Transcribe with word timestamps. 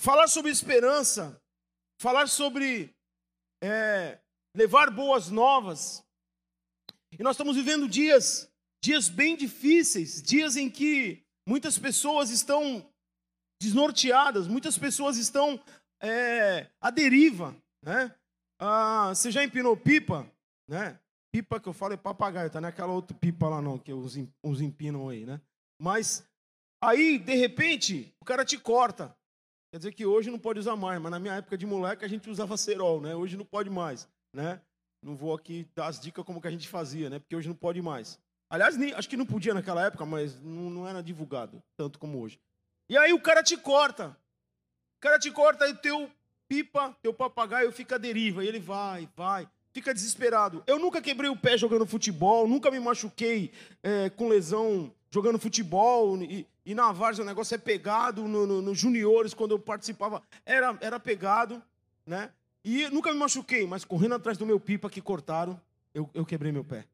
falar 0.00 0.28
sobre 0.28 0.50
esperança, 0.50 1.38
falar 2.00 2.26
sobre 2.26 2.96
é, 3.62 4.18
levar 4.56 4.90
boas 4.90 5.28
novas. 5.28 6.02
E 7.12 7.22
nós 7.22 7.36
estamos 7.36 7.54
vivendo 7.54 7.86
dias, 7.86 8.50
dias 8.82 9.10
bem 9.10 9.36
difíceis, 9.36 10.22
dias 10.22 10.56
em 10.56 10.70
que 10.70 11.22
muitas 11.46 11.78
pessoas 11.78 12.30
estão 12.30 12.90
desnorteadas, 13.60 14.48
muitas 14.48 14.78
pessoas 14.78 15.18
estão 15.18 15.62
é, 16.02 16.70
à 16.80 16.90
deriva, 16.90 17.54
né? 17.84 18.14
Ah, 18.58 19.10
você 19.14 19.30
já 19.30 19.44
empinou 19.44 19.76
pipa, 19.76 20.26
né? 20.66 20.98
Pipa 21.30 21.60
que 21.60 21.68
eu 21.68 21.74
falo 21.74 21.92
é 21.92 21.98
papagaio, 21.98 22.50
tá? 22.50 22.58
Não 22.58 22.68
é 22.68 22.70
aquela 22.70 22.92
outra 22.92 23.14
pipa 23.16 23.48
lá 23.48 23.60
não, 23.60 23.78
que 23.78 23.92
os, 23.92 24.16
empinam 24.16 25.10
aí, 25.10 25.26
né? 25.26 25.40
Mas 25.80 26.26
aí, 26.82 27.18
de 27.18 27.34
repente, 27.34 28.14
o 28.18 28.24
cara 28.24 28.46
te 28.46 28.56
corta. 28.56 29.14
Quer 29.70 29.78
dizer 29.78 29.92
que 29.92 30.04
hoje 30.04 30.30
não 30.30 30.38
pode 30.38 30.58
usar 30.58 30.74
mais, 30.74 31.00
mas 31.00 31.12
na 31.12 31.20
minha 31.20 31.34
época 31.34 31.56
de 31.56 31.64
moleque 31.64 32.04
a 32.04 32.08
gente 32.08 32.28
usava 32.28 32.56
cerol, 32.56 33.00
né? 33.00 33.14
Hoje 33.14 33.36
não 33.36 33.44
pode 33.44 33.70
mais, 33.70 34.08
né? 34.32 34.60
Não 35.00 35.14
vou 35.14 35.32
aqui 35.32 35.66
dar 35.76 35.86
as 35.86 36.00
dicas 36.00 36.24
como 36.24 36.40
que 36.40 36.48
a 36.48 36.50
gente 36.50 36.68
fazia, 36.68 37.08
né? 37.08 37.20
Porque 37.20 37.36
hoje 37.36 37.48
não 37.48 37.54
pode 37.54 37.80
mais. 37.80 38.18
Aliás, 38.50 38.76
nem, 38.76 38.92
acho 38.92 39.08
que 39.08 39.16
não 39.16 39.24
podia 39.24 39.54
naquela 39.54 39.86
época, 39.86 40.04
mas 40.04 40.40
não, 40.42 40.68
não 40.70 40.88
era 40.88 41.00
divulgado 41.00 41.62
tanto 41.76 42.00
como 42.00 42.20
hoje. 42.20 42.40
E 42.88 42.98
aí 42.98 43.12
o 43.12 43.20
cara 43.20 43.44
te 43.44 43.56
corta. 43.56 44.16
O 44.98 45.00
cara 45.00 45.20
te 45.20 45.30
corta 45.30 45.68
e 45.68 45.74
teu 45.74 46.10
pipa, 46.48 46.94
teu 47.00 47.14
papagaio 47.14 47.70
fica 47.70 47.94
à 47.94 47.98
deriva. 47.98 48.44
E 48.44 48.48
ele 48.48 48.58
vai, 48.58 49.08
vai, 49.16 49.48
fica 49.72 49.94
desesperado. 49.94 50.64
Eu 50.66 50.80
nunca 50.80 51.00
quebrei 51.00 51.30
o 51.30 51.36
pé 51.36 51.56
jogando 51.56 51.86
futebol, 51.86 52.48
nunca 52.48 52.72
me 52.72 52.80
machuquei 52.80 53.52
é, 53.84 54.10
com 54.10 54.28
lesão 54.28 54.92
jogando 55.12 55.38
futebol. 55.38 56.20
E, 56.20 56.44
e 56.70 56.74
na 56.74 56.92
Várzea 56.92 57.24
o 57.24 57.26
negócio 57.26 57.52
é 57.52 57.58
pegado, 57.58 58.28
no, 58.28 58.46
no, 58.46 58.62
no, 58.62 58.74
juniores, 58.76 59.34
quando 59.34 59.50
eu 59.50 59.58
participava, 59.58 60.22
era, 60.46 60.78
era 60.80 61.00
pegado, 61.00 61.60
né? 62.06 62.30
E 62.64 62.88
nunca 62.90 63.12
me 63.12 63.18
machuquei, 63.18 63.66
mas 63.66 63.84
correndo 63.84 64.14
atrás 64.14 64.38
do 64.38 64.46
meu 64.46 64.60
pipa 64.60 64.88
que 64.88 65.00
cortaram, 65.00 65.60
eu, 65.92 66.08
eu 66.14 66.24
quebrei 66.24 66.52
meu 66.52 66.62
pé. 66.62 66.84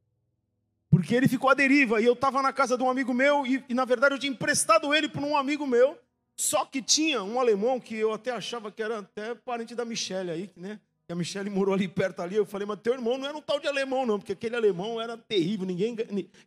Porque 0.89 1.15
ele 1.15 1.29
ficou 1.29 1.51
à 1.51 1.55
deriva, 1.55 2.01
e 2.01 2.07
eu 2.07 2.15
estava 2.15 2.41
na 2.41 2.55
casa 2.55 2.79
de 2.79 2.83
um 2.83 2.89
amigo 2.89 3.13
meu, 3.13 3.47
e, 3.47 3.63
e 3.69 3.75
na 3.75 3.85
verdade 3.85 4.15
eu 4.15 4.19
tinha 4.19 4.33
emprestado 4.33 4.95
ele 4.95 5.11
para 5.11 5.21
um 5.21 5.37
amigo 5.37 5.67
meu, 5.67 5.99
só 6.35 6.65
que 6.65 6.81
tinha 6.81 7.23
um 7.23 7.39
alemão 7.39 7.79
que 7.79 7.97
eu 7.97 8.15
até 8.15 8.31
achava 8.31 8.73
que 8.73 8.83
era 8.83 9.01
até 9.01 9.35
parente 9.35 9.75
da 9.75 9.85
Michelle 9.85 10.31
aí, 10.31 10.51
né? 10.57 10.81
Que 11.07 11.13
a 11.13 11.17
Michelle 11.17 11.51
morou 11.51 11.75
ali 11.75 11.87
perto 11.87 12.23
ali. 12.23 12.35
Eu 12.35 12.47
falei, 12.47 12.67
mas 12.67 12.81
teu 12.81 12.95
irmão 12.95 13.19
não 13.19 13.29
era 13.29 13.37
um 13.37 13.43
tal 13.43 13.61
de 13.61 13.69
alemão, 13.69 14.07
não, 14.07 14.19
porque 14.19 14.33
aquele 14.33 14.57
alemão 14.57 14.99
era 14.99 15.19
terrível, 15.19 15.67
ninguém. 15.67 15.95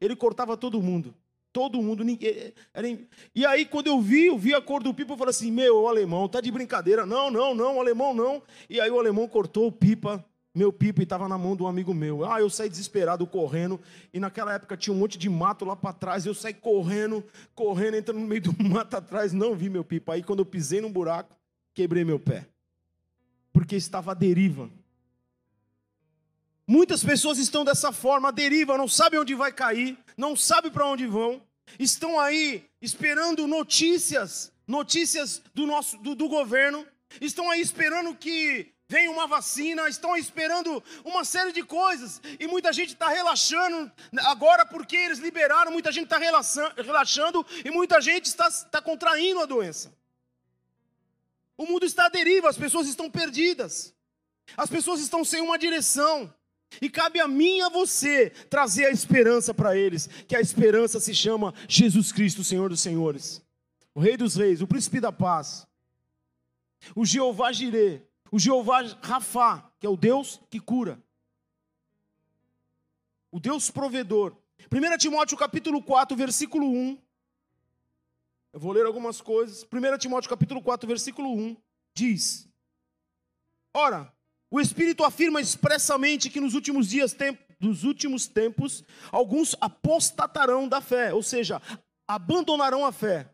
Ele 0.02 0.16
cortava 0.16 0.58
todo 0.58 0.81
mundo. 0.81 1.14
Todo 1.52 1.81
mundo. 1.81 2.03
Ninguém, 2.03 2.53
era, 2.73 2.88
e 3.33 3.45
aí, 3.45 3.66
quando 3.66 3.88
eu 3.88 4.00
vi, 4.00 4.28
eu 4.28 4.38
vi 4.38 4.53
a 4.53 4.61
cor 4.61 4.83
do 4.83 4.94
pipa, 4.94 5.14
eu 5.14 5.17
falei 5.17 5.31
assim: 5.31 5.52
meu, 5.52 5.81
o 5.81 5.88
alemão, 5.88 6.28
tá 6.28 6.39
de 6.39 6.52
brincadeira. 6.52 7.05
Não, 7.05 7.31
não, 7.31 7.55
não, 7.55 7.78
o 7.78 7.80
alemão 7.80 8.14
não. 8.14 8.42
E 8.69 8.80
aí 8.80 8.89
o 8.89 9.00
alemão 9.00 9.28
cortou 9.28 9.67
o 9.67 9.72
pipa, 9.72 10.23
meu 10.53 10.72
pipa, 10.72 11.02
e 11.02 11.03
estava 11.03 11.27
na 11.27 11.38
mão 11.38 11.55
de 11.55 11.64
um 11.64 11.67
amigo 11.67 11.94
meu. 11.94 12.23
Ah, 12.23 12.39
eu 12.39 12.50
saí 12.50 12.70
desesperado, 12.70 13.25
correndo. 13.25 13.80
E 14.14 14.20
naquela 14.20 14.53
época 14.53 14.77
tinha 14.77 14.94
um 14.94 14.97
monte 14.97 15.17
de 15.17 15.30
mato 15.30 15.66
lá 15.66 15.75
para 15.75 15.94
trás. 15.94 16.25
Eu 16.25 16.36
saí 16.36 16.53
correndo, 16.53 17.23
correndo, 17.55 17.97
entrando 17.97 18.20
no 18.20 18.27
meio 18.27 18.42
do 18.42 18.55
mato 18.64 18.95
atrás. 18.95 19.33
Não 19.33 19.55
vi 19.55 19.70
meu 19.70 19.83
pipa. 19.83 20.14
Aí, 20.14 20.23
quando 20.23 20.39
eu 20.39 20.45
pisei 20.45 20.81
num 20.81 20.92
buraco, 20.92 21.36
quebrei 21.73 22.03
meu 22.03 22.20
pé. 22.20 22.47
Porque 23.52 23.75
estava 23.75 24.11
à 24.11 24.14
deriva. 24.14 24.70
Muitas 26.71 27.03
pessoas 27.03 27.39
estão 27.39 27.65
dessa 27.65 27.91
forma, 27.91 28.29
à 28.29 28.31
deriva, 28.31 28.77
não 28.77 28.87
sabem 28.87 29.19
onde 29.19 29.33
vai 29.33 29.51
cair, 29.51 29.97
não 30.15 30.35
sabem 30.35 30.69
para 30.69 30.85
onde 30.85 31.07
vão, 31.07 31.41
estão 31.79 32.19
aí 32.19 32.63
esperando 32.79 33.47
notícias, 33.47 34.51
notícias 34.67 35.41
do 35.51 35.65
nosso 35.65 35.97
do, 35.97 36.13
do 36.13 36.29
governo, 36.29 36.85
estão 37.19 37.49
aí 37.49 37.59
esperando 37.59 38.13
que 38.13 38.71
venha 38.87 39.09
uma 39.09 39.25
vacina, 39.25 39.89
estão 39.89 40.15
esperando 40.15 40.83
uma 41.03 41.25
série 41.25 41.51
de 41.51 41.63
coisas, 41.63 42.21
e 42.39 42.45
muita 42.45 42.71
gente 42.71 42.93
está 42.93 43.09
relaxando 43.09 43.91
agora 44.27 44.63
porque 44.63 44.95
eles 44.95 45.17
liberaram, 45.17 45.71
muita 45.71 45.91
gente 45.91 46.03
está 46.03 46.19
relaxando 46.19 47.43
e 47.65 47.71
muita 47.71 47.99
gente 47.99 48.25
está, 48.25 48.47
está 48.47 48.79
contraindo 48.79 49.39
a 49.39 49.47
doença. 49.47 49.91
O 51.58 51.65
mundo 51.65 51.83
está 51.83 52.05
à 52.05 52.09
deriva, 52.09 52.47
as 52.47 52.59
pessoas 52.59 52.87
estão 52.87 53.09
perdidas, 53.09 53.91
as 54.55 54.69
pessoas 54.69 55.02
estão 55.02 55.25
sem 55.25 55.41
uma 55.41 55.58
direção. 55.58 56.31
E 56.81 56.89
cabe 56.89 57.19
a 57.19 57.27
mim 57.27 57.57
e 57.57 57.61
a 57.61 57.69
você 57.69 58.30
trazer 58.49 58.85
a 58.85 58.91
esperança 58.91 59.53
para 59.53 59.75
eles, 59.75 60.07
que 60.27 60.35
a 60.35 60.41
esperança 60.41 60.99
se 60.99 61.13
chama 61.15 61.53
Jesus 61.67 62.11
Cristo, 62.11 62.43
Senhor 62.43 62.69
dos 62.69 62.80
Senhores, 62.80 63.41
o 63.93 63.99
Rei 63.99 64.15
dos 64.15 64.35
Reis, 64.35 64.61
o 64.61 64.67
Príncipe 64.67 64.99
da 64.99 65.11
Paz, 65.11 65.67
o 66.95 67.05
Jeová 67.05 67.52
Jireh, 67.52 68.03
o 68.31 68.37
Jeová 68.37 68.81
Rafá, 69.02 69.71
que 69.79 69.87
é 69.87 69.89
o 69.89 69.97
Deus 69.97 70.39
que 70.49 70.59
cura, 70.59 71.02
o 73.31 73.39
Deus 73.39 73.69
provedor. 73.69 74.35
1 74.71 74.97
Timóteo 74.97 75.37
capítulo 75.37 75.81
4, 75.81 76.15
versículo 76.15 76.67
1. 76.67 76.97
Eu 78.53 78.59
vou 78.59 78.71
ler 78.71 78.85
algumas 78.85 79.21
coisas. 79.21 79.63
1 79.63 79.97
Timóteo 79.97 80.29
capítulo 80.29 80.61
4, 80.61 80.87
versículo 80.87 81.33
1 81.33 81.58
diz: 81.93 82.47
Ora, 83.73 84.11
o 84.52 84.60
Espírito 84.60 85.04
afirma 85.04 85.39
expressamente 85.39 86.30
que 86.30 86.42
nos 86.42 86.54
últimos 86.54 86.89
dias, 86.89 87.15
dos 87.60 87.83
últimos 87.83 88.27
tempos, 88.27 88.83
alguns 89.11 89.55
apostatarão 89.61 90.67
da 90.67 90.82
fé, 90.82 91.14
ou 91.14 91.21
seja, 91.21 91.61
abandonarão 92.08 92.86
a 92.86 92.92
fé. 92.92 93.30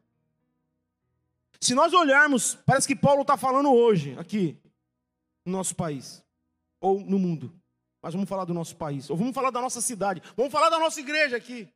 Se 1.62 1.74
nós 1.74 1.94
olharmos, 1.94 2.56
parece 2.66 2.88
que 2.88 2.96
Paulo 2.96 3.22
está 3.22 3.38
falando 3.38 3.72
hoje, 3.72 4.16
aqui, 4.20 4.60
no 5.46 5.54
nosso 5.54 5.76
país, 5.76 6.24
ou 6.82 7.00
no 7.00 7.18
mundo. 7.18 7.54
Mas 8.02 8.14
vamos 8.14 8.28
falar 8.28 8.46
do 8.46 8.54
nosso 8.54 8.76
país, 8.76 9.10
ou 9.10 9.16
vamos 9.16 9.34
falar 9.34 9.52
da 9.52 9.62
nossa 9.62 9.80
cidade, 9.80 10.22
vamos 10.36 10.52
falar 10.52 10.70
da 10.70 10.78
nossa 10.78 11.00
igreja 11.00 11.38
aqui. 11.38 11.68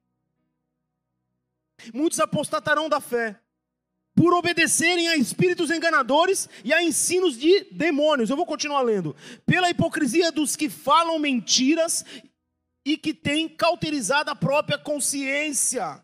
Muitos 1.94 2.20
apostatarão 2.20 2.90
da 2.90 3.00
fé 3.00 3.40
por 4.20 4.34
obedecerem 4.34 5.08
a 5.08 5.16
espíritos 5.16 5.72
enganadores 5.72 6.50
e 6.62 6.74
a 6.74 6.84
ensinos 6.84 7.38
de 7.38 7.66
demônios. 7.72 8.30
Eu 8.30 8.36
vou 8.36 8.46
continuar 8.46 8.82
lendo. 8.82 9.16
Pela 9.46 9.70
hipocrisia 9.70 10.30
dos 10.30 10.58
que 10.58 10.68
falam 10.68 11.18
mentiras 11.18 12.04
e 12.86 12.98
que 12.98 13.14
têm 13.14 13.48
cauterizado 13.48 14.30
a 14.30 14.36
própria 14.36 14.78
consciência. 14.78 16.04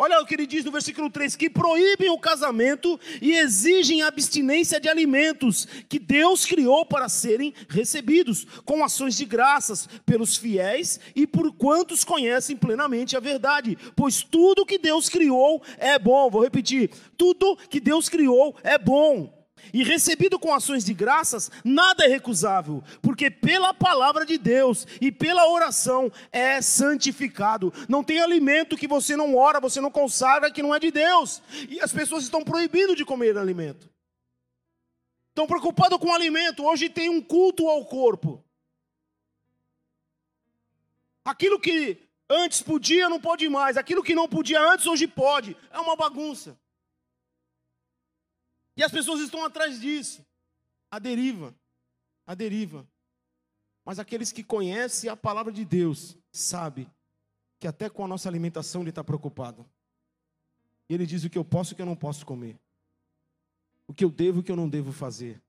Olha 0.00 0.20
o 0.20 0.24
que 0.24 0.34
ele 0.34 0.46
diz 0.46 0.64
no 0.64 0.70
versículo 0.70 1.10
3: 1.10 1.34
que 1.34 1.50
proíbem 1.50 2.08
o 2.08 2.18
casamento 2.18 2.98
e 3.20 3.32
exigem 3.32 4.00
abstinência 4.00 4.78
de 4.78 4.88
alimentos 4.88 5.66
que 5.88 5.98
Deus 5.98 6.46
criou 6.46 6.86
para 6.86 7.08
serem 7.08 7.52
recebidos, 7.68 8.46
com 8.64 8.84
ações 8.84 9.16
de 9.16 9.24
graças 9.24 9.88
pelos 10.06 10.36
fiéis 10.36 11.00
e 11.16 11.26
por 11.26 11.52
quantos 11.52 12.04
conhecem 12.04 12.56
plenamente 12.56 13.16
a 13.16 13.20
verdade. 13.20 13.76
Pois 13.96 14.22
tudo 14.22 14.64
que 14.64 14.78
Deus 14.78 15.08
criou 15.08 15.60
é 15.78 15.98
bom. 15.98 16.30
Vou 16.30 16.44
repetir: 16.44 16.90
tudo 17.16 17.56
que 17.68 17.80
Deus 17.80 18.08
criou 18.08 18.54
é 18.62 18.78
bom 18.78 19.37
e 19.72 19.82
recebido 19.82 20.38
com 20.38 20.54
ações 20.54 20.84
de 20.84 20.94
graças, 20.94 21.50
nada 21.64 22.04
é 22.04 22.08
recusável, 22.08 22.82
porque 23.02 23.30
pela 23.30 23.72
palavra 23.74 24.24
de 24.24 24.38
Deus 24.38 24.86
e 25.00 25.10
pela 25.10 25.48
oração 25.48 26.10
é 26.32 26.60
santificado. 26.60 27.72
Não 27.88 28.02
tem 28.02 28.20
alimento 28.20 28.76
que 28.76 28.88
você 28.88 29.16
não 29.16 29.36
ora, 29.36 29.60
você 29.60 29.80
não 29.80 29.90
consagra, 29.90 30.50
que 30.50 30.62
não 30.62 30.74
é 30.74 30.78
de 30.78 30.90
Deus. 30.90 31.42
E 31.68 31.80
as 31.80 31.92
pessoas 31.92 32.24
estão 32.24 32.42
proibindo 32.44 32.94
de 32.94 33.04
comer 33.04 33.36
alimento. 33.36 33.88
Estão 35.30 35.46
preocupados 35.46 35.98
com 35.98 36.08
o 36.08 36.14
alimento. 36.14 36.64
Hoje 36.64 36.88
tem 36.88 37.08
um 37.08 37.22
culto 37.22 37.68
ao 37.68 37.84
corpo. 37.84 38.44
Aquilo 41.24 41.60
que 41.60 41.98
antes 42.28 42.62
podia, 42.62 43.08
não 43.08 43.20
pode 43.20 43.48
mais. 43.48 43.76
Aquilo 43.76 44.02
que 44.02 44.14
não 44.14 44.28
podia 44.28 44.60
antes, 44.60 44.86
hoje 44.86 45.06
pode. 45.06 45.56
É 45.70 45.78
uma 45.78 45.94
bagunça. 45.94 46.58
E 48.78 48.84
as 48.84 48.92
pessoas 48.92 49.20
estão 49.20 49.44
atrás 49.44 49.80
disso. 49.80 50.24
A 50.88 51.00
deriva. 51.00 51.52
A 52.24 52.32
deriva. 52.32 52.86
Mas 53.84 53.98
aqueles 53.98 54.30
que 54.30 54.44
conhecem 54.44 55.10
a 55.10 55.16
palavra 55.16 55.52
de 55.52 55.64
Deus, 55.64 56.16
sabe 56.30 56.88
que 57.58 57.66
até 57.66 57.90
com 57.90 58.04
a 58.04 58.08
nossa 58.08 58.28
alimentação 58.28 58.82
ele 58.82 58.90
está 58.90 59.02
preocupado. 59.02 59.66
E 60.88 60.94
ele 60.94 61.04
diz 61.04 61.24
o 61.24 61.30
que 61.30 61.36
eu 61.36 61.44
posso 61.44 61.72
e 61.72 61.74
o 61.74 61.76
que 61.76 61.82
eu 61.82 61.86
não 61.86 61.96
posso 61.96 62.24
comer. 62.24 62.56
O 63.88 63.92
que 63.92 64.04
eu 64.04 64.10
devo 64.10 64.38
e 64.38 64.40
o 64.40 64.42
que 64.44 64.52
eu 64.52 64.56
não 64.56 64.68
devo 64.68 64.92
fazer. 64.92 65.42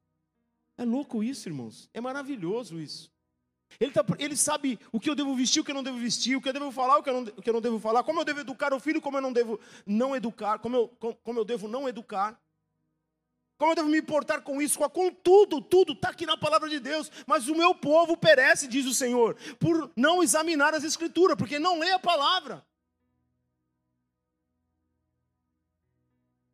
É 0.75 0.83
louco 0.83 1.23
isso, 1.23 1.47
irmãos. 1.47 1.87
É 1.93 2.01
maravilhoso 2.01 2.79
isso. 2.79 3.11
Ele, 3.79 3.91
tá, 3.91 4.03
ele 4.17 4.35
sabe 4.35 4.79
o 4.91 4.99
que 4.99 5.07
eu 5.07 5.13
devo 5.13 5.35
vestir, 5.35 5.59
o 5.59 5.63
que 5.63 5.69
eu 5.69 5.75
não 5.75 5.83
devo 5.83 5.99
vestir, 5.99 6.35
o 6.35 6.41
que 6.41 6.49
eu 6.49 6.53
devo 6.53 6.71
falar, 6.71 6.97
o 6.97 7.03
que 7.03 7.09
eu 7.11 7.13
não, 7.13 7.21
o 7.21 7.41
que 7.43 7.49
eu 7.49 7.53
não 7.53 7.61
devo 7.61 7.79
falar, 7.79 8.03
como 8.03 8.21
eu 8.21 8.25
devo 8.25 8.39
educar 8.39 8.73
o 8.73 8.79
filho, 8.79 8.99
como 8.99 9.17
eu 9.17 9.21
não 9.21 9.31
devo 9.31 9.59
não 9.85 10.15
educar, 10.15 10.57
como 10.57 10.75
eu, 10.75 10.87
como 11.23 11.39
eu 11.39 11.45
devo 11.45 11.67
não 11.67 11.87
educar. 11.87 12.41
Como 13.59 13.73
eu 13.73 13.75
devo 13.75 13.89
me 13.89 13.97
importar 13.99 14.39
com 14.41 14.61
isso? 14.61 14.79
Com 14.79 15.13
tudo, 15.13 15.61
tudo 15.61 15.91
está 15.91 16.09
aqui 16.09 16.25
na 16.25 16.37
palavra 16.37 16.69
de 16.69 16.79
Deus. 16.79 17.11
Mas 17.27 17.49
o 17.49 17.53
meu 17.53 17.75
povo 17.75 18.15
perece, 18.15 18.69
diz 18.69 18.85
o 18.85 18.93
Senhor, 18.93 19.35
por 19.59 19.91
não 19.97 20.23
examinar 20.23 20.73
as 20.73 20.85
Escrituras, 20.85 21.37
porque 21.37 21.59
não 21.59 21.77
lê 21.77 21.91
a 21.91 21.99
palavra. 21.99 22.65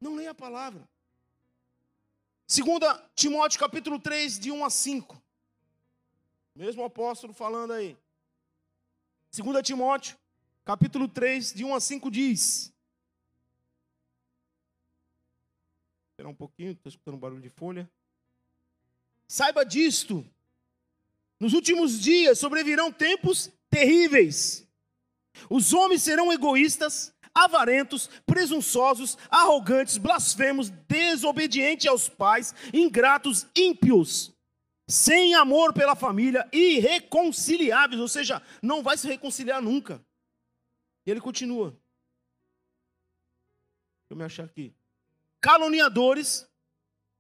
Não 0.01 0.15
lê 0.15 0.25
a 0.25 0.33
palavra. 0.33 0.89
Segunda 2.47 3.07
Timóteo 3.13 3.59
capítulo 3.59 3.99
3, 3.99 4.39
de 4.39 4.51
1 4.51 4.65
a 4.65 4.69
5. 4.71 5.21
Mesmo 6.55 6.83
apóstolo 6.83 7.33
falando 7.33 7.73
aí. 7.73 7.95
Segunda 9.29 9.61
Timóteo, 9.61 10.17
capítulo 10.63 11.07
3, 11.07 11.53
de 11.53 11.63
1 11.63 11.75
a 11.75 11.79
5 11.79 12.09
diz. 12.09 12.74
Esperar 16.25 16.29
um 16.29 16.35
pouquinho, 16.35 16.71
estou 16.71 16.89
escutando 16.89 17.15
um 17.15 17.19
barulho 17.19 17.41
de 17.41 17.49
folha. 17.49 17.89
Saiba 19.27 19.63
disto. 19.63 20.25
Nos 21.39 21.53
últimos 21.53 22.01
dias 22.01 22.39
sobrevirão 22.39 22.91
tempos 22.91 23.51
terríveis. 23.69 24.67
Os 25.49 25.73
homens 25.73 26.01
serão 26.01 26.33
egoístas, 26.33 27.13
avarentos, 27.33 28.09
presunçosos, 28.25 29.17
arrogantes, 29.29 29.97
blasfemos, 29.97 30.69
desobedientes 30.87 31.85
aos 31.85 32.09
pais, 32.09 32.55
ingratos, 32.73 33.45
ímpios, 33.55 34.33
sem 34.87 35.35
amor 35.35 35.73
pela 35.73 35.95
família, 35.95 36.49
irreconciliáveis, 36.51 38.01
ou 38.01 38.07
seja, 38.07 38.41
não 38.61 38.81
vai 38.81 38.97
se 38.97 39.07
reconciliar 39.07 39.61
nunca. 39.61 40.03
E 41.05 41.11
ele 41.11 41.21
continua. 41.21 41.69
Deixa 41.69 41.81
eu 44.11 44.17
me 44.17 44.23
achar 44.23 44.45
aqui. 44.45 44.73
Caluniadores. 45.45 46.49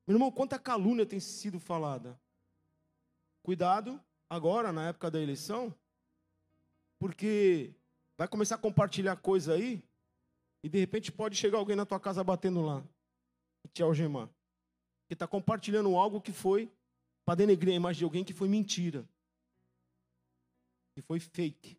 Meu 0.07 0.15
irmão, 0.15 0.31
quanta 0.31 0.57
calúnia 0.57 1.05
tem 1.05 1.19
sido 1.19 1.59
falada? 1.59 2.19
Cuidado 3.43 4.03
agora, 4.27 4.73
na 4.73 4.89
época 4.89 5.11
da 5.11 5.21
eleição, 5.21 5.71
porque 6.99 7.75
vai 8.17 8.27
começar 8.27 8.55
a 8.55 8.57
compartilhar 8.57 9.15
coisa 9.17 9.53
aí, 9.53 9.83
e 10.63 10.69
de 10.69 10.79
repente 10.79 11.11
pode 11.11 11.35
chegar 11.35 11.59
alguém 11.59 11.75
na 11.75 11.85
tua 11.85 11.99
casa 11.99 12.23
batendo 12.23 12.63
lá 12.63 12.83
e 13.63 13.67
te 13.67 13.83
algemar. 13.83 14.27
Que 15.07 15.13
está 15.13 15.27
compartilhando 15.27 15.95
algo 15.95 16.19
que 16.19 16.31
foi 16.31 16.67
para 17.27 17.35
denegrir 17.35 17.73
a 17.73 17.77
imagem 17.77 17.99
de 17.99 18.05
alguém 18.05 18.25
que 18.25 18.33
foi 18.33 18.49
mentira. 18.49 19.07
Que 20.95 21.03
foi 21.03 21.19
fake. 21.19 21.77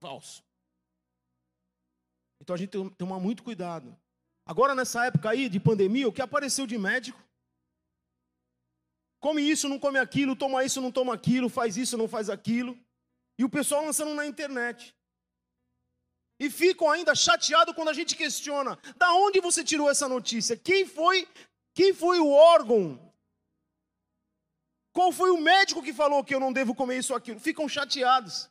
Falso. 0.00 0.42
Então 2.40 2.54
a 2.54 2.56
gente 2.56 2.70
tem 2.70 2.88
que 2.88 2.96
tomar 2.96 3.20
muito 3.20 3.42
cuidado. 3.42 3.94
Agora, 4.46 4.74
nessa 4.74 5.06
época 5.06 5.30
aí 5.30 5.48
de 5.48 5.58
pandemia, 5.58 6.06
o 6.06 6.12
que 6.12 6.20
apareceu 6.20 6.66
de 6.66 6.76
médico? 6.76 7.22
Come 9.20 9.40
isso, 9.40 9.68
não 9.68 9.78
come 9.78 9.98
aquilo, 9.98 10.36
toma 10.36 10.62
isso, 10.64 10.82
não 10.82 10.92
toma 10.92 11.14
aquilo, 11.14 11.48
faz 11.48 11.78
isso, 11.78 11.96
não 11.96 12.06
faz 12.06 12.28
aquilo. 12.28 12.78
E 13.38 13.44
o 13.44 13.48
pessoal 13.48 13.82
lançando 13.82 14.14
na 14.14 14.26
internet. 14.26 14.94
E 16.38 16.50
ficam 16.50 16.90
ainda 16.90 17.14
chateados 17.14 17.74
quando 17.74 17.88
a 17.88 17.94
gente 17.94 18.14
questiona: 18.16 18.78
da 18.96 19.14
onde 19.14 19.40
você 19.40 19.64
tirou 19.64 19.88
essa 19.88 20.06
notícia? 20.06 20.56
Quem 20.58 20.86
foi, 20.86 21.26
quem 21.72 21.94
foi 21.94 22.20
o 22.20 22.30
órgão? 22.30 23.00
Qual 24.92 25.10
foi 25.10 25.30
o 25.30 25.40
médico 25.40 25.82
que 25.82 25.92
falou 25.92 26.22
que 26.22 26.34
eu 26.34 26.38
não 26.38 26.52
devo 26.52 26.74
comer 26.74 26.98
isso 26.98 27.14
ou 27.14 27.16
aquilo? 27.16 27.40
Ficam 27.40 27.68
chateados. 27.68 28.50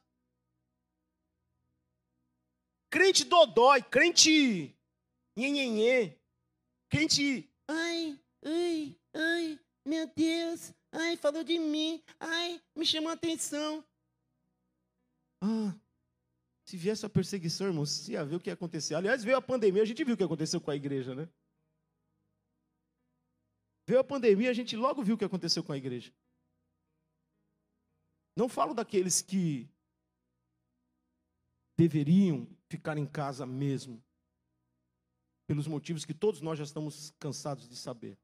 Crente 2.89 3.23
dodói, 3.23 3.81
crente 3.83 4.72
nhenhenhê, 5.35 6.17
crente, 6.89 7.49
ai, 7.67 8.19
ai, 8.43 8.99
ai, 9.13 9.59
meu 9.85 10.07
Deus, 10.15 10.73
ai, 10.91 11.17
falou 11.17 11.43
de 11.43 11.57
mim, 11.59 12.03
ai, 12.19 12.61
me 12.75 12.85
chamou 12.85 13.09
a 13.09 13.13
atenção. 13.13 13.83
Ah, 15.41 15.75
se 16.65 16.77
viesse 16.77 17.05
a 17.05 17.09
perseguição, 17.09 17.67
irmão, 17.67 17.85
se 17.85 18.13
ia 18.13 18.23
ver 18.23 18.35
o 18.35 18.39
que 18.39 18.49
ia 18.49 18.53
acontecer. 18.53 18.95
Aliás, 18.95 19.23
veio 19.23 19.37
a 19.37 19.41
pandemia, 19.41 19.81
a 19.81 19.85
gente 19.85 20.03
viu 20.03 20.13
o 20.13 20.17
que 20.17 20.23
aconteceu 20.23 20.61
com 20.61 20.71
a 20.71 20.75
igreja, 20.75 21.13
né? 21.13 21.27
Veio 23.85 23.99
a 23.99 24.03
pandemia, 24.03 24.49
a 24.49 24.53
gente 24.53 24.77
logo 24.77 25.03
viu 25.03 25.15
o 25.15 25.17
que 25.17 25.25
aconteceu 25.25 25.63
com 25.63 25.73
a 25.73 25.77
igreja. 25.77 26.13
Não 28.35 28.47
falo 28.47 28.73
daqueles 28.73 29.21
que 29.21 29.69
deveriam 31.77 32.47
ficar 32.69 32.97
em 32.97 33.05
casa 33.05 33.45
mesmo, 33.45 34.01
pelos 35.47 35.67
motivos 35.67 36.05
que 36.05 36.13
todos 36.13 36.41
nós 36.41 36.57
já 36.57 36.63
estamos 36.63 37.13
cansados 37.19 37.67
de 37.67 37.75
saber. 37.75 38.17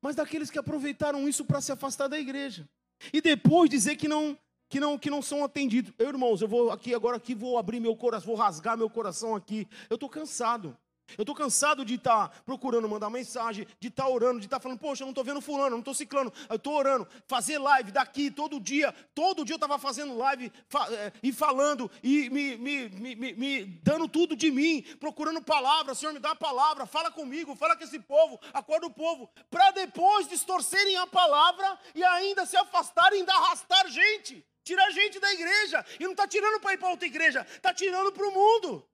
Mas 0.00 0.16
daqueles 0.16 0.50
que 0.50 0.58
aproveitaram 0.58 1.28
isso 1.28 1.44
para 1.44 1.60
se 1.60 1.72
afastar 1.72 2.08
da 2.08 2.18
igreja. 2.18 2.68
E 3.12 3.20
depois 3.20 3.68
dizer 3.68 3.96
que 3.96 4.08
não 4.08 4.38
que 4.68 4.78
não, 4.78 4.96
que 4.96 5.10
não 5.10 5.20
são 5.20 5.42
atendidos. 5.42 5.92
Eu, 5.98 6.10
irmãos, 6.10 6.40
eu 6.40 6.46
vou 6.46 6.70
aqui 6.70 6.94
agora 6.94 7.16
aqui 7.16 7.34
vou 7.34 7.58
abrir 7.58 7.80
meu 7.80 7.96
coração, 7.96 8.28
vou 8.28 8.36
rasgar 8.36 8.78
meu 8.78 8.88
coração 8.88 9.34
aqui. 9.34 9.68
Eu 9.90 9.96
estou 9.96 10.08
cansado. 10.08 10.78
Eu 11.16 11.22
estou 11.22 11.34
cansado 11.34 11.84
de 11.84 11.94
estar 11.94 12.28
tá 12.28 12.42
procurando 12.44 12.88
mandar 12.88 13.10
mensagem, 13.10 13.66
de 13.78 13.88
estar 13.88 14.04
tá 14.04 14.08
orando, 14.08 14.40
de 14.40 14.46
estar 14.46 14.58
tá 14.58 14.62
falando, 14.62 14.78
poxa, 14.78 15.02
eu 15.02 15.06
não 15.06 15.10
estou 15.10 15.24
vendo 15.24 15.40
fulano, 15.40 15.70
não 15.70 15.78
estou 15.78 15.94
ciclando, 15.94 16.32
eu 16.48 16.56
estou 16.56 16.74
orando, 16.74 17.06
fazer 17.26 17.58
live 17.58 17.92
daqui 17.92 18.30
todo 18.30 18.60
dia, 18.60 18.92
todo 19.14 19.44
dia 19.44 19.54
eu 19.54 19.56
estava 19.56 19.78
fazendo 19.78 20.16
live 20.16 20.52
fa 20.68 20.86
é, 20.92 21.12
e 21.22 21.32
falando, 21.32 21.90
e 22.02 22.30
me, 22.30 22.56
me, 22.56 22.88
me, 22.88 23.34
me, 23.34 23.64
dando 23.82 24.08
tudo 24.08 24.36
de 24.36 24.50
mim, 24.50 24.82
procurando 24.98 25.42
palavra, 25.42 25.94
Senhor, 25.94 26.12
me 26.12 26.18
dá 26.18 26.32
a 26.32 26.36
palavra, 26.36 26.86
fala 26.86 27.10
comigo, 27.10 27.54
fala 27.54 27.76
com 27.76 27.84
esse 27.84 27.98
povo, 27.98 28.40
acorda 28.52 28.86
o 28.86 28.90
povo, 28.90 29.30
para 29.50 29.70
depois 29.70 30.28
distorcerem 30.28 30.96
a 30.96 31.06
palavra 31.06 31.78
e 31.94 32.02
ainda 32.02 32.46
se 32.46 32.56
afastarem, 32.56 33.20
ainda 33.20 33.32
arrastar 33.34 33.88
gente. 33.88 34.44
Tira 34.62 34.90
gente 34.90 35.18
da 35.18 35.32
igreja. 35.32 35.84
E 35.98 36.04
não 36.04 36.12
está 36.12 36.26
tirando 36.28 36.60
para 36.60 36.74
ir 36.74 36.78
para 36.78 36.90
outra 36.90 37.06
igreja, 37.06 37.46
está 37.50 37.72
tirando 37.72 38.12
para 38.12 38.26
o 38.26 38.32
mundo. 38.32 38.86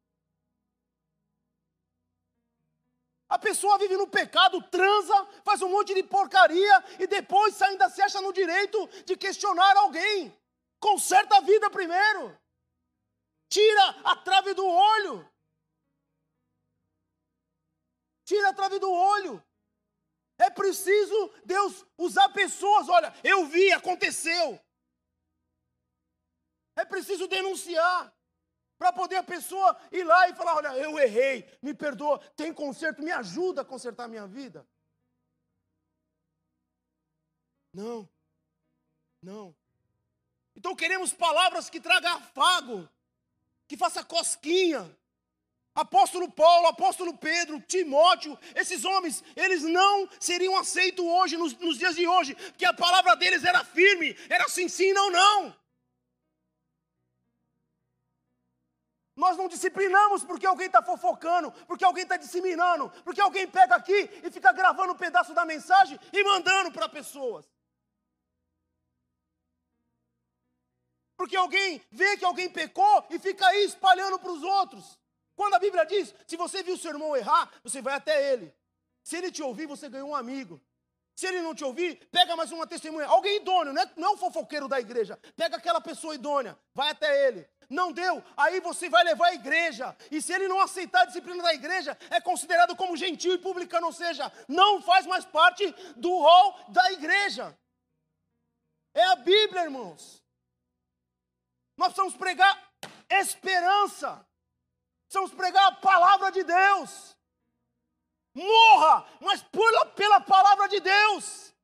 A 3.28 3.38
pessoa 3.38 3.78
vive 3.78 3.96
no 3.96 4.06
pecado, 4.06 4.62
transa, 4.62 5.14
faz 5.44 5.61
um 5.61 5.69
monte 5.69 5.93
de 5.94 6.02
porcaria 6.02 6.84
e 6.99 7.06
depois 7.06 7.61
ainda 7.61 7.90
se 7.90 8.00
acha 8.00 8.20
no 8.20 8.32
direito 8.32 8.87
de 9.05 9.17
questionar 9.17 9.76
alguém. 9.76 10.32
Conserta 10.78 11.37
a 11.37 11.40
vida 11.40 11.69
primeiro. 11.70 12.38
Tira 13.49 13.88
a 14.05 14.17
trave 14.17 14.55
do 14.55 14.64
olho. 14.64 15.28
Tira 18.25 18.50
a 18.50 18.55
trave 18.55 18.78
do 18.78 18.90
olho. 18.90 19.44
É 20.38 20.50
preciso 20.50 21.32
Deus 21.44 21.84
usar 21.99 22.28
pessoas. 22.28 22.88
Olha, 22.88 23.12
eu 23.25 23.46
vi, 23.46 23.73
aconteceu. 23.73 24.61
É 26.76 26.84
preciso 26.84 27.26
denunciar. 27.26 28.15
Para 28.78 28.93
poder 28.93 29.17
a 29.17 29.23
pessoa 29.23 29.76
ir 29.90 30.05
lá 30.05 30.28
e 30.28 30.34
falar: 30.34 30.56
olha, 30.56 30.76
eu 30.76 30.99
errei, 30.99 31.49
me 31.62 31.73
perdoa, 31.73 32.19
tem 32.37 32.52
conserto, 32.52 33.02
me 33.02 33.11
ajuda 33.11 33.62
a 33.62 33.64
consertar 33.64 34.05
a 34.05 34.08
minha 34.08 34.26
vida. 34.26 34.67
Não, 37.73 38.09
não. 39.23 39.54
Então 40.54 40.75
queremos 40.75 41.12
palavras 41.12 41.68
que 41.68 41.80
tragam 41.80 42.16
afago, 42.16 42.88
que 43.68 43.76
faça 43.76 44.02
cosquinha. 44.04 44.90
Apóstolo 45.75 46.33
Paulo, 46.33 46.68
apóstolo 46.68 47.18
Pedro, 47.18 47.61
Timóteo, 47.61 48.38
esses 48.54 48.83
homens, 48.83 49.23
eles 49.37 49.62
não 49.62 50.09
seriam 50.18 50.56
aceitos 50.56 51.04
hoje, 51.04 51.37
nos, 51.37 51.52
nos 51.59 51.76
dias 51.76 51.95
de 51.95 52.06
hoje, 52.06 52.35
porque 52.35 52.64
a 52.64 52.73
palavra 52.73 53.14
deles 53.14 53.45
era 53.45 53.62
firme, 53.62 54.16
era 54.30 54.49
sim, 54.49 54.71
sim, 54.71 54.95
não, 54.95 55.11
não. 55.11 55.54
Nós 59.16 59.37
não 59.38 59.49
disciplinamos 59.49 60.23
porque 60.25 60.46
alguém 60.46 60.66
está 60.66 60.82
fofocando, 60.82 61.50
porque 61.66 61.85
alguém 61.85 62.02
está 62.02 62.18
disseminando, 62.18 62.90
porque 63.02 63.20
alguém 63.20 63.49
pega 63.49 63.75
aqui 63.75 64.11
e 64.23 64.30
fica 64.30 64.52
gravando 64.52 64.92
um 64.92 64.96
pedaço 64.96 65.32
da 65.32 65.46
mensagem 65.46 65.99
e 66.12 66.23
mandando 66.23 66.70
para 66.70 66.87
pessoas. 66.87 67.46
Porque 71.16 71.35
alguém 71.35 71.82
vê 71.90 72.18
que 72.18 72.26
alguém 72.26 72.50
pecou 72.50 73.06
e 73.08 73.18
fica 73.18 73.46
aí 73.46 73.64
espalhando 73.64 74.18
para 74.18 74.30
os 74.30 74.42
outros. 74.42 74.99
Quando 75.35 75.54
a 75.54 75.58
Bíblia 75.58 75.87
diz: 75.87 76.14
se 76.26 76.37
você 76.37 76.62
viu 76.62 76.76
seu 76.76 76.90
irmão 76.90 77.16
errar, 77.16 77.50
você 77.64 77.80
vai 77.80 77.94
até 77.94 78.32
ele. 78.32 78.54
Se 79.02 79.16
ele 79.16 79.32
te 79.32 79.42
ouvir, 79.42 79.66
você 79.66 79.88
ganhou 79.88 80.11
um 80.11 80.14
amigo. 80.14 80.61
Se 81.14 81.26
ele 81.26 81.40
não 81.40 81.54
te 81.54 81.64
ouvir, 81.64 82.06
pega 82.12 82.37
mais 82.37 82.52
uma 82.52 82.66
testemunha. 82.66 83.06
Alguém 83.06 83.37
idôneo, 83.37 83.73
não 83.73 83.80
é, 83.80 83.90
não 83.96 84.08
é 84.08 84.11
um 84.11 84.18
fofoqueiro 84.18 84.68
da 84.68 84.78
igreja. 84.78 85.18
Pega 85.35 85.56
aquela 85.56 85.80
pessoa 85.80 86.14
idônea, 86.14 86.58
vai 86.75 86.90
até 86.90 87.28
ele. 87.28 87.49
Não 87.68 87.92
deu, 87.92 88.23
aí 88.37 88.61
você 88.61 88.88
vai 88.88 89.02
levar 89.04 89.28
a 89.28 89.35
igreja. 89.35 89.96
E 90.11 90.20
se 90.23 90.32
ele 90.32 90.49
não 90.49 90.61
aceitar 90.61 91.02
a 91.02 91.04
disciplina 91.06 91.42
da 91.42 91.54
igreja, 91.54 91.96
é 92.11 92.20
considerado 92.20 92.76
como 92.76 92.96
gentil 92.96 93.35
e 93.35 93.38
publicano, 93.38 93.87
ou 93.87 93.92
seja, 93.92 94.32
não 94.49 94.80
faz 94.82 95.06
mais 95.06 95.25
parte 95.25 95.70
do 95.96 96.11
rol 96.11 96.58
da 96.68 96.92
igreja. 96.92 97.56
É 98.94 99.04
a 99.04 99.16
Bíblia, 99.16 99.64
irmãos. 99.64 100.23
Nós 101.76 101.88
precisamos 101.88 102.16
pregar 102.16 102.70
esperança. 103.11 104.26
Precisamos 105.06 105.35
pregar 105.35 105.66
a 105.66 105.76
palavra 105.76 106.30
de 106.32 106.42
Deus 106.42 107.16
morra, 108.37 109.06
mas 109.20 109.42
pula 109.42 109.87
pela 109.87 110.20
palavra 110.20 110.68
de 110.68 110.80
Deus. 110.80 111.54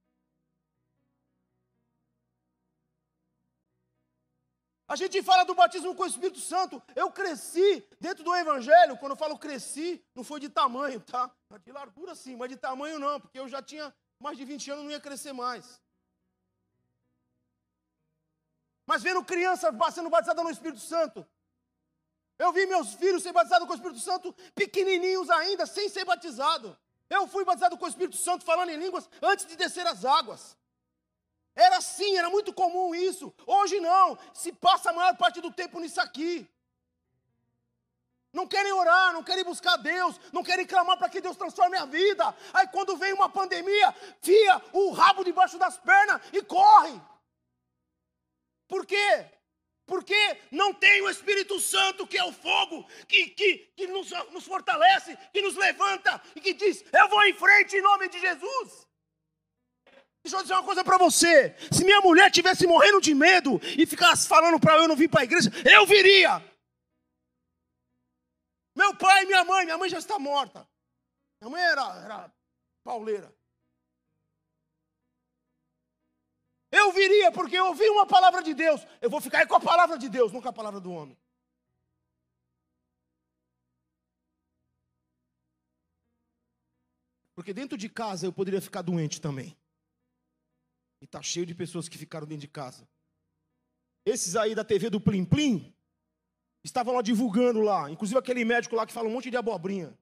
A 4.93 4.97
gente 4.97 5.23
fala 5.23 5.43
do 5.43 5.55
batismo 5.55 5.95
com 5.95 6.03
o 6.03 6.07
Espírito 6.07 6.39
Santo. 6.39 6.83
Eu 6.95 7.11
cresci 7.11 7.83
dentro 7.99 8.23
do 8.23 8.37
Evangelho. 8.37 8.99
Quando 8.99 9.13
eu 9.13 9.17
falo 9.17 9.39
cresci, 9.39 10.05
não 10.15 10.23
foi 10.23 10.39
de 10.39 10.51
tamanho, 10.51 11.01
tá? 11.01 11.31
De 11.65 11.73
largura 11.73 12.15
sim, 12.15 12.37
mas 12.37 12.51
de 12.51 12.57
tamanho 12.57 12.99
não, 12.99 13.19
porque 13.19 13.39
eu 13.41 13.49
já 13.49 13.63
tinha 13.63 13.91
mais 14.21 14.37
de 14.37 14.45
20 14.45 14.71
anos, 14.71 14.85
não 14.85 14.91
ia 14.91 15.01
crescer 15.01 15.33
mais. 15.33 15.81
Mas 18.87 19.03
vendo 19.03 19.25
criança 19.25 19.75
sendo 19.95 20.11
batizada 20.11 20.43
no 20.43 20.51
Espírito 20.51 20.81
Santo. 20.81 21.27
Eu 22.39 22.53
vi 22.53 22.67
meus 22.67 22.93
filhos 22.93 23.23
serem 23.23 23.33
batizados 23.33 23.67
com 23.67 23.73
o 23.73 23.77
Espírito 23.77 24.01
Santo 24.01 24.35
pequenininhos 24.55 25.31
ainda, 25.31 25.65
sem 25.65 25.89
ser 25.89 26.05
batizado. 26.05 26.77
Eu 27.09 27.27
fui 27.27 27.47
batizado 27.47 27.79
com 27.79 27.87
o 27.87 27.89
Espírito 27.89 28.19
Santo 28.19 28.45
falando 28.45 28.69
em 28.69 28.77
línguas 28.77 29.09
antes 29.23 29.47
de 29.47 29.57
descer 29.57 29.87
as 29.87 30.05
águas. 30.05 30.55
Era 31.55 31.77
assim, 31.77 32.17
era 32.17 32.31
muito 32.31 32.53
comum 32.53 32.95
isso. 32.95 33.33
Hoje 33.47 33.79
não. 33.81 34.19
Se 34.33 34.53
passa 34.53 34.91
a 34.91 34.93
maior 34.93 35.17
parte 35.17 35.41
do 35.41 35.53
tempo 35.53 35.79
nisso 35.81 36.01
aqui. 36.01 36.49
Não 38.33 38.47
querem 38.47 38.73
orar, 38.73 39.13
não 39.13 39.23
querem 39.23 39.45
buscar 39.45 39.77
Deus, 39.77 40.19
não 40.33 40.43
querem 40.43 40.67
clamar 40.67 40.97
para 40.97 41.11
que 41.11 41.21
Deus 41.21 41.37
transforme 41.37 41.77
a 41.77 41.85
vida. 41.85 42.35
Aí 42.55 42.67
quando 42.69 42.97
vem 42.97 43.13
uma 43.13 43.29
pandemia, 43.29 43.95
fia 44.23 44.63
o 44.73 44.91
rabo 44.91 45.23
debaixo 45.23 45.59
das 45.59 45.77
pernas 45.77 46.21
e 46.33 46.43
corre. 46.43 46.99
Por 48.67 48.87
quê? 48.87 49.27
Porque 49.85 50.17
não 50.51 50.73
tem 50.73 51.03
o 51.03 51.11
Espírito 51.11 51.61
Santo, 51.61 52.07
que 52.07 52.17
é 52.17 52.25
o 52.25 52.33
fogo, 52.33 52.87
que, 53.07 53.27
que, 53.27 53.59
que 53.77 53.87
nos, 53.89 54.11
nos 54.31 54.47
fortalece, 54.47 55.19
que 55.31 55.43
nos 55.43 55.55
levanta 55.55 56.19
e 56.35 56.41
que 56.41 56.55
diz: 56.55 56.83
Eu 56.91 57.09
vou 57.11 57.23
em 57.25 57.35
frente 57.35 57.77
em 57.77 57.83
nome 57.83 58.09
de 58.09 58.19
Jesus. 58.19 58.89
Deixa 60.25 60.37
eu 60.37 60.43
dizer 60.43 60.55
uma 60.55 60.65
coisa 60.65 60.85
para 60.85 60.99
você: 60.99 61.55
se 61.71 61.85
minha 61.85 62.01
mulher 62.01 62.31
tivesse 62.31 62.67
morrendo 62.67 63.01
de 63.01 63.15
medo 63.15 63.61
e 63.77 63.85
ficasse 63.87 64.29
falando 64.29 64.61
para 64.61 64.77
eu 64.77 64.87
não 64.87 64.97
vir 64.97 65.09
para 65.09 65.23
a 65.23 65.25
igreja, 65.25 65.51
eu 65.69 65.87
viria. 65.87 66.41
Meu 68.75 68.97
pai 68.97 69.25
e 69.25 69.27
minha 69.27 69.45
mãe, 69.45 69.65
minha 69.65 69.77
mãe 69.77 69.91
já 69.91 69.99
está 69.99 70.19
morta. 70.19 70.67
Minha 71.41 71.51
mãe 71.51 71.63
era, 71.63 71.83
era 72.05 72.35
pauleira. 72.85 73.35
Eu 76.71 76.91
viria 76.93 77.31
porque 77.31 77.57
eu 77.57 77.67
ouvi 77.67 77.87
uma 77.91 78.07
palavra 78.07 78.43
de 78.43 78.55
Deus. 78.55 78.81
Eu 79.01 79.11
vou 79.11 79.21
ficar 79.21 79.41
aí 79.41 79.47
com 79.47 79.57
a 79.57 79.61
palavra 79.61 79.99
de 79.99 80.09
Deus, 80.09 80.33
com 80.33 80.49
a 80.49 80.53
palavra 80.53 80.81
do 80.81 80.91
homem. 80.91 81.19
Porque 87.35 87.53
dentro 87.53 87.77
de 87.77 87.89
casa 87.89 88.27
eu 88.27 88.33
poderia 88.33 88.61
ficar 88.63 88.83
doente 88.83 89.21
também. 89.21 89.57
E 91.03 91.07
tá 91.09 91.21
cheio 91.21 91.45
de 91.45 91.53
pessoas 91.53 91.89
que 91.89 91.99
ficaram 91.99 92.29
dentro 92.29 92.43
de 92.43 92.49
casa. 92.49 92.89
Esses 94.07 94.37
aí 94.37 94.55
da 94.55 94.65
TV 94.65 94.89
do 94.89 95.01
Plim 95.01 95.25
Plim 95.25 95.75
estavam 96.63 96.95
lá 96.95 97.03
divulgando 97.03 97.61
lá, 97.61 97.91
inclusive 97.91 98.17
aquele 98.17 98.45
médico 98.45 98.77
lá 98.77 98.87
que 98.87 98.93
fala 98.93 99.09
um 99.09 99.13
monte 99.13 99.29
de 99.29 99.37
abobrinha. 99.37 99.99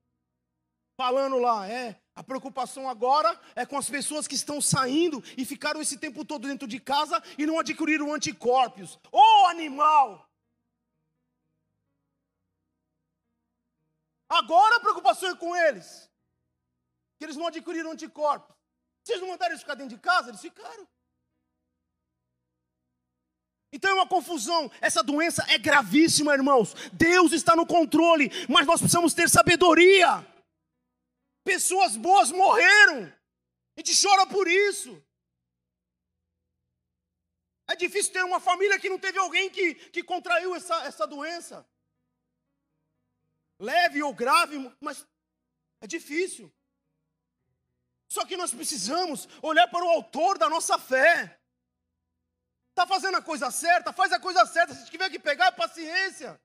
Falando 0.95 1.39
lá, 1.39 1.67
é, 1.67 1.99
a 2.13 2.23
preocupação 2.23 2.87
agora 2.87 3.39
é 3.55 3.65
com 3.65 3.79
as 3.79 3.89
pessoas 3.89 4.27
que 4.27 4.35
estão 4.35 4.61
saindo 4.61 5.23
e 5.35 5.43
ficaram 5.43 5.81
esse 5.81 5.97
tempo 5.97 6.23
todo 6.23 6.47
dentro 6.47 6.67
de 6.67 6.79
casa 6.79 7.19
e 7.35 7.47
não 7.47 7.57
adquiriram 7.57 8.13
anticorpos. 8.13 8.99
Ô 9.11 9.17
oh, 9.17 9.45
animal! 9.47 10.29
Agora 14.29 14.75
a 14.75 14.79
preocupação 14.79 15.29
é 15.31 15.35
com 15.35 15.55
eles. 15.55 16.07
Que 17.17 17.25
eles 17.25 17.35
não 17.35 17.47
adquiriram 17.47 17.91
anticorpos. 17.91 18.60
Vocês 19.03 19.19
não 19.19 19.29
mandaram 19.29 19.51
eles 19.51 19.61
ficar 19.61 19.75
dentro 19.75 19.95
de 19.95 20.01
casa? 20.01 20.29
Eles 20.29 20.41
ficaram. 20.41 20.87
Então 23.73 23.89
é 23.89 23.93
uma 23.93 24.07
confusão. 24.07 24.69
Essa 24.81 25.01
doença 25.01 25.45
é 25.49 25.57
gravíssima, 25.57 26.33
irmãos. 26.33 26.73
Deus 26.91 27.31
está 27.31 27.55
no 27.55 27.65
controle, 27.65 28.29
mas 28.49 28.67
nós 28.67 28.79
precisamos 28.79 29.13
ter 29.13 29.29
sabedoria. 29.29 30.25
Pessoas 31.43 31.95
boas 31.95 32.31
morreram. 32.31 33.05
A 33.75 33.79
gente 33.79 33.99
chora 33.99 34.27
por 34.27 34.47
isso. 34.47 35.01
É 37.67 37.75
difícil 37.75 38.11
ter 38.11 38.23
uma 38.23 38.39
família 38.39 38.77
que 38.77 38.89
não 38.89 38.99
teve 38.99 39.17
alguém 39.17 39.49
que, 39.49 39.75
que 39.75 40.03
contraiu 40.03 40.53
essa, 40.53 40.75
essa 40.83 41.07
doença. 41.07 41.65
Leve 43.57 44.03
ou 44.03 44.13
grave, 44.13 44.57
mas 44.81 45.07
é 45.79 45.87
difícil. 45.87 46.51
Só 48.11 48.25
que 48.25 48.35
nós 48.35 48.53
precisamos 48.53 49.25
olhar 49.41 49.69
para 49.69 49.85
o 49.85 49.89
autor 49.89 50.37
da 50.37 50.49
nossa 50.49 50.77
fé. 50.77 51.39
Está 52.71 52.85
fazendo 52.85 53.15
a 53.15 53.21
coisa 53.21 53.49
certa? 53.49 53.93
Faz 53.93 54.11
a 54.11 54.19
coisa 54.19 54.45
certa. 54.45 54.73
Se 54.73 54.91
tiver 54.91 55.09
que 55.09 55.17
pegar, 55.17 55.45
é 55.45 55.51
paciência. 55.51 56.37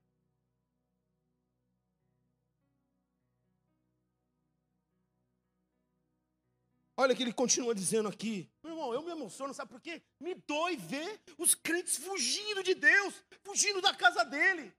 Olha 6.97 7.17
que 7.17 7.25
ele 7.25 7.33
continua 7.33 7.75
dizendo 7.75 8.09
aqui. 8.09 8.49
Meu 8.63 8.75
irmão, 8.75 8.95
eu 8.95 9.03
me 9.03 9.11
emociono, 9.11 9.53
sabe 9.53 9.73
por 9.73 9.81
quê? 9.81 10.01
Me 10.21 10.37
dói 10.37 10.77
ver 10.77 11.21
os 11.37 11.57
crentes 11.57 11.97
fugindo 11.97 12.63
de 12.63 12.77
Deus, 12.77 13.25
fugindo 13.43 13.83
da 13.83 13.93
casa 13.93 14.25
dele. 14.25 14.73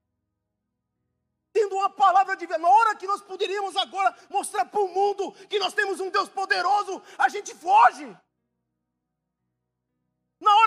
Tendo 1.58 1.76
uma 1.76 1.90
palavra 1.90 2.36
de 2.36 2.46
na 2.46 2.70
hora 2.70 2.96
que 2.96 3.08
nós 3.08 3.20
poderíamos 3.20 3.76
agora 3.76 4.16
mostrar 4.30 4.64
para 4.66 4.80
o 4.80 4.88
mundo 4.88 5.32
que 5.50 5.58
nós 5.58 5.74
temos 5.74 6.00
um 6.00 6.12
Deus 6.12 6.30
poderoso, 6.30 7.02
a 7.18 7.30
gente 7.30 7.56
foge. 7.56 8.16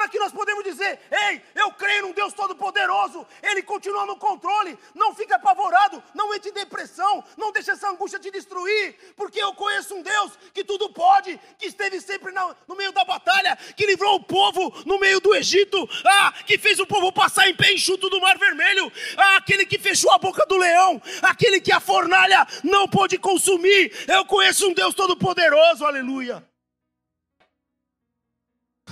Na 0.01 0.05
hora 0.05 0.13
que 0.13 0.19
nós 0.19 0.33
podemos 0.33 0.65
dizer, 0.65 0.99
ei, 1.13 1.43
eu 1.55 1.71
creio 1.73 2.01
num 2.01 2.13
Deus 2.13 2.33
Todo-Poderoso, 2.33 3.27
Ele 3.43 3.63
continua 3.63 4.07
no 4.07 4.17
controle, 4.17 4.79
não 4.95 5.15
fica 5.15 5.37
apavorado, 5.37 6.03
não 6.15 6.35
entre 6.35 6.49
em 6.49 6.55
depressão, 6.55 7.23
não 7.37 7.53
deixa 7.53 7.73
essa 7.73 7.91
angústia 7.91 8.19
te 8.19 8.31
destruir, 8.31 8.97
porque 9.15 9.39
eu 9.39 9.53
conheço 9.53 9.95
um 9.95 10.01
Deus 10.01 10.39
que 10.55 10.65
tudo 10.65 10.89
pode, 10.89 11.39
que 11.59 11.67
esteve 11.67 12.01
sempre 12.01 12.33
no 12.33 12.75
meio 12.75 12.93
da 12.93 13.05
batalha, 13.05 13.55
que 13.77 13.85
livrou 13.85 14.15
o 14.15 14.25
povo 14.25 14.73
no 14.87 14.99
meio 14.99 15.21
do 15.21 15.35
Egito, 15.35 15.87
ah, 16.07 16.33
que 16.47 16.57
fez 16.57 16.81
o 16.81 16.87
povo 16.87 17.13
passar 17.13 17.47
em 17.51 17.55
pé 17.55 17.71
enxuto 17.75 18.09
do 18.09 18.23
Mar 18.23 18.39
Vermelho, 18.39 18.91
ah, 19.19 19.37
aquele 19.37 19.67
que 19.67 19.79
fechou 19.79 20.11
a 20.13 20.19
boca 20.19 20.47
do 20.47 20.57
leão, 20.57 21.03
aquele 21.21 21.61
que 21.61 21.73
a 21.73 21.79
fornalha 21.79 22.47
não 22.65 22.89
pôde 22.89 23.19
consumir. 23.19 23.93
Eu 24.09 24.25
conheço 24.25 24.67
um 24.67 24.73
Deus 24.73 24.95
Todo-Poderoso, 24.95 25.85
aleluia. 25.85 26.43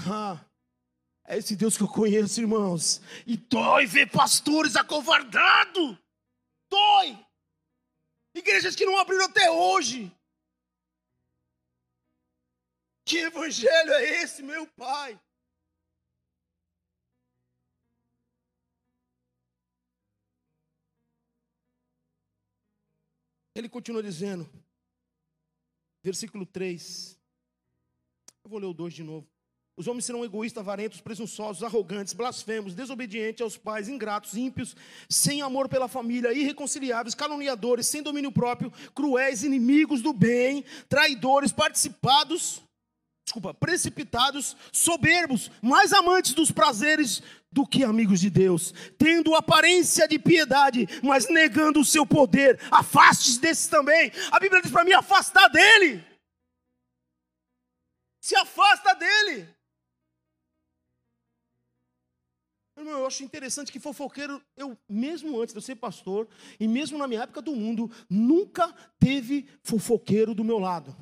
Ah. 0.07 0.37
É 1.31 1.37
esse 1.37 1.55
Deus 1.55 1.77
que 1.77 1.83
eu 1.83 1.89
conheço, 1.89 2.41
irmãos. 2.41 3.03
E 3.27 3.37
dói 3.37 3.85
ver 3.85 4.11
pastores 4.11 4.77
acovardados. 4.77 5.99
Dói. 6.71 7.23
Igrejas 8.35 8.75
que 8.75 8.87
não 8.87 8.97
abriram 8.97 9.27
até 9.27 9.51
hoje. 9.51 10.11
Que 13.05 13.19
evangelho 13.19 13.93
é 13.93 14.23
esse, 14.23 14.43
meu 14.43 14.67
pai? 14.69 15.21
Ele 23.55 23.69
continua 23.69 24.03
dizendo, 24.03 24.49
versículo 26.03 26.47
3. 26.47 27.21
Eu 28.45 28.51
vou 28.51 28.59
ler 28.59 28.67
o 28.67 28.73
2 28.73 28.95
de 28.95 29.03
novo. 29.03 29.38
Os 29.79 29.87
homens 29.87 30.07
serão 30.07 30.25
egoístas, 30.25 30.61
avarentos, 30.61 31.01
presunçosos, 31.01 31.63
arrogantes, 31.63 32.13
blasfemos, 32.13 32.75
desobedientes 32.75 33.41
aos 33.41 33.57
pais, 33.57 33.89
ingratos, 33.89 34.35
ímpios, 34.37 34.75
sem 35.09 35.41
amor 35.41 35.69
pela 35.69 35.87
família, 35.87 36.33
irreconciliáveis, 36.33 37.15
caluniadores, 37.15 37.87
sem 37.87 38.03
domínio 38.03 38.33
próprio, 38.33 38.73
cruéis, 38.93 39.45
inimigos 39.45 40.03
do 40.03 40.13
bem, 40.13 40.65
traidores, 40.89 41.53
participados, 41.53 42.61
desculpa, 43.25 43.55
precipitados, 43.55 44.57
soberbos, 44.73 45.49
mais 45.63 45.93
amantes 45.93 46.33
dos 46.35 46.51
prazeres 46.51 47.23
do 47.53 47.65
que 47.65 47.85
amigos 47.85 48.19
de 48.19 48.31
Deus, 48.31 48.75
tendo 48.99 49.37
aparência 49.37 50.09
de 50.09 50.19
piedade, 50.19 50.89
mas 51.05 51.29
negando 51.29 51.79
o 51.79 51.85
seu 51.85 52.05
poder. 52.05 52.59
Afaste-se 52.69 53.39
desses 53.39 53.69
também. 53.69 54.11
A 54.33 54.41
Bíblia 54.41 54.61
diz 54.61 54.73
para 54.73 54.85
mim: 54.85 54.93
afastar 54.93 55.47
dele. 55.47 56.05
Se 58.21 58.35
afasta 58.35 58.93
dele. 58.95 59.58
Irmão, 62.79 63.01
eu 63.01 63.07
acho 63.07 63.25
interessante 63.25 63.73
que 63.73 63.81
fofoqueiro, 63.81 64.41
eu 64.57 64.79
mesmo 64.89 65.41
antes 65.41 65.53
de 65.53 65.59
eu 65.59 65.63
ser 65.63 65.75
pastor, 65.75 66.29
e 66.61 66.69
mesmo 66.69 66.97
na 66.97 67.09
minha 67.09 67.23
época 67.23 67.43
do 67.43 67.55
mundo, 67.55 67.91
nunca 68.09 68.73
teve 69.01 69.49
fofoqueiro 69.65 70.33
do 70.33 70.45
meu 70.45 70.61
lado. 70.61 70.97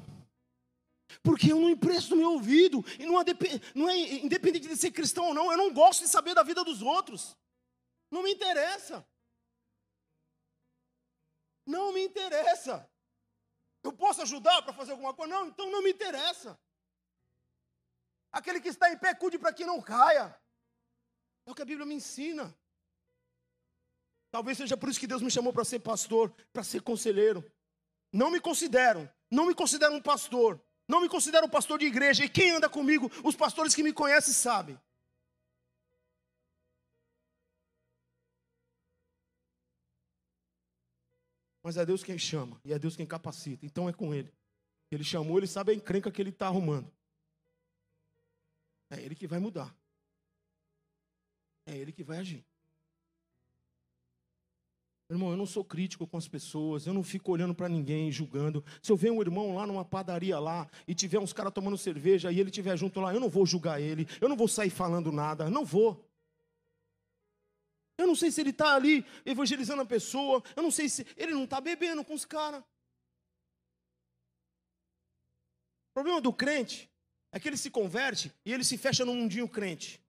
Porque 1.23 1.53
eu 1.53 1.61
não 1.61 1.69
empresto 1.69 2.17
meu 2.17 2.33
ouvido, 2.33 2.83
e 2.99 3.05
não 3.05 3.21
é, 3.21 3.25
não 3.75 3.89
é 3.91 3.99
independente 3.99 4.67
de 4.67 4.77
ser 4.77 4.91
cristão 4.91 5.27
ou 5.27 5.35
não, 5.35 5.53
eu 5.53 5.59
não 5.59 5.73
gosto 5.73 6.01
de 6.01 6.09
saber 6.09 6.35
da 6.35 6.43
vida 6.43 6.65
dos 6.65 6.81
outros. 6.81 7.37
Não 8.11 8.23
me 8.23 8.33
interessa. 8.33 9.07
Não 11.67 11.93
me 11.93 12.03
interessa. 12.03 12.89
Eu 13.83 13.93
posso 13.93 14.23
ajudar 14.23 14.63
para 14.63 14.73
fazer 14.73 14.93
alguma 14.93 15.13
coisa? 15.13 15.35
Não, 15.35 15.49
então 15.49 15.71
não 15.71 15.83
me 15.83 15.91
interessa. 15.91 16.59
Aquele 18.33 18.61
que 18.61 18.69
está 18.69 18.91
em 18.91 18.97
pé, 18.97 19.15
cuide 19.15 19.39
para 19.39 19.53
que 19.53 19.67
não 19.67 19.83
caia. 19.83 20.35
É 21.47 21.51
o 21.51 21.55
que 21.55 21.63
a 21.63 21.65
Bíblia 21.65 21.87
me 21.87 21.95
ensina. 21.95 22.55
Talvez 24.31 24.59
seja 24.59 24.77
por 24.77 24.89
isso 24.89 24.99
que 24.99 25.07
Deus 25.07 25.23
me 25.23 25.31
chamou 25.31 25.53
para 25.53 25.65
ser 25.65 25.79
pastor, 25.79 26.35
para 26.53 26.65
ser 26.65 26.83
conselheiro. 26.83 27.49
Não 28.13 28.31
me 28.31 28.41
considero, 28.41 29.09
não 29.31 29.47
me 29.47 29.55
considero 29.55 29.95
um 29.95 30.03
pastor, 30.03 30.61
não 30.89 31.01
me 31.01 31.09
considero 31.09 31.47
um 31.47 31.51
pastor 31.51 31.79
de 31.79 31.87
igreja. 31.87 32.25
E 32.25 32.29
quem 32.29 32.51
anda 32.51 32.69
comigo, 32.69 33.11
os 33.25 33.37
pastores 33.37 33.75
que 33.75 33.83
me 33.83 33.93
conhecem 33.93 34.35
sabem. 34.35 34.79
Mas 41.63 41.77
é 41.77 41.85
Deus 41.85 42.05
quem 42.05 42.19
chama 42.19 42.61
e 42.65 42.73
é 42.73 42.79
Deus 42.79 42.97
quem 42.97 43.07
capacita. 43.07 43.65
Então 43.65 43.89
é 43.89 43.93
com 43.93 44.15
Ele. 44.15 44.33
Ele 44.91 45.03
chamou, 45.03 45.39
Ele 45.39 45.47
sabe 45.47 45.73
a 45.73 45.75
encrenca 45.75 46.11
que 46.11 46.23
Ele 46.23 46.31
está 46.31 46.47
arrumando. 46.47 46.93
É 48.91 49.01
Ele 49.01 49.15
que 49.15 49.27
vai 49.27 49.39
mudar. 49.39 49.77
É 51.67 51.77
Ele 51.77 51.93
que 51.93 52.05
vai 52.05 52.19
agir. 52.19 52.45
Irmão, 55.09 55.31
eu 55.31 55.37
não 55.37 55.47
sou 55.47 55.65
crítico 55.65 56.05
com 56.05 56.17
as 56.17 56.27
pessoas, 56.27 56.85
eu 56.85 56.93
não 56.93 57.03
fico 57.03 57.31
olhando 57.31 57.55
para 57.55 57.69
ninguém, 57.69 58.11
julgando. 58.11 58.65
Se 58.83 58.91
eu 58.91 58.97
ver 58.97 59.13
um 59.13 59.21
irmão 59.21 59.55
lá 59.55 59.65
numa 59.65 59.85
padaria 59.85 60.37
lá 60.39 60.69
e 60.87 60.95
tiver 60.97 61.21
uns 61.21 61.33
caras 61.33 61.53
tomando 61.53 61.79
cerveja 61.79 62.33
e 62.33 62.41
ele 62.41 62.51
estiver 62.51 62.77
junto 62.77 63.01
lá, 63.01 63.15
eu 63.15 63.21
não 63.21 63.29
vou 63.29 63.47
julgar 63.47 63.81
ele, 63.81 64.07
eu 64.21 64.29
não 64.29 64.37
vou 64.37 64.49
sair 64.49 64.71
falando 64.71 65.13
nada, 65.13 65.49
não 65.49 65.65
vou. 65.65 66.05
Eu 67.99 68.07
não 68.07 68.17
sei 68.17 68.31
se 68.31 68.41
ele 68.41 68.51
está 68.51 68.75
ali 68.75 69.07
evangelizando 69.25 69.83
a 69.83 69.87
pessoa. 69.87 70.43
Eu 70.55 70.63
não 70.63 70.71
sei 70.71 70.89
se 70.89 71.07
ele 71.17 71.33
não 71.33 71.45
está 71.45 71.61
bebendo 71.61 72.05
com 72.05 72.13
os 72.13 72.25
caras. 72.25 72.61
O 75.91 75.95
problema 75.95 76.21
do 76.21 76.33
crente 76.33 76.91
é 77.33 77.41
que 77.41 77.49
ele 77.49 77.57
se 77.57 77.71
converte 77.71 78.31
e 78.45 78.53
ele 78.53 78.65
se 78.65 78.77
fecha 78.77 79.05
no 79.05 79.15
mundinho 79.15 79.49
crente. 79.49 80.01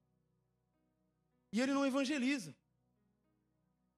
E 1.51 1.61
ele 1.61 1.73
não 1.73 1.85
evangeliza. 1.85 2.55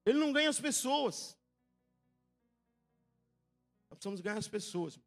Ele 0.04 0.18
não 0.18 0.32
ganha 0.32 0.48
as 0.48 0.60
pessoas. 0.60 1.36
Nós 3.90 3.98
precisamos 3.98 4.20
ganhar 4.20 4.38
as 4.38 4.48
pessoas. 4.48 4.98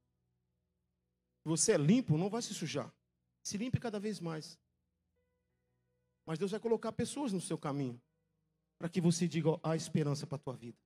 Você 1.43 1.73
é 1.73 1.77
limpo, 1.77 2.17
não 2.17 2.29
vai 2.29 2.41
se 2.41 2.53
sujar. 2.53 2.93
Se 3.41 3.57
limpe 3.57 3.79
cada 3.79 4.00
vez 4.00 4.19
mais. 4.19 4.59
Mas 6.25 6.39
Deus 6.39 6.51
vai 6.51 6.59
colocar 6.59 6.91
pessoas 6.91 7.33
no 7.33 7.41
seu 7.41 7.57
caminho 7.57 8.01
para 8.77 8.89
que 8.89 9.01
você 9.01 9.27
diga: 9.27 9.50
há 9.63 9.75
esperança 9.75 10.25
para 10.25 10.38
a 10.38 10.39
tua 10.39 10.55
vida. 10.55 10.77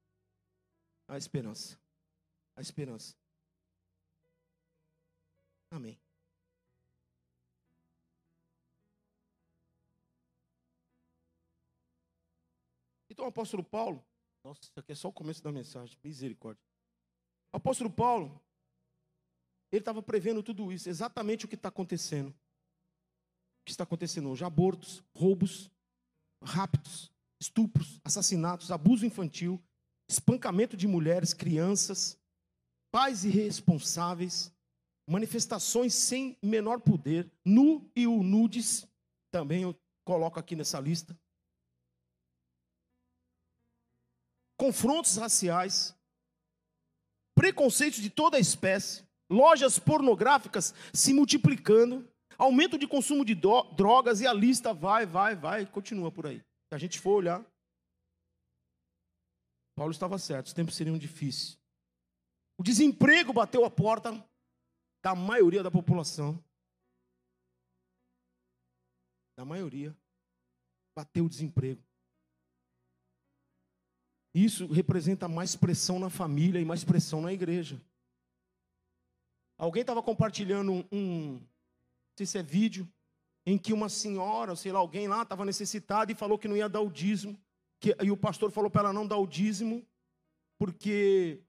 Há 1.07 1.17
esperança. 1.17 1.79
Há 2.55 2.61
esperança. 2.61 3.15
Amém. 5.69 5.99
Então 13.17 13.25
o 13.25 13.29
apóstolo 13.29 13.63
Paulo, 13.63 14.05
nossa, 14.43 14.61
isso 14.61 14.79
aqui 14.79 14.91
é 14.91 14.95
só 14.95 15.07
o 15.07 15.11
começo 15.11 15.43
da 15.43 15.51
mensagem, 15.51 15.97
misericórdia. 16.03 16.63
O 17.51 17.57
apóstolo 17.57 17.89
Paulo, 17.89 18.39
ele 19.71 19.81
estava 19.81 20.03
prevendo 20.03 20.43
tudo 20.43 20.71
isso, 20.71 20.87
exatamente 20.87 21.43
o 21.43 21.47
que 21.47 21.55
está 21.55 21.69
acontecendo. 21.69 22.29
O 22.29 23.65
que 23.65 23.71
está 23.71 23.85
acontecendo 23.85 24.29
hoje? 24.29 24.43
Abortos, 24.43 25.03
roubos, 25.15 25.71
raptos, 26.43 27.11
estupros, 27.41 27.99
assassinatos, 28.03 28.71
abuso 28.71 29.03
infantil, 29.03 29.59
espancamento 30.07 30.77
de 30.77 30.87
mulheres, 30.87 31.33
crianças, 31.33 32.19
pais 32.91 33.25
irresponsáveis, 33.25 34.53
manifestações 35.09 35.95
sem 35.95 36.37
menor 36.39 36.81
poder, 36.81 37.31
nu 37.43 37.89
e 37.95 38.05
o 38.05 38.21
nudes, 38.21 38.87
também 39.31 39.63
eu 39.63 39.75
coloco 40.05 40.39
aqui 40.39 40.55
nessa 40.55 40.79
lista. 40.79 41.17
Confrontos 44.57 45.15
raciais, 45.17 45.95
preconceitos 47.35 48.01
de 48.01 48.09
toda 48.09 48.39
espécie, 48.39 49.07
lojas 49.29 49.77
pornográficas 49.77 50.73
se 50.91 51.13
multiplicando, 51.13 52.07
aumento 52.37 52.77
de 52.77 52.87
consumo 52.87 53.23
de 53.23 53.35
drogas 53.35 54.19
e 54.21 54.27
a 54.27 54.33
lista 54.33 54.73
vai, 54.73 55.05
vai, 55.05 55.35
vai, 55.35 55.65
continua 55.65 56.11
por 56.11 56.25
aí. 56.25 56.39
Se 56.39 56.75
a 56.75 56.77
gente 56.77 56.99
for 56.99 57.11
olhar, 57.11 57.45
Paulo 59.75 59.91
estava 59.91 60.17
certo, 60.17 60.47
os 60.47 60.53
tempos 60.53 60.75
seriam 60.75 60.97
difíceis. 60.97 61.59
O 62.59 62.63
desemprego 62.63 63.31
bateu 63.31 63.63
a 63.63 63.69
porta 63.69 64.11
da 65.03 65.13
maioria 65.13 65.61
da 65.61 65.69
população. 65.69 66.43
Da 69.37 69.45
maioria. 69.45 69.95
Bateu 70.97 71.25
o 71.25 71.29
desemprego. 71.29 71.86
Isso 74.37 74.67
representa 74.67 75.27
mais 75.27 75.55
pressão 75.55 75.97
na 75.97 76.11
família 76.11 76.61
e 76.61 76.65
mais 76.65 76.83
pressão 76.83 77.19
na 77.19 77.33
igreja. 77.33 77.81
Alguém 79.57 79.81
estava 79.81 80.03
compartilhando 80.03 80.87
um, 80.91 81.39
não 81.39 81.41
sei 82.15 82.27
se 82.27 82.37
é 82.37 82.43
vídeo, 82.43 82.87
em 83.47 83.57
que 83.57 83.73
uma 83.73 83.89
senhora, 83.89 84.55
sei 84.55 84.71
lá, 84.71 84.77
alguém 84.77 85.07
lá 85.07 85.23
estava 85.23 85.43
necessitada 85.43 86.11
e 86.11 86.15
falou 86.15 86.37
que 86.37 86.47
não 86.47 86.55
ia 86.55 86.69
dar 86.69 86.81
o 86.81 86.91
dízimo. 86.91 87.35
Que, 87.79 87.97
e 87.99 88.11
o 88.11 88.17
pastor 88.17 88.51
falou 88.51 88.69
para 88.69 88.81
ela 88.81 88.93
não 88.93 89.07
dar 89.07 89.17
o 89.17 89.25
dízimo, 89.25 89.83
porque 90.59 91.41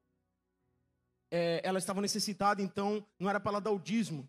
é, 1.30 1.60
ela 1.62 1.78
estava 1.78 2.00
necessitada, 2.00 2.62
então 2.62 3.06
não 3.18 3.28
era 3.28 3.38
para 3.38 3.50
ela 3.50 3.60
dar 3.60 3.72
o 3.72 3.78
dízimo. 3.78 4.26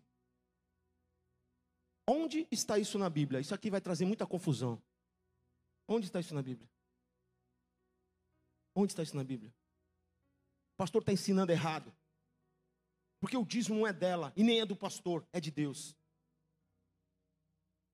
Onde 2.06 2.46
está 2.50 2.78
isso 2.78 2.98
na 2.98 3.08
Bíblia? 3.08 3.40
Isso 3.40 3.54
aqui 3.54 3.70
vai 3.70 3.80
trazer 3.80 4.04
muita 4.04 4.26
confusão. 4.26 4.82
Onde 5.88 6.08
está 6.08 6.20
isso 6.20 6.34
na 6.34 6.42
Bíblia? 6.42 6.68
Onde 8.80 8.92
está 8.92 9.02
isso 9.02 9.14
na 9.14 9.22
Bíblia? 9.22 9.52
O 10.74 10.76
pastor 10.78 11.02
está 11.02 11.12
ensinando 11.12 11.52
errado. 11.52 11.94
Porque 13.20 13.36
o 13.36 13.44
dízimo 13.44 13.80
não 13.80 13.86
é 13.86 13.92
dela 13.92 14.32
e 14.34 14.42
nem 14.42 14.60
é 14.60 14.64
do 14.64 14.74
pastor, 14.74 15.26
é 15.34 15.38
de 15.38 15.50
Deus. 15.50 15.94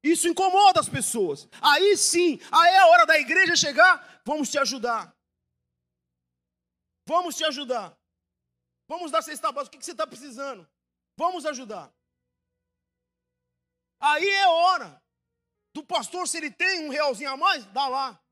Isso 0.01 0.29
incomoda 0.29 0.79
as 0.79 0.89
pessoas. 0.89 1.49
Aí 1.61 1.97
sim, 1.97 2.39
aí 2.53 2.73
é 2.73 2.79
a 2.79 2.87
hora 2.87 3.05
da 3.05 3.19
igreja 3.19 3.57
chegar, 3.57 4.23
vamos 4.25 4.49
te 4.49 4.59
ajudar. 4.59 5.13
Vamos 7.05 7.37
te 7.37 7.45
ajudar. 7.45 7.99
Vamos 8.87 9.11
dar 9.11 9.23
cesta 9.23 9.51
básica. 9.51 9.77
O 9.77 9.81
que 9.81 9.85
você 9.85 9.91
está 9.91 10.07
precisando? 10.07 10.69
Vamos 11.17 11.45
ajudar. 11.45 11.93
Aí 13.99 14.29
é 14.29 14.47
hora 14.47 15.03
do 15.75 15.85
pastor, 15.85 16.29
se 16.29 16.37
ele 16.37 16.53
tem 16.53 16.87
um 16.87 16.91
realzinho 16.91 17.31
a 17.31 17.37
mais, 17.37 17.65
dá 17.67 17.89
lá. 17.89 18.26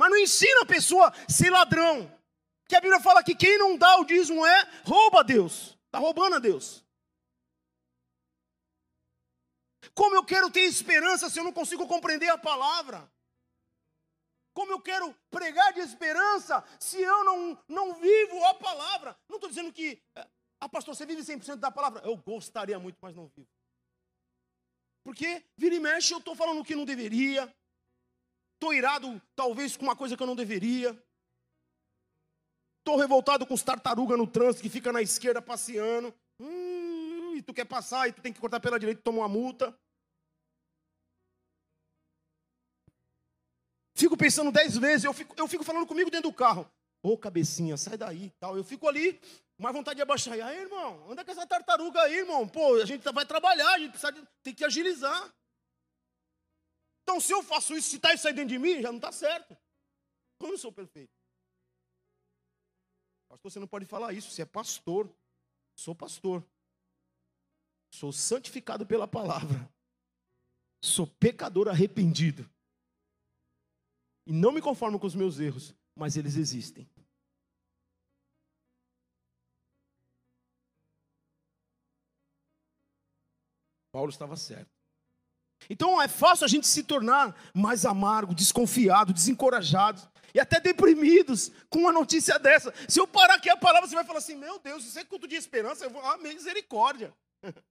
Mas 0.00 0.08
não 0.08 0.16
ensina 0.16 0.62
a 0.62 0.66
pessoa 0.66 1.08
a 1.08 1.30
ser 1.30 1.50
ladrão. 1.50 2.10
Que 2.66 2.74
a 2.74 2.80
Bíblia 2.80 3.00
fala 3.00 3.22
que 3.22 3.34
quem 3.34 3.58
não 3.58 3.76
dá 3.76 4.00
o 4.00 4.04
dízimo 4.06 4.46
é 4.46 4.70
rouba 4.82 5.20
a 5.20 5.22
Deus. 5.22 5.76
Está 5.84 5.98
roubando 5.98 6.36
a 6.36 6.38
Deus. 6.38 6.82
Como 9.94 10.16
eu 10.16 10.24
quero 10.24 10.50
ter 10.50 10.62
esperança 10.62 11.28
se 11.28 11.38
eu 11.38 11.44
não 11.44 11.52
consigo 11.52 11.86
compreender 11.86 12.30
a 12.30 12.38
palavra? 12.38 13.12
Como 14.54 14.72
eu 14.72 14.80
quero 14.80 15.14
pregar 15.30 15.74
de 15.74 15.80
esperança 15.80 16.64
se 16.78 16.98
eu 16.98 17.22
não, 17.22 17.62
não 17.68 18.00
vivo 18.00 18.42
a 18.46 18.54
palavra? 18.54 19.14
Não 19.28 19.36
estou 19.36 19.50
dizendo 19.50 19.70
que, 19.70 20.00
ah, 20.58 20.66
pastor, 20.66 20.96
você 20.96 21.04
vive 21.04 21.20
100% 21.20 21.56
da 21.56 21.70
palavra. 21.70 22.00
Eu 22.06 22.16
gostaria 22.16 22.78
muito, 22.78 22.96
mas 23.02 23.14
não 23.14 23.28
vivo. 23.36 23.50
Porque 25.04 25.44
vira 25.58 25.74
e 25.74 25.80
mexe, 25.80 26.14
eu 26.14 26.18
estou 26.20 26.34
falando 26.34 26.62
o 26.62 26.64
que 26.64 26.74
não 26.74 26.86
deveria. 26.86 27.54
Estou 28.60 28.74
irado, 28.74 29.18
talvez, 29.34 29.74
com 29.74 29.84
uma 29.84 29.96
coisa 29.96 30.14
que 30.14 30.22
eu 30.22 30.26
não 30.26 30.36
deveria. 30.36 30.90
Estou 32.80 32.98
revoltado 32.98 33.46
com 33.46 33.54
os 33.54 33.62
tartarugas 33.62 34.18
no 34.18 34.26
trânsito 34.26 34.62
que 34.62 34.68
fica 34.68 34.92
na 34.92 35.00
esquerda 35.00 35.40
passeando. 35.40 36.14
Hum, 36.38 37.36
e 37.36 37.42
tu 37.42 37.54
quer 37.54 37.64
passar 37.64 38.06
e 38.06 38.12
tu 38.12 38.20
tem 38.20 38.34
que 38.34 38.38
cortar 38.38 38.60
pela 38.60 38.78
direita 38.78 39.00
e 39.00 39.02
toma 39.02 39.20
uma 39.20 39.28
multa. 39.28 39.74
Fico 43.96 44.14
pensando 44.14 44.52
dez 44.52 44.76
vezes, 44.76 45.04
eu 45.04 45.14
fico, 45.14 45.34
eu 45.38 45.48
fico 45.48 45.64
falando 45.64 45.86
comigo 45.86 46.10
dentro 46.10 46.30
do 46.30 46.36
carro. 46.36 46.70
Ô, 47.02 47.16
cabecinha, 47.16 47.78
sai 47.78 47.96
daí 47.96 48.30
tal. 48.38 48.58
Eu 48.58 48.64
fico 48.64 48.86
ali, 48.86 49.18
mais 49.58 49.74
vontade 49.74 49.96
de 49.96 50.02
abaixar. 50.02 50.36
E 50.36 50.42
aí, 50.42 50.58
irmão, 50.58 51.10
anda 51.10 51.24
com 51.24 51.30
essa 51.30 51.46
tartaruga 51.46 52.02
aí, 52.02 52.18
irmão. 52.18 52.46
Pô, 52.46 52.74
a 52.74 52.84
gente 52.84 53.10
vai 53.10 53.24
trabalhar, 53.24 53.72
a 53.72 53.78
gente 53.78 53.92
precisa 53.92 54.12
de, 54.12 54.22
tem 54.42 54.54
que 54.54 54.66
agilizar. 54.66 55.32
Então, 57.10 57.18
se 57.18 57.32
eu 57.32 57.42
faço 57.42 57.76
isso, 57.76 57.90
se 57.90 57.96
está 57.96 58.14
isso 58.14 58.28
aí 58.28 58.32
dentro 58.32 58.50
de 58.50 58.58
mim, 58.58 58.80
já 58.80 58.88
não 58.88 58.98
está 58.98 59.10
certo. 59.10 59.58
Eu 60.38 60.46
não 60.46 60.56
sou 60.56 60.70
perfeito. 60.70 61.12
Pastor, 63.28 63.50
você 63.50 63.58
não 63.58 63.66
pode 63.66 63.84
falar 63.84 64.12
isso, 64.12 64.30
você 64.30 64.42
é 64.42 64.46
pastor. 64.46 65.12
Sou 65.74 65.92
pastor. 65.92 66.46
Sou 67.92 68.12
santificado 68.12 68.86
pela 68.86 69.08
palavra. 69.08 69.68
Sou 70.80 71.04
pecador 71.04 71.66
arrependido. 71.66 72.48
E 74.24 74.32
não 74.32 74.52
me 74.52 74.62
conformo 74.62 75.00
com 75.00 75.06
os 75.08 75.14
meus 75.16 75.40
erros, 75.40 75.74
mas 75.96 76.16
eles 76.16 76.36
existem. 76.36 76.88
Paulo 83.90 84.10
estava 84.10 84.36
certo. 84.36 84.79
Então 85.70 86.02
é 86.02 86.08
fácil 86.08 86.44
a 86.44 86.48
gente 86.48 86.66
se 86.66 86.82
tornar 86.82 87.34
mais 87.54 87.86
amargo, 87.86 88.34
desconfiado, 88.34 89.12
desencorajado. 89.12 90.02
e 90.34 90.40
até 90.40 90.60
deprimidos 90.60 91.50
com 91.68 91.80
uma 91.80 91.92
notícia 91.92 92.38
dessa. 92.38 92.74
Se 92.88 93.00
eu 93.00 93.06
parar 93.06 93.34
aqui 93.34 93.48
a 93.48 93.56
palavra, 93.56 93.88
você 93.88 93.94
vai 93.94 94.04
falar 94.04 94.18
assim: 94.18 94.34
Meu 94.34 94.58
Deus, 94.58 94.84
isso 94.84 94.98
é 94.98 95.04
culto 95.04 95.28
de 95.28 95.36
esperança. 95.36 95.84
Eu 95.84 95.90
vou, 95.90 96.04
ah, 96.04 96.18
misericórdia. 96.18 97.14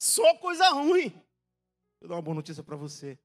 Só 0.00 0.36
coisa 0.36 0.68
ruim. 0.70 1.10
Vou 2.00 2.08
dar 2.08 2.14
uma 2.14 2.22
boa 2.22 2.36
notícia 2.36 2.62
para 2.62 2.76
você. 2.76 3.18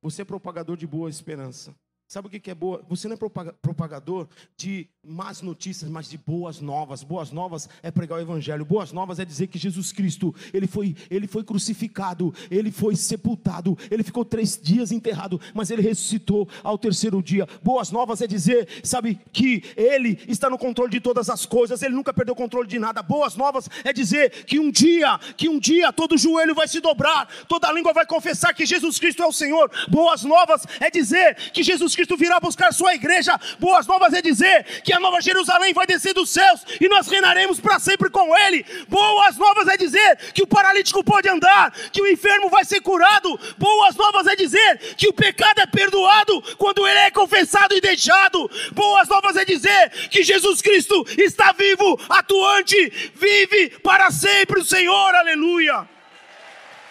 Você 0.00 0.22
é 0.22 0.24
propagador 0.24 0.76
de 0.76 0.86
boa 0.86 1.10
esperança. 1.10 1.74
Sabe 2.08 2.26
o 2.26 2.30
que 2.30 2.50
é 2.50 2.54
boa? 2.54 2.82
Você 2.88 3.06
não 3.06 3.16
é 3.16 3.50
propagador 3.60 4.28
de 4.56 4.88
más 5.04 5.42
notícias, 5.42 5.90
mas 5.90 6.08
de 6.08 6.16
boas 6.16 6.58
novas. 6.58 7.02
Boas 7.02 7.30
novas 7.30 7.68
é 7.82 7.90
pregar 7.90 8.18
o 8.18 8.22
evangelho. 8.22 8.64
Boas 8.64 8.92
novas 8.92 9.18
é 9.18 9.26
dizer 9.26 9.48
que 9.48 9.58
Jesus 9.58 9.92
Cristo, 9.92 10.34
ele 10.54 10.66
foi, 10.66 10.96
ele 11.10 11.26
foi 11.26 11.44
crucificado, 11.44 12.32
ele 12.50 12.70
foi 12.70 12.96
sepultado, 12.96 13.76
ele 13.90 14.02
ficou 14.02 14.24
três 14.24 14.58
dias 14.58 14.90
enterrado, 14.90 15.38
mas 15.52 15.70
ele 15.70 15.82
ressuscitou 15.82 16.48
ao 16.62 16.78
terceiro 16.78 17.22
dia. 17.22 17.46
Boas 17.62 17.90
novas 17.90 18.22
é 18.22 18.26
dizer, 18.26 18.66
sabe, 18.82 19.20
que 19.30 19.62
ele 19.76 20.18
está 20.26 20.48
no 20.48 20.56
controle 20.56 20.90
de 20.90 21.00
todas 21.00 21.28
as 21.28 21.44
coisas, 21.44 21.82
ele 21.82 21.94
nunca 21.94 22.14
perdeu 22.14 22.32
o 22.32 22.36
controle 22.36 22.66
de 22.66 22.78
nada. 22.78 23.02
Boas 23.02 23.36
novas 23.36 23.68
é 23.84 23.92
dizer 23.92 24.46
que 24.46 24.58
um 24.58 24.70
dia, 24.70 25.18
que 25.36 25.46
um 25.46 25.58
dia 25.58 25.92
todo 25.92 26.16
joelho 26.16 26.54
vai 26.54 26.68
se 26.68 26.80
dobrar, 26.80 27.28
toda 27.46 27.70
língua 27.70 27.92
vai 27.92 28.06
confessar 28.06 28.54
que 28.54 28.64
Jesus 28.64 28.98
Cristo 28.98 29.22
é 29.22 29.26
o 29.26 29.32
Senhor. 29.32 29.70
Boas 29.90 30.24
novas 30.24 30.66
é 30.80 30.90
dizer 30.90 31.34
que 31.52 31.62
Jesus 31.62 31.97
Cristo 31.98 32.16
virá 32.16 32.38
buscar 32.38 32.72
sua 32.72 32.94
igreja. 32.94 33.36
Boas 33.58 33.84
novas 33.84 34.12
é 34.12 34.22
dizer 34.22 34.64
que 34.84 34.92
a 34.92 35.00
nova 35.00 35.20
Jerusalém 35.20 35.74
vai 35.74 35.84
descer 35.84 36.14
dos 36.14 36.30
céus 36.30 36.60
e 36.80 36.88
nós 36.88 37.08
reinaremos 37.08 37.58
para 37.58 37.80
sempre 37.80 38.08
com 38.08 38.36
ele. 38.38 38.64
Boas 38.86 39.36
novas 39.36 39.66
é 39.66 39.76
dizer 39.76 40.16
que 40.32 40.42
o 40.42 40.46
paralítico 40.46 41.02
pode 41.02 41.28
andar, 41.28 41.72
que 41.90 42.00
o 42.00 42.06
enfermo 42.06 42.48
vai 42.48 42.64
ser 42.64 42.80
curado. 42.80 43.36
Boas 43.58 43.96
novas 43.96 44.28
é 44.28 44.36
dizer 44.36 44.78
que 44.96 45.08
o 45.08 45.12
pecado 45.12 45.58
é 45.58 45.66
perdoado 45.66 46.40
quando 46.56 46.86
ele 46.86 47.00
é 47.00 47.10
confessado 47.10 47.74
e 47.74 47.80
deixado. 47.80 48.48
Boas 48.72 49.08
novas 49.08 49.34
é 49.34 49.44
dizer 49.44 49.90
que 50.08 50.22
Jesus 50.22 50.62
Cristo 50.62 51.04
está 51.18 51.50
vivo, 51.50 52.00
atuante, 52.08 53.10
vive 53.16 53.70
para 53.82 54.12
sempre 54.12 54.60
o 54.60 54.64
Senhor. 54.64 55.16
Aleluia. 55.16 55.88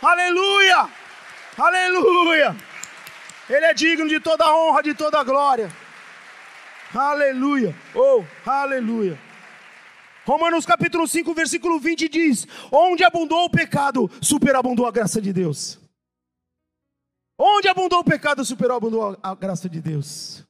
Aleluia. 0.02 0.90
Aleluia. 1.58 2.67
Ele 3.50 3.66
é 3.66 3.74
digno 3.74 4.10
de 4.10 4.20
toda 4.20 4.54
honra, 4.54 4.84
de 4.84 4.94
toda 4.94 5.24
glória. 5.24 5.72
Aleluia. 6.94 7.74
Oh, 7.96 8.24
aleluia. 8.46 9.18
Romanos 10.26 10.66
capítulo 10.66 11.08
5, 11.08 11.34
versículo 11.34 11.80
20 11.80 12.10
diz: 12.10 12.48
Onde 12.70 13.06
abundou 13.06 13.46
o 13.46 13.50
pecado, 13.50 14.12
superabundou 14.22 14.86
a 14.86 14.92
graça 14.92 15.22
de 15.22 15.32
Deus. 15.32 15.80
Onde 17.40 17.70
abundou 17.70 18.00
o 18.00 18.04
pecado, 18.04 18.44
superabundou 18.44 19.18
a 19.24 19.36
graça 19.36 19.70
de 19.70 19.80
Deus. 19.80 20.44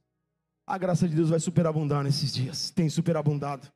A 0.66 0.78
graça 0.78 1.08
de 1.08 1.16
Deus 1.16 1.30
vai 1.30 1.40
superabundar 1.40 2.04
nesses 2.04 2.34
dias. 2.34 2.72
Tem 2.72 2.90
superabundado. 2.90 3.72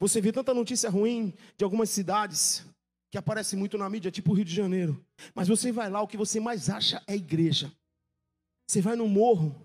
Você 0.00 0.20
vê 0.20 0.32
tanta 0.32 0.52
notícia 0.52 0.90
ruim 0.90 1.32
de 1.56 1.62
algumas 1.62 1.90
cidades 1.90 2.66
que 3.10 3.16
aparece 3.16 3.54
muito 3.54 3.78
na 3.78 3.88
mídia, 3.88 4.10
tipo 4.10 4.32
Rio 4.32 4.44
de 4.44 4.54
Janeiro. 4.54 5.00
Mas 5.34 5.46
você 5.46 5.70
vai 5.70 5.88
lá, 5.88 6.02
o 6.02 6.08
que 6.08 6.16
você 6.16 6.40
mais 6.40 6.68
acha 6.68 7.02
é 7.06 7.14
igreja. 7.14 7.72
Você 8.68 8.82
vai 8.82 8.94
no 8.96 9.08
morro. 9.08 9.56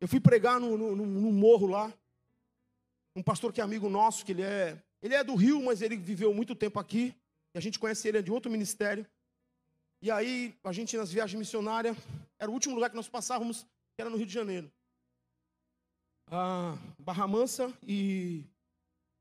Eu 0.00 0.08
fui 0.08 0.18
pregar 0.18 0.58
no, 0.58 0.76
no, 0.76 0.96
no, 0.96 1.32
morro 1.32 1.68
lá. 1.68 1.92
Um 3.14 3.22
pastor 3.22 3.52
que 3.52 3.60
é 3.60 3.64
amigo 3.64 3.88
nosso, 3.88 4.24
que 4.24 4.32
ele 4.32 4.42
é, 4.42 4.82
ele 5.00 5.14
é 5.14 5.22
do 5.22 5.36
Rio, 5.36 5.62
mas 5.64 5.80
ele 5.80 5.96
viveu 5.96 6.34
muito 6.34 6.56
tempo 6.56 6.80
aqui. 6.80 7.14
E 7.54 7.58
a 7.58 7.60
gente 7.60 7.78
conhece 7.78 8.08
ele 8.08 8.18
é 8.18 8.22
de 8.22 8.32
outro 8.32 8.50
ministério. 8.50 9.06
E 10.02 10.10
aí, 10.10 10.56
a 10.64 10.72
gente 10.72 10.96
nas 10.96 11.12
viagens 11.12 11.38
missionárias, 11.38 11.96
era 12.36 12.50
o 12.50 12.54
último 12.54 12.74
lugar 12.74 12.90
que 12.90 12.96
nós 12.96 13.08
passávamos, 13.08 13.62
que 13.62 14.00
era 14.00 14.10
no 14.10 14.16
Rio 14.16 14.26
de 14.26 14.32
Janeiro. 14.32 14.70
Ah, 16.30 16.76
Barra 16.98 17.26
Mansa 17.28 17.72
e 17.86 18.44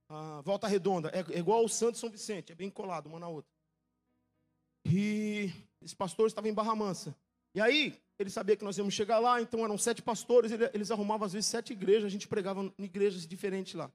ah, 0.10 0.42
Volta 0.44 0.68
Redonda. 0.68 1.10
É, 1.10 1.20
é 1.36 1.40
igual 1.40 1.64
o 1.64 1.70
Santo 1.70 1.98
São 2.00 2.10
Vicente, 2.10 2.52
é 2.52 2.56
bem 2.56 2.72
colado 2.72 3.06
uma 3.06 3.20
na 3.20 3.28
outra. 3.28 3.52
E 4.86 5.52
esse 5.82 5.96
pastor 5.96 6.26
estava 6.28 6.50
em 6.50 6.54
Barra 6.54 6.76
Mansa. 6.76 7.16
E 7.56 7.62
aí, 7.62 8.00
ele 8.20 8.30
sabia 8.30 8.56
que 8.56 8.64
nós 8.64 8.78
íamos 8.78 8.94
chegar 8.94 9.20
lá, 9.20 9.42
então 9.42 9.64
eram 9.64 9.78
sete 9.78 10.02
pastores, 10.02 10.52
eles 10.74 10.92
arrumavam 10.92 11.26
às 11.26 11.34
vezes 11.34 11.50
sete 11.50 11.74
igrejas, 11.74 12.06
a 12.06 12.10
gente 12.10 12.28
pregava 12.28 12.62
em 12.62 12.84
igrejas 12.84 13.28
diferentes 13.28 13.74
lá. 13.74 13.92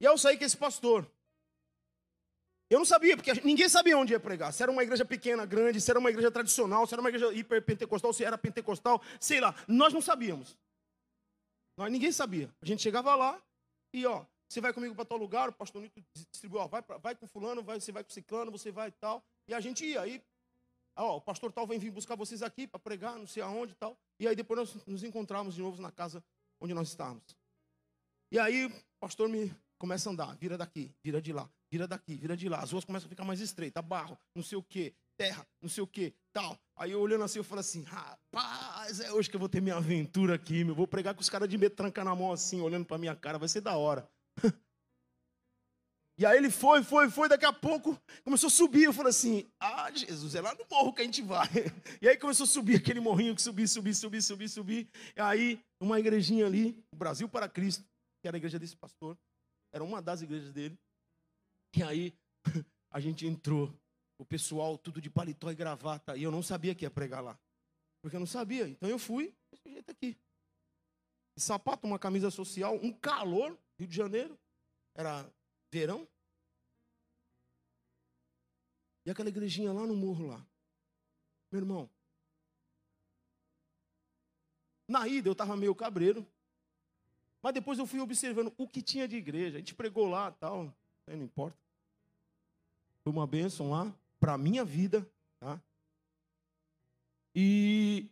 E 0.00 0.06
aí 0.06 0.12
eu 0.12 0.18
saí 0.18 0.36
com 0.36 0.44
esse 0.44 0.56
pastor. 0.56 1.10
Eu 2.68 2.78
não 2.78 2.84
sabia, 2.84 3.16
porque 3.16 3.32
ninguém 3.44 3.68
sabia 3.68 3.96
onde 3.96 4.12
ia 4.12 4.20
pregar. 4.20 4.52
Se 4.52 4.62
era 4.62 4.72
uma 4.72 4.82
igreja 4.82 5.04
pequena, 5.04 5.46
grande, 5.46 5.80
se 5.80 5.90
era 5.90 5.98
uma 5.98 6.10
igreja 6.10 6.30
tradicional, 6.30 6.86
se 6.86 6.94
era 6.94 7.00
uma 7.00 7.08
igreja 7.08 7.32
hiperpentecostal, 7.32 8.12
se 8.12 8.24
era 8.24 8.36
pentecostal, 8.36 9.00
sei 9.20 9.40
lá. 9.40 9.54
Nós 9.68 9.92
não 9.92 10.02
sabíamos. 10.02 10.58
Nós, 11.76 11.90
ninguém 11.90 12.10
sabia. 12.10 12.52
A 12.60 12.66
gente 12.66 12.82
chegava 12.82 13.14
lá 13.14 13.40
e, 13.94 14.04
ó, 14.04 14.24
você 14.48 14.60
vai 14.60 14.72
comigo 14.72 14.94
para 14.94 15.04
tal 15.04 15.16
lugar, 15.16 15.48
o 15.48 15.52
pastor 15.52 15.80
Nito 15.80 16.02
distribuiu, 16.32 16.62
ó, 16.62 16.66
vai, 16.66 16.82
vai 17.00 17.14
com 17.14 17.26
fulano, 17.26 17.62
vai, 17.62 17.80
você 17.80 17.92
vai 17.92 18.02
com 18.02 18.10
ciclano, 18.10 18.50
você 18.50 18.72
vai 18.72 18.88
e 18.88 18.92
tal. 18.92 19.24
E 19.48 19.54
a 19.54 19.60
gente 19.60 19.84
ia. 19.84 20.02
Aí 20.02 20.22
ah, 20.96 21.04
ó, 21.04 21.16
o 21.18 21.20
pastor 21.20 21.52
tal 21.52 21.66
vem 21.66 21.78
vir 21.78 21.90
buscar 21.90 22.16
vocês 22.16 22.42
aqui 22.42 22.66
para 22.66 22.80
pregar, 22.80 23.18
não 23.18 23.26
sei 23.26 23.42
aonde 23.42 23.72
e 23.72 23.76
tal. 23.76 23.98
E 24.18 24.26
aí 24.26 24.34
depois 24.34 24.58
nós 24.58 24.86
nos 24.86 25.04
encontramos 25.04 25.54
de 25.54 25.60
novo 25.60 25.80
na 25.80 25.92
casa 25.92 26.24
onde 26.58 26.72
nós 26.72 26.88
estávamos. 26.88 27.36
E 28.32 28.38
aí 28.38 28.64
o 28.64 28.72
pastor 28.98 29.28
me 29.28 29.54
começa 29.78 30.08
a 30.08 30.12
andar, 30.12 30.34
vira 30.36 30.56
daqui, 30.56 30.90
vira 31.04 31.20
de 31.20 31.34
lá, 31.34 31.48
vira 31.70 31.86
daqui, 31.86 32.16
vira 32.16 32.34
de 32.34 32.48
lá. 32.48 32.60
As 32.60 32.72
ruas 32.72 32.84
começam 32.84 33.06
a 33.06 33.10
ficar 33.10 33.24
mais 33.24 33.40
estreitas, 33.40 33.84
barro, 33.84 34.18
não 34.34 34.42
sei 34.42 34.56
o 34.56 34.62
que, 34.62 34.94
terra, 35.18 35.46
não 35.60 35.68
sei 35.68 35.82
o 35.82 35.86
que, 35.86 36.14
tal. 36.32 36.58
Aí 36.74 36.92
eu 36.92 37.00
olhando 37.00 37.24
assim, 37.24 37.38
eu 37.38 37.44
falo 37.44 37.60
assim, 37.60 37.82
rapaz, 37.82 39.00
é 39.00 39.12
hoje 39.12 39.28
que 39.28 39.36
eu 39.36 39.40
vou 39.40 39.50
ter 39.50 39.60
minha 39.60 39.76
aventura 39.76 40.34
aqui, 40.34 40.64
meu. 40.64 40.74
Vou 40.74 40.86
pregar 40.86 41.14
com 41.14 41.20
os 41.20 41.28
caras 41.28 41.48
de 41.48 41.58
metranca 41.58 42.02
na 42.02 42.14
mão 42.14 42.32
assim, 42.32 42.60
olhando 42.62 42.86
para 42.86 42.96
minha 42.96 43.14
cara, 43.14 43.38
vai 43.38 43.48
ser 43.48 43.60
da 43.60 43.76
hora. 43.76 44.08
E 46.18 46.24
aí 46.24 46.38
ele 46.38 46.50
foi, 46.50 46.82
foi, 46.82 47.10
foi, 47.10 47.28
daqui 47.28 47.44
a 47.44 47.52
pouco 47.52 48.00
começou 48.24 48.46
a 48.46 48.50
subir. 48.50 48.84
Eu 48.84 48.92
falei 48.92 49.10
assim: 49.10 49.46
Ah, 49.60 49.90
Jesus, 49.92 50.34
é 50.34 50.40
lá 50.40 50.54
no 50.54 50.64
morro 50.70 50.92
que 50.92 51.02
a 51.02 51.04
gente 51.04 51.22
vai. 51.22 51.48
E 52.00 52.08
aí 52.08 52.16
começou 52.16 52.44
a 52.44 52.46
subir 52.46 52.76
aquele 52.76 53.00
morrinho 53.00 53.34
que 53.34 53.42
subir, 53.42 53.68
subir, 53.68 53.94
subir, 53.94 54.22
subir, 54.22 54.48
subir. 54.48 54.88
E 55.14 55.20
aí, 55.20 55.60
uma 55.80 56.00
igrejinha 56.00 56.46
ali, 56.46 56.82
Brasil 56.94 57.28
para 57.28 57.48
Cristo, 57.48 57.84
que 58.22 58.28
era 58.28 58.36
a 58.36 58.38
igreja 58.38 58.58
desse 58.58 58.76
pastor, 58.76 59.16
era 59.74 59.84
uma 59.84 60.00
das 60.00 60.22
igrejas 60.22 60.52
dele. 60.52 60.78
E 61.76 61.82
aí 61.82 62.14
a 62.90 62.98
gente 62.98 63.26
entrou, 63.26 63.72
o 64.18 64.24
pessoal 64.24 64.78
tudo 64.78 65.00
de 65.00 65.10
paletó 65.10 65.50
e 65.50 65.54
gravata, 65.54 66.16
e 66.16 66.22
eu 66.22 66.30
não 66.30 66.42
sabia 66.42 66.74
que 66.74 66.84
ia 66.84 66.90
pregar 66.90 67.22
lá. 67.22 67.38
Porque 68.02 68.16
eu 68.16 68.20
não 68.20 68.26
sabia. 68.26 68.66
Então 68.66 68.88
eu 68.88 68.98
fui 68.98 69.34
desse 69.52 69.70
jeito 69.70 69.90
aqui. 69.90 70.16
sapato, 71.38 71.86
uma 71.86 71.98
camisa 71.98 72.30
social, 72.30 72.76
um 72.82 72.92
calor, 72.92 73.58
Rio 73.78 73.88
de 73.88 73.96
Janeiro. 73.96 74.38
Era 74.96 75.30
verão. 75.70 76.06
E 79.04 79.10
aquela 79.10 79.28
igrejinha 79.28 79.72
lá 79.72 79.86
no 79.86 79.94
morro 79.94 80.26
lá. 80.26 80.44
Meu 81.50 81.60
irmão. 81.60 81.90
Na 84.88 85.06
ida 85.06 85.28
eu 85.28 85.32
estava 85.32 85.56
meio 85.56 85.74
cabreiro. 85.74 86.26
Mas 87.42 87.54
depois 87.54 87.78
eu 87.78 87.86
fui 87.86 88.00
observando 88.00 88.52
o 88.56 88.66
que 88.66 88.82
tinha 88.82 89.06
de 89.06 89.16
igreja. 89.16 89.56
A 89.56 89.60
gente 89.60 89.74
pregou 89.74 90.08
lá 90.08 90.32
tal. 90.32 90.74
Não 91.06 91.22
importa. 91.22 91.56
Foi 93.04 93.12
uma 93.12 93.26
bênção 93.26 93.70
lá 93.70 93.94
para 94.18 94.36
minha 94.36 94.64
vida. 94.64 95.08
Tá? 95.38 95.60
E 97.34 98.10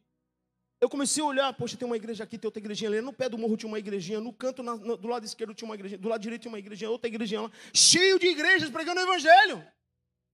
eu 0.85 0.89
comecei 0.91 1.23
a 1.23 1.27
olhar, 1.27 1.53
poxa, 1.55 1.79
tem 1.79 1.87
uma 1.87 1.97
igreja 1.97 2.25
aqui, 2.25 2.37
tem 2.37 2.47
outra 2.47 2.61
igrejinha 2.61 2.91
ali. 2.91 3.01
No 3.01 3.13
pé 3.13 3.27
do 3.27 3.39
morro 3.39 3.57
tinha 3.57 3.69
uma 3.69 3.79
igrejinha, 3.79 4.21
no 4.21 4.33
canto, 4.35 4.63
na, 4.63 4.77
no, 4.77 4.99
do 4.99 5.09
lado 5.09 5.25
esquerdo 5.25 5.55
tinha 5.55 5.67
uma 5.67 5.75
igrejinha, 5.75 5.99
do 5.99 6.09
lado 6.09 6.21
direito 6.21 6.43
tinha 6.43 6.53
uma 6.53 6.59
igrejinha, 6.59 6.91
outra 6.91 7.09
igrejinha 7.09 7.41
lá, 7.41 7.51
cheio 7.73 8.19
de 8.19 8.27
igrejas 8.27 8.69
pregando 8.69 9.01
o 9.01 9.03
evangelho. 9.03 9.67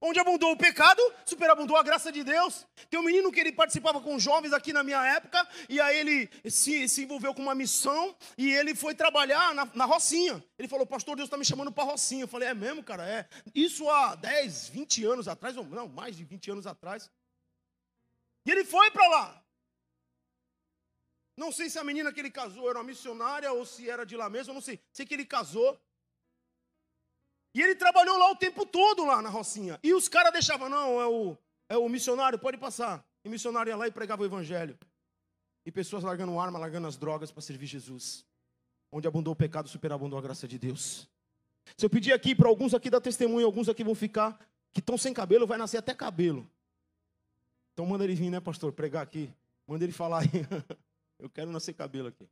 Onde 0.03 0.19
abundou 0.19 0.51
o 0.51 0.57
pecado, 0.57 1.01
superabundou 1.27 1.77
a 1.77 1.83
graça 1.83 2.11
de 2.11 2.25
Deus. 2.25 2.67
Tem 2.89 2.99
um 2.99 3.03
menino 3.03 3.31
que 3.31 3.39
ele 3.39 3.53
participava 3.53 4.01
com 4.01 4.19
jovens 4.19 4.53
aqui 4.53 4.73
na 4.73 4.83
minha 4.83 5.05
época, 5.07 5.47
e 5.69 5.79
aí 5.79 5.99
ele 5.99 6.31
se, 6.51 6.89
se 6.89 7.05
envolveu 7.05 7.35
com 7.35 7.43
uma 7.43 7.55
missão, 7.55 8.17
e 8.37 8.51
ele 8.51 8.75
foi 8.75 8.95
trabalhar 8.95 9.55
na, 9.55 9.69
na 9.75 9.85
Rocinha. 9.85 10.43
Ele 10.59 10.67
falou, 10.67 10.87
pastor, 10.87 11.17
Deus 11.17 11.27
está 11.27 11.37
me 11.37 11.45
chamando 11.45 11.71
para 11.71 11.85
Rocinha. 11.85 12.25
Eu 12.25 12.29
falei, 12.29 12.49
é 12.49 12.55
mesmo, 12.55 12.83
cara? 12.83 13.07
É. 13.07 13.29
Isso 13.55 13.89
há 13.91 14.15
10, 14.15 14.71
20 14.71 15.05
anos 15.05 15.29
atrás, 15.29 15.57
ou 15.57 15.65
não, 15.65 15.87
mais 15.87 16.17
de 16.17 16.25
20 16.25 16.51
anos 16.51 16.67
atrás. 16.67 17.11
E 18.47 18.51
ele 18.51 18.65
foi 18.65 18.91
para 18.91 19.07
lá. 19.07 19.45
Não 21.41 21.51
sei 21.51 21.71
se 21.71 21.79
a 21.79 21.85
menina 21.91 22.13
que 22.13 22.21
ele 22.21 22.31
casou 22.31 22.69
era 22.69 22.79
uma 22.79 22.85
missionária 22.85 23.51
ou 23.51 23.65
se 23.65 23.89
era 23.89 24.05
de 24.05 24.15
lá 24.15 24.29
mesmo, 24.29 24.53
não 24.53 24.61
sei. 24.61 24.79
Sei 24.93 25.07
que 25.07 25.15
ele 25.15 25.25
casou. 25.25 25.81
E 27.55 27.63
ele 27.63 27.75
trabalhou 27.75 28.19
lá 28.19 28.31
o 28.31 28.37
tempo 28.37 28.67
todo, 28.67 29.07
lá 29.07 29.23
na 29.23 29.31
Rocinha. 29.31 29.81
E 29.83 29.95
os 29.95 30.07
caras 30.07 30.35
deixavam, 30.35 30.69
não, 30.69 31.01
é 31.01 31.07
o, 31.07 31.39
é 31.67 31.79
o 31.79 31.89
missionário, 31.89 32.39
pode 32.39 32.59
passar. 32.59 33.03
E 33.25 33.29
o 33.29 33.31
missionário 33.31 33.71
ia 33.71 33.77
lá 33.77 33.89
e 33.89 33.91
pregava 33.91 34.23
o 34.23 34.27
evangelho. 34.27 34.79
E 35.65 35.73
pessoas 35.73 36.05
largando 36.05 36.39
arma, 36.39 36.59
largando 36.59 36.87
as 36.87 36.99
drogas 36.99 37.33
para 37.33 37.41
servir 37.41 37.65
Jesus. 37.65 38.23
Onde 38.93 39.09
abundou 39.09 39.33
o 39.33 39.37
pecado, 39.37 39.67
superabundou 39.67 40.19
a 40.19 40.23
graça 40.23 40.47
de 40.47 40.59
Deus. 40.59 41.09
Se 41.75 41.87
eu 41.87 41.89
pedir 41.89 42.13
aqui 42.13 42.35
para 42.35 42.51
alguns 42.51 42.75
aqui 42.75 42.91
dar 42.91 43.01
testemunho, 43.01 43.47
alguns 43.47 43.67
aqui 43.67 43.83
vão 43.83 43.95
ficar, 43.95 44.39
que 44.75 44.81
estão 44.81 44.99
sem 44.99 45.15
cabelo, 45.15 45.47
vai 45.47 45.57
nascer 45.57 45.79
até 45.79 45.95
cabelo. 45.95 46.47
Então 47.73 47.87
manda 47.87 48.05
ele 48.05 48.15
vir, 48.15 48.29
né, 48.29 48.41
pastor, 48.41 48.75
pregar 48.75 49.03
aqui. 49.03 49.33
Manda 49.67 49.85
ele 49.85 49.93
falar 49.93 50.21
aí. 50.21 50.29
Eu 51.21 51.29
quero 51.29 51.51
nascer 51.51 51.75
cabelo 51.75 52.09
aqui. 52.09 52.29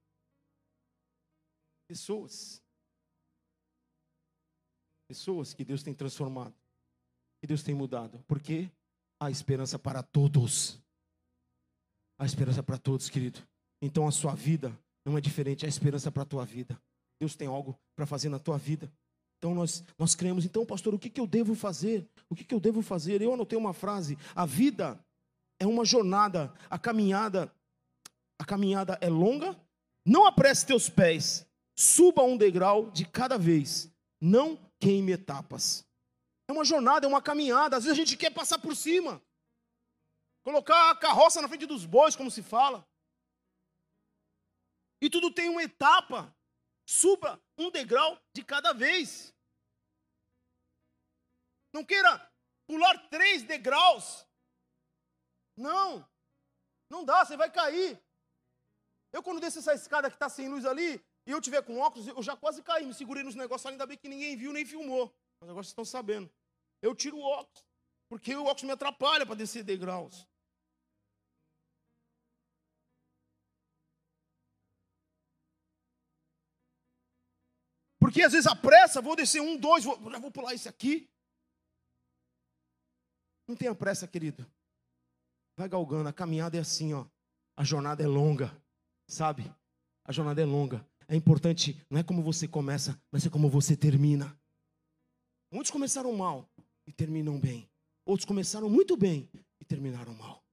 Pessoas. 1.87 2.63
Pessoas 5.07 5.55
que 5.55 5.65
Deus 5.65 5.83
tem 5.83 5.95
transformado. 5.95 6.55
Que 7.41 7.47
Deus 7.47 7.63
tem 7.63 7.75
mudado. 7.75 8.23
Porque 8.27 8.71
há 9.21 9.31
esperança 9.31 9.79
para 9.79 10.03
todos. 10.03 10.81
Há 12.19 12.25
esperança 12.25 12.63
para 12.63 12.79
todos, 12.79 13.09
querido. 13.09 13.47
Então 13.81 14.07
a 14.09 14.11
sua 14.11 14.35
vida 14.35 14.77
não 15.05 15.17
é 15.17 15.21
diferente, 15.21 15.65
há 15.65 15.69
esperança 15.69 16.11
para 16.11 16.23
a 16.23 16.27
tua 16.27 16.45
vida. 16.45 16.81
Deus 17.21 17.37
tem 17.37 17.49
algo 17.49 17.79
para 17.97 18.07
fazer 18.07 18.29
na 18.29 18.39
tua 18.39 18.59
vida. 18.59 18.93
Então 19.39 19.55
nós, 19.55 19.85
nós 19.97 20.15
cremos. 20.15 20.45
Então, 20.45 20.67
pastor, 20.67 20.95
o 20.95 20.99
que, 20.99 21.09
que 21.09 21.21
eu 21.21 21.27
devo 21.27 21.55
fazer? 21.55 22.09
O 22.29 22.35
que, 22.35 22.45
que 22.45 22.55
eu 22.55 22.61
devo 22.61 22.83
fazer? 22.83 23.23
Eu 23.23 23.33
anotei 23.33 23.59
uma 23.59 23.73
frase: 23.73 24.19
a 24.35 24.45
vida 24.45 24.99
é 25.61 25.67
uma 25.67 25.85
jornada, 25.85 26.53
a 26.69 26.79
caminhada, 26.79 27.53
a 28.39 28.45
caminhada 28.45 28.99
é 29.01 29.09
longa. 29.09 29.59
Não 30.05 30.27
apresse 30.27 30.65
teus 30.65 30.89
pés, 30.89 31.47
suba 31.77 32.23
um 32.23 32.37
degrau 32.37 32.91
de 32.91 33.05
cada 33.05 33.37
vez, 33.37 33.93
não 34.21 34.57
queime 34.81 35.13
etapas. 35.13 35.85
É 36.49 36.53
uma 36.53 36.65
jornada, 36.65 37.07
é 37.07 37.09
uma 37.09 37.21
caminhada. 37.21 37.77
Às 37.77 37.85
vezes 37.85 37.99
a 37.99 38.03
gente 38.03 38.17
quer 38.17 38.31
passar 38.31 38.59
por 38.59 38.75
cima, 38.75 39.23
colocar 40.43 40.91
a 40.91 40.97
carroça 40.97 41.43
na 41.43 41.49
frente 41.49 41.67
dos 41.67 41.85
bois, 41.85 42.17
como 42.17 42.31
se 42.31 42.43
fala. 42.43 42.89
E 45.01 45.11
tudo 45.11 45.31
tem 45.31 45.49
uma 45.49 45.63
etapa. 45.63 46.35
Suba 46.87 47.39
um 47.59 47.71
degrau 47.71 48.19
de 48.35 48.43
cada 48.43 48.73
vez. 48.73 49.35
Não 51.73 51.85
queira 51.85 52.33
pular 52.67 53.09
três 53.11 53.43
degraus. 53.43 54.27
Não. 55.55 56.09
Não 56.91 57.05
dá, 57.05 57.25
você 57.25 57.37
vai 57.37 57.51
cair. 57.51 58.03
Eu, 59.13 59.23
quando 59.23 59.41
desço 59.41 59.59
essa 59.59 59.75
escada 59.75 60.11
que 60.11 60.17
está 60.17 60.29
sem 60.29 60.49
luz 60.49 60.65
ali, 60.65 61.03
e 61.27 61.31
eu 61.31 61.41
tiver 61.41 61.63
com 61.63 61.79
óculos, 61.79 62.07
eu 62.09 62.23
já 62.23 62.37
quase 62.37 62.63
caí, 62.63 62.87
me 62.87 62.95
segurei 62.95 63.23
nos 63.23 63.35
negócios, 63.35 63.71
ainda 63.71 63.87
bem 63.87 63.97
que 63.97 64.09
ninguém 64.09 64.37
viu 64.37 64.53
nem 64.53 64.65
filmou. 64.65 65.15
Mas 65.41 65.49
agora 65.49 65.63
vocês 65.63 65.73
estão 65.73 65.85
sabendo. 65.85 66.31
Eu 66.83 66.95
tiro 66.95 67.17
o 67.17 67.23
óculos, 67.23 67.65
porque 68.09 68.35
o 68.35 68.45
óculos 68.45 68.65
me 68.65 68.73
atrapalha 68.73 69.27
para 69.27 69.35
descer 69.35 69.63
degraus. 69.63 70.27
Porque 77.99 78.23
às 78.23 78.33
vezes 78.33 78.47
a 78.47 78.57
pressa, 78.57 79.03
vou 79.03 79.17
descer 79.17 79.41
um, 79.41 79.57
dois, 79.57 79.85
vou, 79.85 80.11
já 80.11 80.19
vou 80.19 80.31
pular 80.31 80.55
esse 80.55 80.69
aqui. 80.69 81.11
Não 83.47 83.57
tenha 83.57 83.75
pressa, 83.75 84.07
querido. 84.07 84.47
Vai 85.59 85.69
galgando, 85.69 86.09
a 86.09 86.13
caminhada 86.13 86.57
é 86.57 86.61
assim, 86.61 86.95
ó. 86.95 87.07
A 87.57 87.65
jornada 87.65 88.03
é 88.03 88.07
longa, 88.07 88.51
sabe? 89.09 89.51
A 90.05 90.13
jornada 90.13 90.41
é 90.41 90.45
longa. 90.45 90.87
É 91.09 91.17
importante, 91.17 91.83
não 91.91 91.99
é 91.99 92.05
como 92.05 92.23
você 92.23 92.47
começa, 92.47 93.01
mas 93.11 93.25
é 93.27 93.31
como 93.31 93.49
você 93.49 93.77
termina. 93.77 94.39
Muitos 95.51 95.71
começaram 95.71 96.15
mal 96.15 96.47
e 96.87 96.93
terminam 96.93 97.41
bem. 97.41 97.69
Outros 98.05 98.27
começaram 98.27 98.69
muito 98.69 98.97
bem 98.97 99.29
e 99.59 99.65
terminaram 99.65 100.15
mal. 100.15 100.45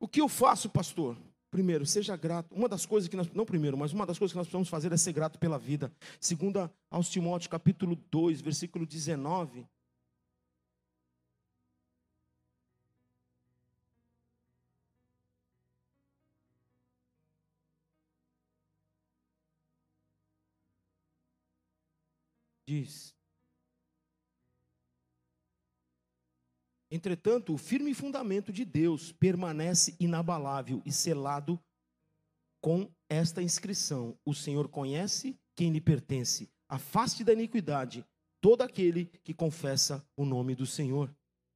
O 0.00 0.06
que 0.06 0.20
eu 0.20 0.28
faço, 0.28 0.70
pastor? 0.70 1.16
Primeiro, 1.50 1.86
seja 1.86 2.14
grato. 2.16 2.54
Uma 2.54 2.68
das 2.68 2.84
coisas 2.84 3.08
que 3.08 3.16
nós, 3.16 3.30
não 3.32 3.46
primeiro, 3.46 3.76
mas 3.76 3.92
uma 3.92 4.06
das 4.06 4.18
coisas 4.18 4.32
que 4.32 4.36
nós 4.36 4.46
precisamos 4.46 4.68
fazer 4.68 4.92
é 4.92 4.96
ser 4.96 5.12
grato 5.12 5.38
pela 5.38 5.58
vida. 5.58 5.90
Segunda 6.20 6.72
aos 6.90 7.08
Timóteos, 7.08 7.48
capítulo 7.48 7.96
2, 8.10 8.42
versículo 8.42 8.86
19. 8.86 9.66
Diz: 22.68 23.16
Entretanto, 26.90 27.54
o 27.54 27.56
firme 27.56 27.94
fundamento 27.94 28.52
de 28.52 28.62
Deus 28.62 29.10
permanece 29.10 29.96
inabalável 29.98 30.82
e 30.84 30.92
selado 30.92 31.58
com 32.60 32.92
esta 33.08 33.42
inscrição: 33.42 34.18
O 34.22 34.34
Senhor 34.34 34.68
conhece 34.68 35.40
quem 35.56 35.72
lhe 35.72 35.80
pertence. 35.80 36.52
Afaste 36.68 37.24
da 37.24 37.32
iniquidade 37.32 38.04
todo 38.38 38.60
aquele 38.60 39.06
que 39.06 39.32
confessa 39.32 40.06
o 40.14 40.26
nome 40.26 40.54
do 40.54 40.66
Senhor. 40.66 41.10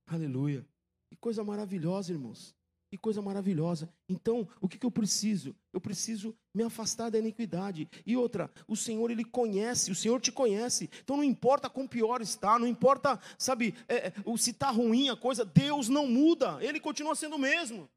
Aleluia. 0.07 0.66
Que 1.11 1.16
coisa 1.16 1.44
maravilhosa, 1.44 2.11
irmãos. 2.11 2.57
Que 2.92 2.98
coisa 2.98 3.22
maravilhosa. 3.22 3.90
Então, 4.07 4.46
o 4.61 4.68
que, 4.68 4.78
que 4.78 4.85
eu 4.85 4.90
preciso? 4.90 5.57
Eu 5.72 5.81
preciso 5.81 6.37
me 6.52 6.62
afastar 6.62 7.11
da 7.11 7.18
iniquidade. 7.18 7.88
E 8.05 8.18
outra, 8.18 8.52
o 8.68 8.76
Senhor, 8.76 9.11
Ele 9.11 9.24
conhece, 9.24 9.90
o 9.90 9.94
Senhor 9.94 10.20
te 10.20 10.31
conhece. 10.31 10.90
Então, 11.02 11.16
não 11.16 11.24
importa 11.24 11.70
quão 11.70 11.88
pior 11.88 12.20
está, 12.20 12.59
não 12.59 12.66
importa, 12.66 13.18
sabe, 13.38 13.74
é, 13.88 14.09
é 14.09 14.37
se 14.37 14.50
está 14.50 14.70
ruim 14.70 15.09
a 15.09 15.16
coisa, 15.16 15.42
Deus 15.42 15.88
não 15.88 16.07
muda, 16.07 16.62
Ele 16.62 16.78
continua 16.78 17.14
sendo 17.14 17.37
o 17.37 17.38
mesmo. 17.38 17.90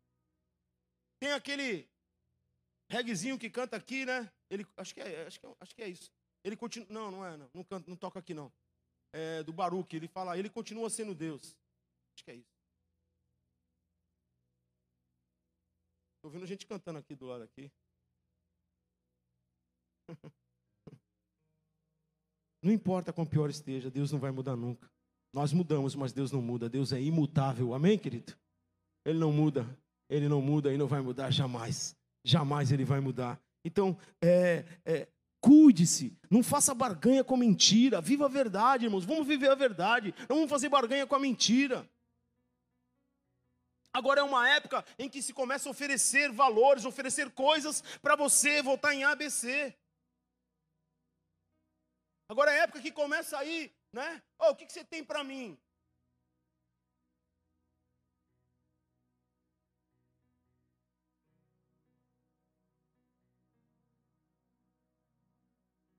Tem 1.19 1.33
aquele 1.33 1.89
reguezinho 2.89 3.37
que 3.37 3.49
canta 3.49 3.75
aqui, 3.75 4.05
né? 4.05 4.31
Ele, 4.49 4.65
acho, 4.77 4.95
que 4.95 5.01
é, 5.01 5.27
acho, 5.27 5.41
que 5.41 5.45
é, 5.45 5.55
acho 5.59 5.75
que 5.75 5.81
é 5.81 5.89
isso. 5.89 6.09
Ele 6.41 6.55
continua. 6.55 6.87
Não, 6.89 7.11
não 7.11 7.25
é, 7.25 7.35
não. 7.35 7.49
Não, 7.53 7.65
canta, 7.65 7.89
não 7.89 7.97
toca 7.97 8.19
aqui, 8.19 8.33
não. 8.33 8.49
É 9.11 9.43
do 9.43 9.51
Baruque, 9.51 9.97
ele 9.97 10.07
fala, 10.07 10.39
ele 10.39 10.49
continua 10.49 10.89
sendo 10.89 11.13
Deus. 11.13 11.53
Acho 12.15 12.23
que 12.23 12.31
é 12.31 12.35
isso. 12.35 12.54
Estou 16.25 16.33
vendo 16.33 16.47
gente 16.47 16.65
cantando 16.65 16.97
aqui 16.97 17.13
do 17.13 17.27
lado 17.27 17.43
aqui. 17.43 17.71
Não 22.63 22.71
importa 22.73 23.13
quão 23.13 23.27
pior 23.27 23.47
esteja, 23.47 23.91
Deus 23.91 24.11
não 24.11 24.17
vai 24.17 24.31
mudar 24.31 24.55
nunca. 24.55 24.91
Nós 25.31 25.53
mudamos, 25.53 25.93
mas 25.93 26.11
Deus 26.11 26.31
não 26.31 26.41
muda. 26.41 26.67
Deus 26.67 26.91
é 26.91 26.99
imutável. 26.99 27.75
Amém, 27.75 27.95
querido? 27.99 28.35
Ele 29.05 29.19
não 29.19 29.31
muda. 29.31 29.67
Ele 30.09 30.27
não 30.27 30.41
muda 30.41 30.73
e 30.73 30.77
não 30.79 30.87
vai 30.87 30.99
mudar 30.99 31.29
jamais. 31.29 31.95
Jamais 32.25 32.71
ele 32.71 32.83
vai 32.83 32.99
mudar. 32.99 33.39
Então, 33.63 33.95
é, 34.19 34.65
é, 34.83 35.07
cuide-se. 35.39 36.17
Não 36.27 36.41
faça 36.41 36.73
barganha 36.73 37.23
com 37.23 37.37
mentira. 37.37 38.01
Viva 38.01 38.25
a 38.25 38.29
verdade, 38.29 38.85
irmãos. 38.85 39.05
Vamos 39.05 39.27
viver 39.27 39.51
a 39.51 39.55
verdade. 39.55 40.11
Não 40.27 40.37
vamos 40.37 40.49
fazer 40.49 40.69
barganha 40.69 41.05
com 41.05 41.13
a 41.13 41.19
mentira. 41.19 41.87
Agora 43.95 44.19
é 44.19 44.23
uma 44.23 44.49
época 44.49 44.83
em 44.99 45.09
que 45.09 45.21
se 45.21 45.33
começa 45.33 45.69
a 45.69 45.71
oferecer 45.71 46.29
valores, 46.29 46.83
oferecer 46.83 47.31
coisas 47.31 47.81
para 48.01 48.13
você 48.17 48.61
voltar 48.61 48.93
em 48.93 49.05
ABC. 49.05 49.73
Agora 52.27 52.51
é 52.51 52.59
a 52.59 52.63
época 52.63 52.81
que 52.81 52.91
começa 52.91 53.37
aí, 53.37 53.73
né? 53.93 54.21
Oh, 54.37 54.49
o 54.49 54.55
que, 54.55 54.65
que 54.65 54.73
você 54.73 54.83
tem 54.83 55.01
para 55.01 55.23
mim? 55.23 55.57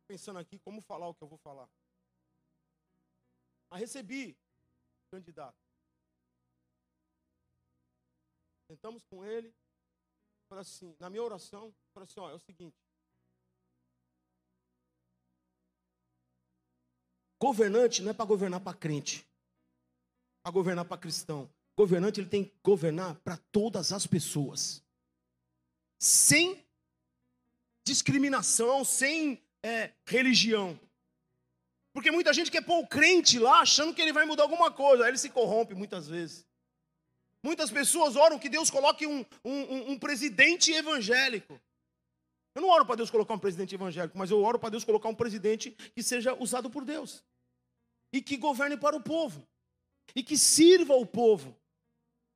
Pensando 0.06 0.38
aqui 0.38 0.58
como 0.58 0.82
falar 0.82 1.08
o 1.08 1.14
que 1.14 1.24
eu 1.24 1.28
vou 1.28 1.38
falar. 1.38 1.68
Mas 3.70 3.80
recebi 3.80 4.36
candidato. 5.10 5.65
Sentamos 8.68 9.02
com 9.04 9.24
ele. 9.24 9.54
Falei 10.48 10.62
assim, 10.62 10.94
na 10.98 11.10
minha 11.10 11.22
oração, 11.22 11.74
falei 11.92 12.08
assim, 12.08 12.20
ó, 12.20 12.30
é 12.30 12.34
o 12.34 12.38
seguinte. 12.38 12.76
Governante 17.38 18.02
não 18.02 18.10
é 18.10 18.14
para 18.14 18.24
governar 18.24 18.60
para 18.60 18.76
crente. 18.76 19.26
Para 20.42 20.52
governar 20.52 20.84
para 20.84 20.98
cristão. 20.98 21.50
Governante 21.76 22.20
ele 22.20 22.28
tem 22.28 22.44
que 22.44 22.54
governar 22.62 23.16
para 23.16 23.36
todas 23.52 23.92
as 23.92 24.06
pessoas. 24.06 24.82
Sem 25.98 26.64
discriminação, 27.84 28.84
sem 28.84 29.42
é, 29.62 29.92
religião. 30.04 30.78
Porque 31.92 32.10
muita 32.10 32.32
gente 32.32 32.50
quer 32.50 32.64
pôr 32.64 32.78
o 32.78 32.86
crente 32.86 33.38
lá 33.38 33.60
achando 33.60 33.94
que 33.94 34.00
ele 34.00 34.12
vai 34.12 34.24
mudar 34.24 34.44
alguma 34.44 34.70
coisa. 34.70 35.04
Aí 35.04 35.10
ele 35.10 35.18
se 35.18 35.30
corrompe 35.30 35.74
muitas 35.74 36.08
vezes. 36.08 36.46
Muitas 37.46 37.70
pessoas 37.70 38.16
oram 38.16 38.40
que 38.40 38.48
Deus 38.48 38.68
coloque 38.68 39.06
um, 39.06 39.24
um, 39.44 39.92
um 39.92 39.98
presidente 40.00 40.72
evangélico. 40.72 41.60
Eu 42.52 42.62
não 42.62 42.68
oro 42.68 42.84
para 42.84 42.96
Deus 42.96 43.08
colocar 43.08 43.34
um 43.34 43.38
presidente 43.38 43.72
evangélico, 43.72 44.18
mas 44.18 44.32
eu 44.32 44.42
oro 44.42 44.58
para 44.58 44.70
Deus 44.70 44.82
colocar 44.82 45.08
um 45.08 45.14
presidente 45.14 45.70
que 45.70 46.02
seja 46.02 46.34
usado 46.34 46.68
por 46.68 46.84
Deus. 46.84 47.22
E 48.12 48.20
que 48.20 48.36
governe 48.36 48.76
para 48.76 48.96
o 48.96 49.00
povo. 49.00 49.46
E 50.12 50.24
que 50.24 50.36
sirva 50.36 50.94
o 50.94 51.06
povo. 51.06 51.56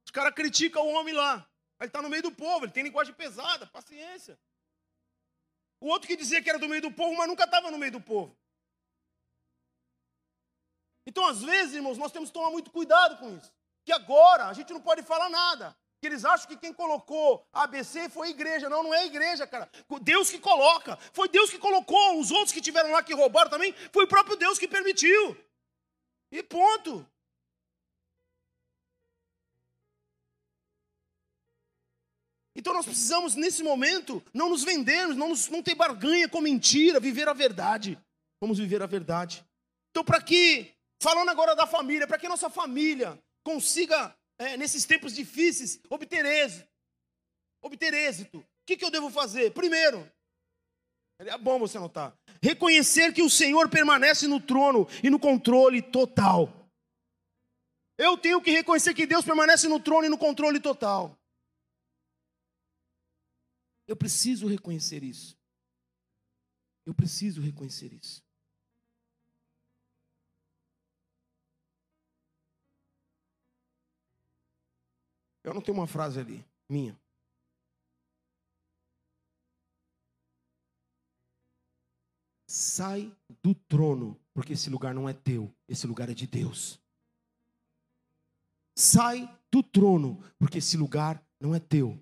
Os 0.07 0.12
caras 0.12 0.33
criticam 0.33 0.87
o 0.87 0.92
homem 0.92 1.12
lá. 1.12 1.44
Ele 1.81 1.88
está 1.88 2.01
no 2.01 2.09
meio 2.09 2.23
do 2.23 2.31
povo, 2.31 2.66
ele 2.66 2.73
tem 2.73 2.85
linguagem 2.85 3.12
pesada, 3.12 3.66
paciência. 3.66 4.38
O 5.81 5.88
outro 5.88 6.07
que 6.07 6.14
dizia 6.14 6.40
que 6.40 6.49
era 6.49 6.59
do 6.61 6.68
meio 6.68 6.83
do 6.83 6.92
povo, 6.92 7.16
mas 7.16 7.27
nunca 7.27 7.46
estava 7.46 7.68
no 7.68 7.79
meio 7.79 7.90
do 7.90 8.01
povo. 8.01 8.33
Então, 11.05 11.27
às 11.27 11.42
vezes, 11.42 11.75
irmãos, 11.75 11.99
nós 11.99 12.12
temos 12.12 12.29
que 12.29 12.35
tomar 12.35 12.53
muito 12.53 12.70
cuidado 12.70 13.18
com 13.18 13.37
isso. 13.37 13.53
Que 13.90 13.94
agora 13.94 14.46
a 14.46 14.53
gente 14.53 14.72
não 14.72 14.81
pode 14.81 15.03
falar 15.03 15.29
nada. 15.29 15.76
Que 16.00 16.07
eles 16.07 16.24
acham 16.24 16.46
que 16.46 16.57
quem 16.57 16.72
colocou 16.72 17.44
ABC 17.53 18.09
foi 18.09 18.29
a 18.29 18.31
igreja. 18.31 18.68
Não, 18.68 18.85
não 18.85 18.94
é 18.94 18.98
a 18.98 19.07
igreja, 19.07 19.48
cara. 19.48 19.68
Deus 20.00 20.31
que 20.31 20.38
coloca. 20.38 20.96
Foi 21.12 21.29
Deus 21.29 21.50
que 21.50 21.59
colocou. 21.59 22.20
Os 22.20 22.31
outros 22.31 22.53
que 22.53 22.61
tiveram 22.61 22.92
lá 22.92 23.03
que 23.03 23.12
roubaram 23.12 23.50
também, 23.50 23.74
foi 23.92 24.05
o 24.05 24.07
próprio 24.07 24.37
Deus 24.37 24.61
que 24.61 24.68
permitiu. 24.68 25.37
E 26.31 26.40
ponto. 26.40 27.05
Então 32.55 32.72
nós 32.72 32.87
precisamos, 32.87 33.35
nesse 33.35 33.64
momento, 33.64 34.22
não 34.33 34.50
nos 34.50 34.62
vendermos, 34.62 35.16
não, 35.16 35.31
nos, 35.31 35.48
não 35.48 35.64
ter 35.64 35.74
barganha 35.74 36.29
com 36.29 36.40
mentira, 36.40 37.00
viver 37.00 37.29
a 37.29 37.33
verdade. 37.33 37.98
Vamos 38.40 38.57
viver 38.57 38.85
a 38.85 38.87
verdade. 38.87 39.44
Então, 39.90 40.05
para 40.05 40.22
que, 40.22 40.72
falando 41.03 41.31
agora 41.31 41.57
da 41.57 41.66
família, 41.66 42.07
para 42.07 42.18
que 42.18 42.29
nossa 42.29 42.48
família 42.48 43.20
consiga, 43.42 44.16
é, 44.38 44.57
nesses 44.57 44.85
tempos 44.85 45.14
difíceis, 45.14 45.81
obter 45.88 46.24
êxito, 46.24 46.68
obter 47.62 47.94
êxito, 47.94 48.38
o 48.38 48.46
que, 48.66 48.76
que 48.76 48.85
eu 48.85 48.90
devo 48.90 49.11
fazer? 49.11 49.53
Primeiro, 49.53 50.11
é 51.18 51.37
bom 51.37 51.59
você 51.59 51.76
anotar, 51.76 52.16
reconhecer 52.42 53.12
que 53.12 53.22
o 53.22 53.31
Senhor 53.31 53.68
permanece 53.68 54.26
no 54.26 54.40
trono 54.40 54.87
e 55.03 55.11
no 55.11 55.18
controle 55.18 55.83
total. 55.83 56.48
Eu 57.98 58.16
tenho 58.16 58.40
que 58.40 58.50
reconhecer 58.50 58.94
que 58.94 59.07
Deus 59.07 59.24
permanece 59.24 59.68
no 59.68 59.79
trono 59.79 60.07
e 60.07 60.09
no 60.09 60.16
controle 60.16 60.59
total. 60.59 61.14
Eu 63.87 63.94
preciso 63.94 64.46
reconhecer 64.46 65.03
isso. 65.03 65.37
Eu 66.87 66.94
preciso 66.94 67.42
reconhecer 67.42 67.92
isso. 67.92 68.22
Eu 75.51 75.55
não 75.55 75.61
tenho 75.61 75.77
uma 75.77 75.87
frase 75.89 76.21
ali, 76.21 76.47
minha. 76.69 76.97
Sai 82.47 83.13
do 83.43 83.53
trono, 83.53 84.17
porque 84.33 84.53
esse 84.53 84.71
lugar 84.71 84.95
não 84.95 85.09
é 85.09 85.13
teu, 85.13 85.53
esse 85.69 85.89
lugar 85.89 86.09
é 86.09 86.15
de 86.15 86.25
Deus. 86.29 86.79
Sai 88.77 89.29
do 89.51 89.61
trono, 89.61 90.23
porque 90.39 90.59
esse 90.59 90.77
lugar 90.77 91.21
não 91.41 91.53
é 91.53 91.59
teu, 91.59 91.99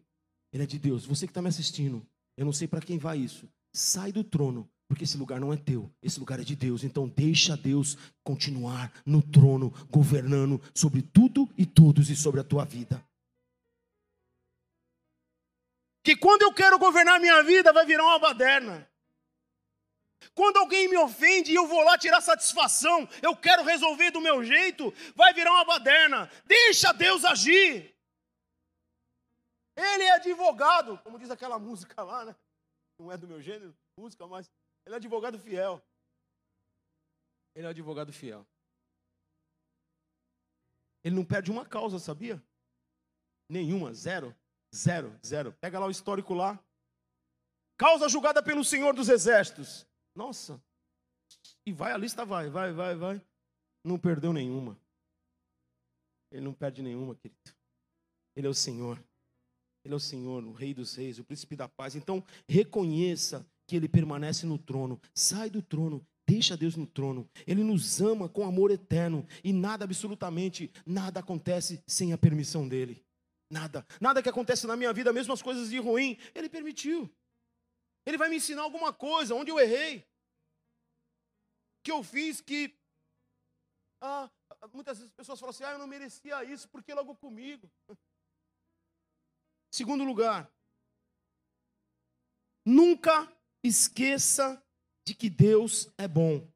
ele 0.53 0.65
é 0.65 0.67
de 0.67 0.79
Deus. 0.79 1.07
Você 1.07 1.27
que 1.27 1.31
está 1.31 1.41
me 1.41 1.49
assistindo, 1.49 2.07
eu 2.37 2.45
não 2.45 2.53
sei 2.53 2.69
para 2.69 2.83
quem 2.83 2.99
vai 2.99 3.17
isso. 3.17 3.49
Sai 3.73 4.13
do 4.13 4.23
trono, 4.23 4.69
porque 4.87 5.05
esse 5.05 5.17
lugar 5.17 5.41
não 5.41 5.55
é 5.55 5.57
teu, 5.57 5.91
esse 6.03 6.21
lugar 6.21 6.39
é 6.39 6.45
de 6.45 6.55
Deus. 6.55 6.85
Então 6.85 7.09
deixa 7.09 7.57
Deus 7.57 7.97
continuar 8.23 8.93
no 9.07 9.23
trono, 9.23 9.73
governando 9.91 10.61
sobre 10.75 11.01
tudo 11.01 11.49
e 11.57 11.65
todos 11.65 12.11
e 12.11 12.15
sobre 12.15 12.41
a 12.41 12.45
tua 12.45 12.67
vida. 12.67 13.08
Que 16.09 16.17
quando 16.17 16.41
eu 16.41 16.55
quero 16.55 16.79
governar 16.79 17.21
minha 17.21 17.43
vida, 17.43 17.71
vai 17.71 17.85
virar 17.85 18.03
uma 18.03 18.19
baderna. 18.19 18.91
Quando 20.35 20.57
alguém 20.57 20.89
me 20.89 20.97
ofende 20.97 21.53
e 21.53 21.55
eu 21.55 21.67
vou 21.67 21.83
lá 21.83 21.99
tirar 21.99 22.23
satisfação, 22.23 23.07
eu 23.21 23.37
quero 23.37 23.63
resolver 23.63 24.11
do 24.11 24.19
meu 24.19 24.43
jeito, 24.43 24.91
vai 25.15 25.35
virar 25.35 25.53
uma 25.53 25.67
baderna. 25.67 26.31
Deixa 26.47 26.93
Deus 26.95 27.27
agir. 27.27 27.95
Ele 29.77 30.03
é 30.05 30.13
advogado, 30.13 30.97
como 31.05 31.19
diz 31.19 31.31
aquela 31.31 31.59
música 31.59 32.03
lá, 32.03 32.25
né? 32.25 32.35
Não 32.99 33.13
é 33.13 33.19
do 33.19 33.29
meu 33.29 33.43
gênero, 33.43 33.77
música, 33.95 34.27
mas 34.27 34.51
ele 34.87 34.95
é 34.95 34.97
advogado 34.97 35.39
fiel. 35.39 35.79
Ele 37.55 37.67
é 37.67 37.69
advogado 37.69 38.15
fiel. 38.15 38.47
Ele 41.05 41.17
não 41.17 41.25
perde 41.27 41.51
uma 41.51 41.67
causa, 41.67 41.99
sabia? 41.99 42.43
Nenhuma, 43.47 43.93
zero, 43.93 44.35
zero, 44.75 45.19
zero. 45.25 45.53
Pega 45.61 45.79
lá 45.79 45.87
o 45.87 45.91
histórico 45.91 46.35
lá. 46.35 46.59
Causa 47.77 48.09
julgada 48.09 48.43
pelo 48.43 48.65
Senhor 48.65 48.95
dos 48.95 49.09
Exércitos. 49.09 49.87
Nossa. 50.15 50.61
E 51.65 51.73
vai, 51.73 51.93
a 51.93 51.97
lista 51.97 52.25
vai, 52.25 52.51
vai, 52.51 52.73
vai, 52.73 52.95
vai. 52.95 53.23
Não 53.85 53.99
perdeu 53.99 54.33
nenhuma. 54.33 54.79
Ele 56.31 56.43
não 56.43 56.53
perde 56.53 56.83
nenhuma, 56.83 57.15
querido. 57.15 57.55
Ele 58.37 58.47
é 58.47 58.51
o 58.51 58.55
Senhor. 58.55 59.03
Ele 59.85 59.95
é 59.95 59.97
o 59.97 60.01
Senhor, 60.01 60.45
o 60.45 60.53
Rei 60.53 60.75
dos 60.75 60.95
Reis, 60.95 61.19
o 61.19 61.25
Príncipe 61.25 61.57
da 61.57 61.69
Paz. 61.69 61.95
Então, 61.95 62.23
reconheça 62.49 63.47
que 63.67 63.77
Ele 63.77 63.89
permanece 63.89 64.45
no 64.45 64.59
trono. 64.59 65.01
Sai 65.15 65.49
do 65.49 65.63
trono, 65.63 66.07
deixa 66.27 66.57
Deus 66.57 66.77
no 66.77 66.87
trono. 66.87 67.29
Ele 67.47 67.63
nos 67.63 68.01
ama 68.01 68.29
com 68.29 68.45
amor 68.45 68.71
eterno. 68.71 69.27
E 69.43 69.53
nada, 69.53 69.85
absolutamente, 69.85 70.71
nada 70.85 71.21
acontece 71.21 71.83
sem 71.87 72.13
a 72.13 72.19
permissão 72.19 72.69
dEle. 72.69 73.03
Nada. 73.51 73.87
Nada 74.01 74.23
que 74.23 74.29
acontece 74.29 74.67
na 74.67 74.77
minha 74.77 74.93
vida, 74.93 75.13
mesmo 75.13 75.33
as 75.33 75.43
coisas 75.43 75.71
de 75.71 75.79
ruim, 75.79 76.19
Ele 76.35 76.49
permitiu. 76.49 77.11
Ele 78.05 78.19
vai 78.19 78.29
me 78.29 78.37
ensinar 78.37 78.63
alguma 78.63 78.93
coisa, 78.93 79.35
onde 79.35 79.51
eu 79.51 79.59
errei. 79.59 80.07
Que 81.83 81.91
eu 81.91 82.03
fiz 82.03 82.41
que. 82.41 82.75
Ah, 84.01 84.31
muitas 84.73 84.99
vezes 84.99 85.11
as 85.11 85.17
pessoas 85.17 85.41
falam 85.41 85.51
assim: 85.51 85.65
ah, 85.65 85.73
eu 85.73 85.79
não 85.79 85.87
merecia 85.87 86.45
isso, 86.45 86.69
porque 86.69 86.93
logo 86.95 87.15
comigo. 87.17 87.71
Segundo 89.73 90.05
lugar, 90.05 90.51
nunca 92.65 93.31
esqueça 93.63 94.63
de 95.07 95.15
que 95.15 95.29
Deus 95.29 95.89
é 95.97 96.07
bom. 96.07 96.47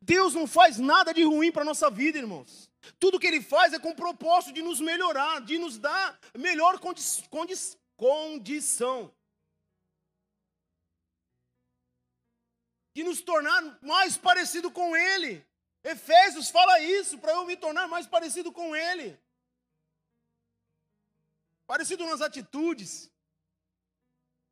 Deus 0.00 0.34
não 0.34 0.46
faz 0.46 0.78
nada 0.78 1.12
de 1.12 1.24
ruim 1.24 1.50
para 1.50 1.62
a 1.62 1.64
nossa 1.64 1.90
vida, 1.90 2.18
irmãos. 2.18 2.69
Tudo 2.98 3.18
que 3.18 3.26
Ele 3.26 3.42
faz 3.42 3.72
é 3.72 3.78
com 3.78 3.90
o 3.90 3.96
propósito 3.96 4.52
de 4.52 4.62
nos 4.62 4.80
melhorar, 4.80 5.40
de 5.40 5.58
nos 5.58 5.78
dar 5.78 6.18
melhor 6.36 6.78
condi 6.78 7.02
condi 7.28 7.54
condição. 7.96 9.14
De 12.94 13.04
nos 13.04 13.20
tornar 13.20 13.78
mais 13.82 14.16
parecido 14.16 14.70
com 14.70 14.96
Ele. 14.96 15.46
Efésios 15.84 16.50
fala 16.50 16.80
isso, 16.80 17.18
para 17.18 17.32
eu 17.32 17.44
me 17.46 17.56
tornar 17.56 17.86
mais 17.88 18.06
parecido 18.06 18.50
com 18.52 18.74
Ele. 18.74 19.18
Parecido 21.66 22.04
nas 22.04 22.20
atitudes, 22.20 23.10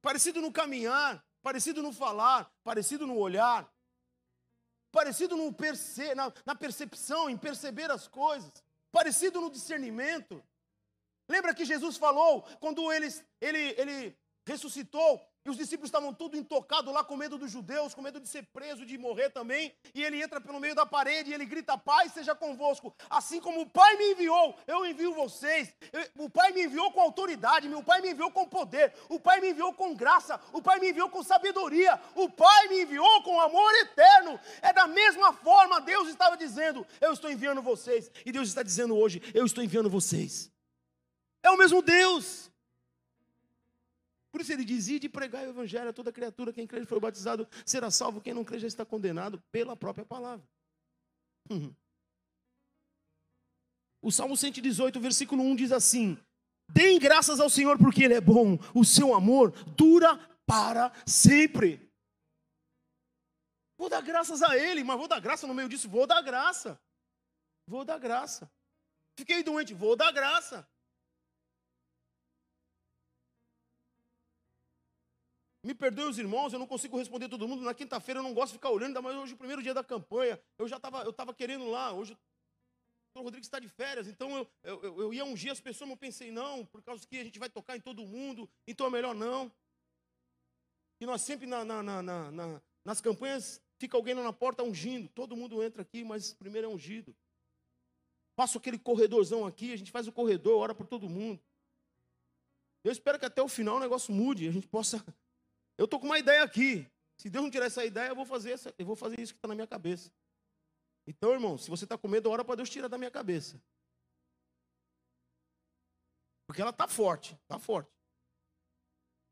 parecido 0.00 0.40
no 0.40 0.52
caminhar, 0.52 1.24
parecido 1.42 1.82
no 1.82 1.92
falar, 1.92 2.50
parecido 2.62 3.06
no 3.06 3.16
olhar, 3.16 3.68
parecido 4.98 5.36
no 5.36 5.52
perce 5.52 6.12
na, 6.16 6.32
na 6.44 6.56
percepção, 6.56 7.30
em 7.30 7.36
perceber 7.36 7.88
as 7.88 8.08
coisas, 8.08 8.50
parecido 8.90 9.40
no 9.40 9.48
discernimento. 9.48 10.42
Lembra 11.28 11.54
que 11.54 11.64
Jesus 11.64 11.96
falou 11.96 12.42
quando 12.58 12.92
ele, 12.92 13.06
ele, 13.40 13.74
ele 13.78 14.18
ressuscitou 14.44 15.24
e 15.48 15.50
os 15.50 15.56
discípulos 15.56 15.88
estavam 15.88 16.12
tudo 16.12 16.36
intocados 16.36 16.92
lá 16.92 17.02
com 17.02 17.16
medo 17.16 17.38
dos 17.38 17.50
judeus, 17.50 17.94
com 17.94 18.02
medo 18.02 18.20
de 18.20 18.28
ser 18.28 18.44
preso, 18.52 18.84
de 18.84 18.98
morrer 18.98 19.30
também. 19.30 19.74
E 19.94 20.04
ele 20.04 20.22
entra 20.22 20.42
pelo 20.42 20.60
meio 20.60 20.74
da 20.74 20.84
parede 20.84 21.30
e 21.30 21.34
ele 21.34 21.46
grita: 21.46 21.78
Pai, 21.78 22.10
seja 22.10 22.34
convosco. 22.34 22.94
Assim 23.08 23.40
como 23.40 23.62
o 23.62 23.66
Pai 23.66 23.96
me 23.96 24.12
enviou, 24.12 24.54
eu 24.66 24.84
envio 24.84 25.14
vocês. 25.14 25.74
Eu, 25.90 26.26
o 26.26 26.28
Pai 26.28 26.52
me 26.52 26.64
enviou 26.64 26.92
com 26.92 27.00
autoridade, 27.00 27.66
o 27.66 27.82
Pai 27.82 28.02
me 28.02 28.10
enviou 28.10 28.30
com 28.30 28.46
poder, 28.46 28.92
o 29.08 29.18
Pai 29.18 29.40
me 29.40 29.50
enviou 29.52 29.72
com 29.72 29.94
graça, 29.94 30.38
o 30.52 30.60
Pai 30.60 30.78
me 30.78 30.90
enviou 30.90 31.08
com 31.08 31.22
sabedoria, 31.22 31.98
o 32.14 32.28
Pai 32.28 32.68
me 32.68 32.82
enviou 32.82 33.22
com 33.22 33.40
amor 33.40 33.74
eterno. 33.76 34.38
É 34.60 34.70
da 34.70 34.86
mesma 34.86 35.32
forma, 35.32 35.80
Deus 35.80 36.10
estava 36.10 36.36
dizendo: 36.36 36.86
Eu 37.00 37.14
estou 37.14 37.30
enviando 37.30 37.62
vocês. 37.62 38.10
E 38.26 38.30
Deus 38.30 38.48
está 38.48 38.62
dizendo 38.62 38.94
hoje: 38.94 39.22
Eu 39.32 39.46
estou 39.46 39.64
enviando 39.64 39.88
vocês. 39.88 40.50
É 41.42 41.50
o 41.50 41.56
mesmo 41.56 41.80
Deus. 41.80 42.50
Por 44.30 44.40
isso 44.40 44.52
ele 44.52 44.64
dizia 44.64 45.00
de 45.00 45.08
pregar 45.08 45.46
o 45.46 45.50
evangelho 45.50 45.88
a 45.88 45.92
toda 45.92 46.12
criatura, 46.12 46.52
quem 46.52 46.66
crê 46.66 46.84
foi 46.84 47.00
batizado 47.00 47.48
será 47.64 47.90
salvo, 47.90 48.20
quem 48.20 48.34
não 48.34 48.44
crê 48.44 48.58
já 48.58 48.66
está 48.66 48.84
condenado 48.84 49.42
pela 49.50 49.76
própria 49.76 50.04
palavra. 50.04 50.46
Uhum. 51.50 51.74
O 54.02 54.12
Salmo 54.12 54.36
118, 54.36 55.00
versículo 55.00 55.42
1 55.42 55.56
diz 55.56 55.72
assim: 55.72 56.18
Deem 56.68 56.98
graças 56.98 57.40
ao 57.40 57.50
Senhor 57.50 57.78
porque 57.78 58.04
Ele 58.04 58.14
é 58.14 58.20
bom, 58.20 58.58
o 58.74 58.84
seu 58.84 59.14
amor 59.14 59.52
dura 59.74 60.16
para 60.46 60.92
sempre. 61.06 61.88
Vou 63.76 63.88
dar 63.88 64.02
graças 64.02 64.42
a 64.42 64.56
Ele, 64.56 64.84
mas 64.84 64.98
vou 64.98 65.08
dar 65.08 65.20
graça 65.20 65.46
no 65.46 65.54
meio 65.54 65.68
disso, 65.68 65.88
vou 65.88 66.06
dar 66.06 66.20
graça. 66.20 66.78
Vou 67.66 67.84
dar 67.84 67.98
graça. 67.98 68.50
Fiquei 69.16 69.42
doente, 69.42 69.74
vou 69.74 69.96
dar 69.96 70.12
graça. 70.12 70.66
Me 75.68 75.74
perdoe 75.74 76.06
os 76.06 76.18
irmãos, 76.18 76.50
eu 76.50 76.58
não 76.58 76.66
consigo 76.66 76.96
responder 76.96 77.28
todo 77.28 77.46
mundo. 77.46 77.62
Na 77.62 77.74
quinta-feira 77.74 78.20
eu 78.20 78.24
não 78.24 78.32
gosto 78.32 78.52
de 78.52 78.54
ficar 78.54 78.70
olhando, 78.70 79.02
mais 79.02 79.14
hoje, 79.14 79.34
o 79.34 79.36
primeiro 79.36 79.62
dia 79.62 79.74
da 79.74 79.84
campanha. 79.84 80.40
Eu 80.56 80.66
já 80.66 80.78
estava 80.78 81.02
eu 81.02 81.12
tava 81.12 81.34
querendo 81.34 81.68
lá. 81.68 81.92
Hoje 81.92 82.16
o 83.14 83.20
Rodrigo 83.20 83.44
está 83.44 83.58
de 83.58 83.68
férias, 83.68 84.08
então 84.08 84.34
eu, 84.34 84.48
eu, 84.62 85.02
eu 85.02 85.12
ia 85.12 85.26
ungir 85.26 85.52
as 85.52 85.60
pessoas, 85.60 85.90
mas 85.90 85.96
eu 85.96 86.00
pensei, 86.00 86.30
não, 86.30 86.64
por 86.64 86.80
causa 86.82 87.06
que 87.06 87.18
a 87.18 87.24
gente 87.24 87.38
vai 87.38 87.50
tocar 87.50 87.76
em 87.76 87.80
todo 87.82 88.06
mundo, 88.06 88.48
então 88.66 88.86
é 88.86 88.90
melhor 88.90 89.14
não. 89.14 89.52
E 91.00 91.04
nós 91.04 91.20
sempre 91.20 91.46
na, 91.46 91.62
na, 91.66 91.82
na, 91.82 92.02
na 92.02 92.62
nas 92.82 93.02
campanhas 93.02 93.60
fica 93.76 93.94
alguém 93.94 94.14
lá 94.14 94.22
na 94.22 94.32
porta 94.32 94.62
ungindo. 94.62 95.06
Todo 95.10 95.36
mundo 95.36 95.62
entra 95.62 95.82
aqui, 95.82 96.02
mas 96.02 96.32
primeiro 96.32 96.66
é 96.66 96.70
ungido. 96.70 97.14
Passa 98.34 98.56
aquele 98.56 98.78
corredorzão 98.78 99.44
aqui, 99.44 99.74
a 99.74 99.76
gente 99.76 99.90
faz 99.90 100.08
o 100.08 100.12
corredor, 100.12 100.62
ora 100.62 100.74
por 100.74 100.86
todo 100.86 101.10
mundo. 101.10 101.38
Eu 102.82 102.90
espero 102.90 103.18
que 103.18 103.26
até 103.26 103.42
o 103.42 103.48
final 103.48 103.76
o 103.76 103.80
negócio 103.80 104.14
mude, 104.14 104.48
a 104.48 104.50
gente 104.50 104.66
possa. 104.66 105.04
Eu 105.78 105.84
estou 105.84 106.00
com 106.00 106.06
uma 106.06 106.18
ideia 106.18 106.42
aqui. 106.42 106.90
Se 107.16 107.30
Deus 107.30 107.44
não 107.44 107.50
tirar 107.50 107.66
essa 107.66 107.84
ideia, 107.84 108.08
eu 108.08 108.16
vou 108.16 108.26
fazer, 108.26 108.50
essa... 108.50 108.74
eu 108.76 108.84
vou 108.84 108.96
fazer 108.96 109.20
isso 109.20 109.32
que 109.32 109.38
está 109.38 109.48
na 109.48 109.54
minha 109.54 109.66
cabeça. 109.66 110.12
Então, 111.06 111.32
irmão, 111.32 111.56
se 111.56 111.70
você 111.70 111.84
está 111.84 111.96
com 111.96 112.08
medo, 112.08 112.28
ora 112.28 112.44
para 112.44 112.56
Deus 112.56 112.68
tirar 112.68 112.88
da 112.88 112.98
minha 112.98 113.10
cabeça. 113.10 113.62
Porque 116.46 116.60
ela 116.60 116.70
está 116.70 116.88
forte, 116.88 117.34
está 117.34 117.58
forte. 117.58 117.90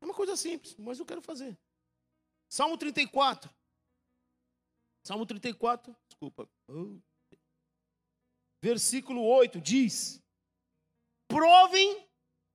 É 0.01 0.05
uma 0.05 0.13
coisa 0.13 0.35
simples, 0.37 0.75
mas 0.77 0.99
eu 0.99 1.05
quero 1.05 1.21
fazer. 1.21 1.57
Salmo 2.49 2.77
34. 2.77 3.53
Salmo 5.05 5.25
34, 5.25 5.95
desculpa. 6.07 6.49
Versículo 8.63 9.23
8 9.23 9.59
diz: 9.61 10.21
Provem, 11.27 12.07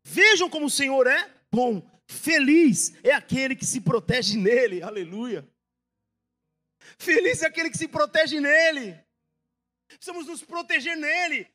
vejam 0.04 0.48
como 0.48 0.66
o 0.66 0.70
Senhor 0.70 1.06
é 1.06 1.28
bom, 1.50 1.80
feliz 2.06 2.92
é 3.02 3.12
aquele 3.12 3.56
que 3.56 3.66
se 3.66 3.80
protege 3.80 4.36
nele. 4.36 4.82
Aleluia. 4.82 5.48
Feliz 6.98 7.42
é 7.42 7.46
aquele 7.46 7.70
que 7.70 7.78
se 7.78 7.88
protege 7.88 8.40
nele. 8.40 8.98
Precisamos 9.88 10.26
nos 10.26 10.42
proteger 10.42 10.96
nele. 10.96 11.48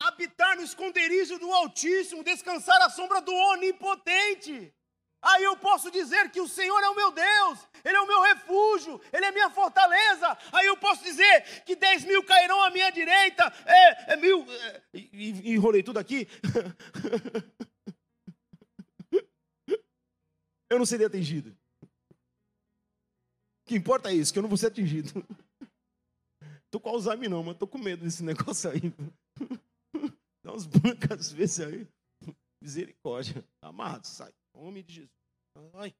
Habitar 0.00 0.56
no 0.56 0.62
esconderijo 0.62 1.38
do 1.38 1.52
Altíssimo, 1.52 2.24
descansar 2.24 2.80
à 2.82 2.88
sombra 2.88 3.20
do 3.20 3.34
Onipotente. 3.34 4.74
Aí 5.22 5.44
eu 5.44 5.54
posso 5.56 5.90
dizer 5.90 6.30
que 6.30 6.40
o 6.40 6.48
Senhor 6.48 6.82
é 6.82 6.88
o 6.88 6.96
meu 6.96 7.10
Deus, 7.12 7.58
Ele 7.84 7.94
é 7.94 8.00
o 8.00 8.06
meu 8.06 8.22
refúgio, 8.22 8.98
Ele 9.12 9.26
é 9.26 9.30
minha 9.30 9.50
fortaleza. 9.50 10.38
Aí 10.50 10.66
eu 10.66 10.78
posso 10.78 11.04
dizer 11.04 11.62
que 11.66 11.76
dez 11.76 12.04
mil 12.04 12.24
cairão 12.24 12.62
à 12.62 12.70
minha 12.70 12.90
direita, 12.90 13.52
é, 13.66 14.14
é 14.14 14.16
mil. 14.16 14.46
É, 14.50 14.82
enrolei 14.94 15.82
tudo 15.82 15.98
aqui. 15.98 16.26
eu 20.70 20.78
não 20.78 20.86
seria 20.86 21.08
atingido. 21.08 21.50
O 21.82 21.88
que 23.66 23.74
importa 23.74 24.10
é 24.10 24.14
isso, 24.14 24.32
que 24.32 24.38
eu 24.38 24.42
não 24.42 24.48
vou 24.48 24.56
ser 24.56 24.68
atingido. 24.68 25.12
Tô 26.70 26.78
com 26.78 26.90
Alzheimer 26.90 27.28
não, 27.28 27.42
mas 27.42 27.58
tô 27.58 27.66
com 27.66 27.78
medo 27.78 28.04
desse 28.04 28.22
negócio 28.22 28.70
aí. 28.70 28.80
Dá 30.42 30.52
uns 30.52 30.66
bancos 30.66 31.10
às 31.10 31.32
vezes 31.32 31.60
aí. 31.60 31.88
Misericórdia. 32.62 33.44
Amarrado, 33.60 34.06
sai. 34.06 34.32
Em 34.54 34.62
nome 34.62 34.82
de 34.84 34.94
Jesus. 34.94 35.10
Ai. 35.74 35.94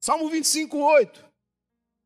Salmo 0.00 0.28
25, 0.28 0.76
8. 0.76 1.32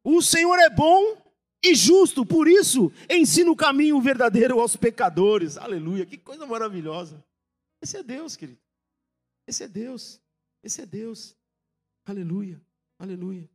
O 0.05 0.23
Senhor 0.23 0.59
é 0.59 0.71
bom 0.71 1.26
e 1.63 1.75
justo, 1.75 2.25
por 2.25 2.47
isso 2.49 2.93
ensina 3.11 3.51
o 3.51 3.57
caminho 3.57 4.01
verdadeiro 4.01 4.61
aos 4.61 4.77
pecadores. 4.77 5.57
Aleluia, 5.57 6.07
que 6.07 6.17
coisa 6.17 6.47
maravilhosa. 6.47 7.25
Esse 7.83 7.97
é 7.97 8.03
Deus, 8.03 8.37
querido. 8.37 8.61
Esse 9.47 9.65
é 9.65 9.69
Deus. 9.69 10.21
Esse 10.63 10.83
é 10.83 10.87
Deus. 10.87 11.37
Aleluia, 12.05 12.61
aleluia. 12.99 13.49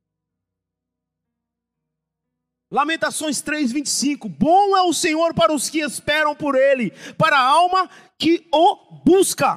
Lamentações 2.71 3.41
3, 3.41 3.71
25. 3.71 4.29
Bom 4.29 4.77
é 4.77 4.81
o 4.81 4.93
Senhor 4.93 5.33
para 5.33 5.53
os 5.53 5.69
que 5.69 5.79
esperam 5.79 6.33
por 6.35 6.55
Ele, 6.55 6.91
para 7.17 7.37
a 7.37 7.45
alma 7.45 7.89
que 8.17 8.47
o 8.51 9.01
busca. 9.03 9.55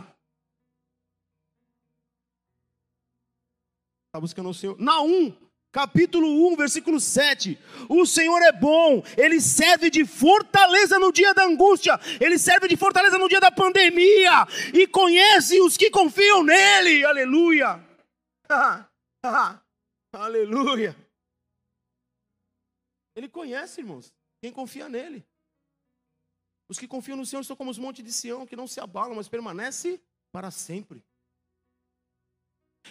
Está 4.09 4.21
buscando 4.21 4.49
o 4.49 4.55
Senhor. 4.55 4.77
Naum, 4.81 5.37
capítulo 5.75 6.29
1, 6.53 6.57
versículo 6.57 7.01
7. 7.01 7.59
O 7.89 8.07
Senhor 8.07 8.41
é 8.43 8.53
bom, 8.53 9.03
Ele 9.19 9.41
serve 9.41 9.91
de 9.91 10.07
fortaleza 10.07 11.01
no 11.01 11.11
dia 11.11 11.35
da 11.35 11.45
angústia, 11.45 11.99
Ele 12.21 12.39
serve 12.39 12.69
de 12.69 12.77
fortaleza 12.77 13.19
no 13.19 13.29
dia 13.29 13.41
da 13.41 13.51
pandemia, 13.51 14.47
e 14.73 14.87
conhece 14.87 15.61
os 15.61 15.77
que 15.77 15.91
confiam 15.91 16.45
nele. 16.45 17.05
Aleluia. 17.05 17.85
Aleluia. 20.15 20.97
Ele 23.17 23.29
conhece, 23.29 23.81
irmãos, 23.81 24.15
quem 24.41 24.53
confia 24.53 24.89
nele. 24.89 25.27
Os 26.69 26.79
que 26.79 26.87
confiam 26.87 27.17
no 27.17 27.27
Senhor 27.27 27.45
são 27.45 27.57
como 27.57 27.73
os 27.73 27.79
montes 27.79 28.05
de 28.05 28.13
Sião, 28.13 28.47
que 28.47 28.55
não 28.55 28.69
se 28.69 28.79
abalam, 28.79 29.17
mas 29.17 29.29
permanece 29.29 30.01
para 30.33 30.53
sempre. 30.53 31.03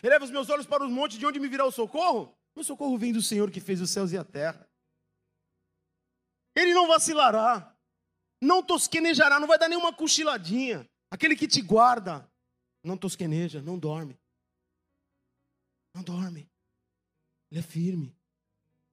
Eleva 0.02 0.26
os 0.26 0.32
meus 0.32 0.50
olhos 0.50 0.66
para 0.66 0.84
os 0.84 0.92
montes, 0.92 1.18
de 1.18 1.26
onde 1.26 1.40
me 1.40 1.48
virá 1.48 1.66
o 1.66 1.72
socorro? 1.72 2.36
O 2.56 2.64
socorro 2.64 2.98
vem 2.98 3.12
do 3.12 3.22
Senhor 3.22 3.50
que 3.52 3.60
fez 3.60 3.82
os 3.82 3.90
céus 3.90 4.12
e 4.12 4.18
a 4.18 4.24
terra. 4.24 4.68
Ele 6.56 6.74
não 6.74 6.88
vacilará, 6.88 7.76
não 8.42 8.62
tosquenejará, 8.62 9.40
não 9.40 9.48
vai 9.48 9.58
dar 9.58 9.68
nenhuma 9.68 9.94
cochiladinha. 9.94 10.88
Aquele 11.10 11.36
que 11.36 11.48
te 11.48 11.62
guarda, 11.62 12.30
não 12.84 12.98
tosqueneja, 12.98 13.62
não 13.62 13.78
dorme. 13.78 14.20
Não 15.96 16.04
dorme. 16.04 16.50
Ele 17.52 17.60
é 17.60 17.64
firme. 17.64 18.16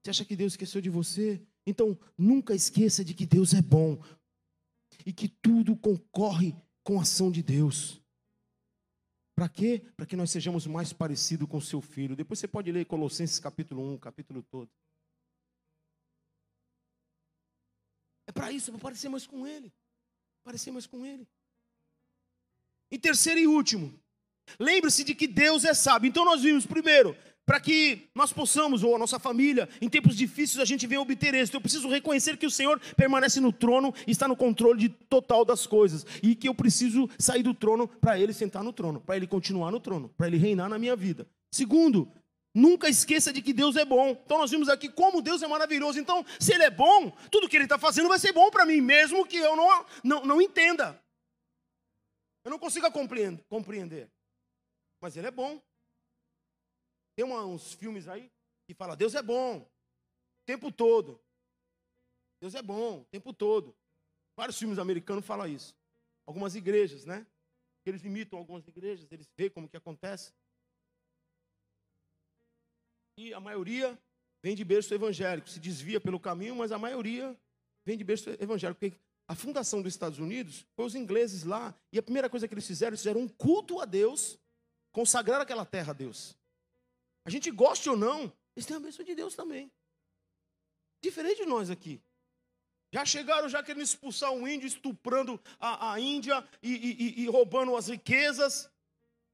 Você 0.02 0.10
acha 0.10 0.24
que 0.24 0.36
Deus 0.36 0.54
esqueceu 0.54 0.80
de 0.80 0.88
você? 0.88 1.40
Então, 1.66 1.98
nunca 2.16 2.54
esqueça 2.54 3.04
de 3.04 3.14
que 3.14 3.26
Deus 3.26 3.52
é 3.52 3.60
bom 3.60 4.02
e 5.04 5.12
que 5.12 5.28
tudo 5.28 5.76
concorre 5.76 6.54
com 6.82 6.98
a 6.98 7.02
ação 7.02 7.30
de 7.30 7.42
Deus. 7.42 7.99
Para 9.40 9.48
quê? 9.48 9.82
Para 9.96 10.04
que 10.04 10.16
nós 10.16 10.30
sejamos 10.30 10.66
mais 10.66 10.92
parecidos 10.92 11.48
com 11.48 11.58
seu 11.62 11.80
filho. 11.80 12.14
Depois 12.14 12.38
você 12.38 12.46
pode 12.46 12.70
ler 12.70 12.84
Colossenses 12.84 13.38
capítulo 13.38 13.94
1, 13.94 13.96
capítulo 13.96 14.42
todo. 14.42 14.70
É 18.26 18.32
para 18.32 18.52
isso, 18.52 18.70
para 18.70 18.82
parecer 18.82 19.08
mais 19.08 19.26
com 19.26 19.46
ele. 19.46 19.72
Parecer 20.44 20.70
mais 20.70 20.86
com 20.86 21.06
ele. 21.06 21.26
E 22.90 22.98
terceiro 22.98 23.40
e 23.40 23.46
último, 23.46 23.98
lembre-se 24.58 25.04
de 25.04 25.14
que 25.14 25.26
Deus 25.26 25.64
é 25.64 25.72
sábio. 25.72 26.06
Então 26.06 26.22
nós 26.22 26.42
vimos 26.42 26.66
primeiro 26.66 27.16
para 27.46 27.58
que 27.58 28.08
nós 28.14 28.32
possamos, 28.32 28.84
ou 28.84 28.94
a 28.94 28.98
nossa 28.98 29.18
família, 29.18 29.68
em 29.80 29.88
tempos 29.88 30.16
difíceis, 30.16 30.60
a 30.60 30.64
gente 30.64 30.86
venha 30.86 31.00
obter 31.00 31.34
êxito. 31.34 31.56
Eu 31.56 31.60
preciso 31.60 31.88
reconhecer 31.88 32.36
que 32.36 32.46
o 32.46 32.50
Senhor 32.50 32.80
permanece 32.96 33.40
no 33.40 33.52
trono 33.52 33.92
e 34.06 34.12
está 34.12 34.28
no 34.28 34.36
controle 34.36 34.78
de 34.78 34.88
total 34.88 35.44
das 35.44 35.66
coisas. 35.66 36.06
E 36.22 36.34
que 36.34 36.48
eu 36.48 36.54
preciso 36.54 37.08
sair 37.18 37.42
do 37.42 37.52
trono 37.52 37.88
para 37.88 38.18
Ele 38.18 38.32
sentar 38.32 38.62
no 38.62 38.72
trono, 38.72 39.00
para 39.00 39.16
Ele 39.16 39.26
continuar 39.26 39.72
no 39.72 39.80
trono, 39.80 40.08
para 40.16 40.28
Ele 40.28 40.36
reinar 40.36 40.68
na 40.68 40.78
minha 40.78 40.94
vida. 40.94 41.26
Segundo, 41.52 42.08
nunca 42.54 42.88
esqueça 42.88 43.32
de 43.32 43.42
que 43.42 43.52
Deus 43.52 43.74
é 43.74 43.84
bom. 43.84 44.10
Então 44.10 44.38
nós 44.38 44.50
vimos 44.50 44.68
aqui 44.68 44.88
como 44.88 45.20
Deus 45.20 45.42
é 45.42 45.48
maravilhoso. 45.48 45.98
Então, 45.98 46.24
se 46.38 46.54
Ele 46.54 46.64
é 46.64 46.70
bom, 46.70 47.10
tudo 47.30 47.48
que 47.48 47.56
Ele 47.56 47.64
está 47.64 47.78
fazendo 47.78 48.08
vai 48.08 48.18
ser 48.18 48.32
bom 48.32 48.50
para 48.50 48.64
mim, 48.64 48.80
mesmo 48.80 49.26
que 49.26 49.38
eu 49.38 49.56
não, 49.56 49.86
não, 50.04 50.24
não 50.24 50.42
entenda. 50.42 51.00
Eu 52.44 52.50
não 52.50 52.58
consiga 52.58 52.90
compreender. 52.90 54.08
Mas 55.00 55.16
Ele 55.16 55.26
é 55.26 55.30
bom. 55.30 55.60
Tem 57.20 57.26
uma, 57.26 57.44
uns 57.44 57.74
filmes 57.74 58.08
aí 58.08 58.32
que 58.66 58.72
fala 58.72 58.96
Deus 58.96 59.14
é 59.14 59.20
bom 59.20 59.58
o 59.58 59.66
tempo 60.46 60.72
todo. 60.72 61.20
Deus 62.40 62.54
é 62.54 62.62
bom 62.62 63.00
o 63.00 63.04
tempo 63.04 63.30
todo. 63.34 63.76
Vários 64.34 64.58
filmes 64.58 64.78
americanos 64.78 65.26
falam 65.26 65.46
isso. 65.46 65.76
Algumas 66.26 66.54
igrejas, 66.54 67.04
né? 67.04 67.26
Eles 67.84 68.02
imitam 68.06 68.38
algumas 68.38 68.66
igrejas, 68.66 69.06
eles 69.12 69.28
veem 69.36 69.50
como 69.50 69.68
que 69.68 69.76
acontece. 69.76 70.32
E 73.18 73.34
a 73.34 73.40
maioria 73.40 73.98
vem 74.42 74.56
de 74.56 74.64
berço 74.64 74.94
evangélico, 74.94 75.50
se 75.50 75.60
desvia 75.60 76.00
pelo 76.00 76.18
caminho, 76.18 76.56
mas 76.56 76.72
a 76.72 76.78
maioria 76.78 77.38
vem 77.84 77.98
de 77.98 78.04
berço 78.04 78.30
evangélico. 78.40 78.80
Porque 78.80 78.96
a 79.28 79.34
fundação 79.34 79.82
dos 79.82 79.92
Estados 79.92 80.18
Unidos 80.18 80.66
foi 80.74 80.86
os 80.86 80.94
ingleses 80.94 81.44
lá, 81.44 81.78
e 81.92 81.98
a 81.98 82.02
primeira 82.02 82.30
coisa 82.30 82.48
que 82.48 82.54
eles 82.54 82.66
fizeram, 82.66 82.92
eles 82.92 83.00
fizeram 83.00 83.20
um 83.20 83.28
culto 83.28 83.78
a 83.78 83.84
Deus, 83.84 84.38
consagrar 84.90 85.42
aquela 85.42 85.66
terra 85.66 85.90
a 85.90 85.94
Deus. 85.94 86.39
A 87.30 87.32
gente 87.32 87.48
goste 87.48 87.88
ou 87.88 87.96
não, 87.96 88.36
eles 88.56 88.66
têm 88.66 88.76
a 88.76 88.80
bênção 88.80 89.04
de 89.04 89.14
Deus 89.14 89.36
também. 89.36 89.70
Diferente 91.00 91.42
de 91.42 91.46
nós 91.46 91.70
aqui. 91.70 92.02
Já 92.92 93.04
chegaram 93.04 93.48
já 93.48 93.62
querendo 93.62 93.84
expulsar 93.84 94.32
um 94.32 94.48
índio, 94.48 94.66
estuprando 94.66 95.40
a, 95.60 95.92
a 95.92 96.00
Índia 96.00 96.44
e, 96.60 96.74
e, 96.74 97.20
e 97.20 97.26
roubando 97.28 97.76
as 97.76 97.86
riquezas 97.86 98.68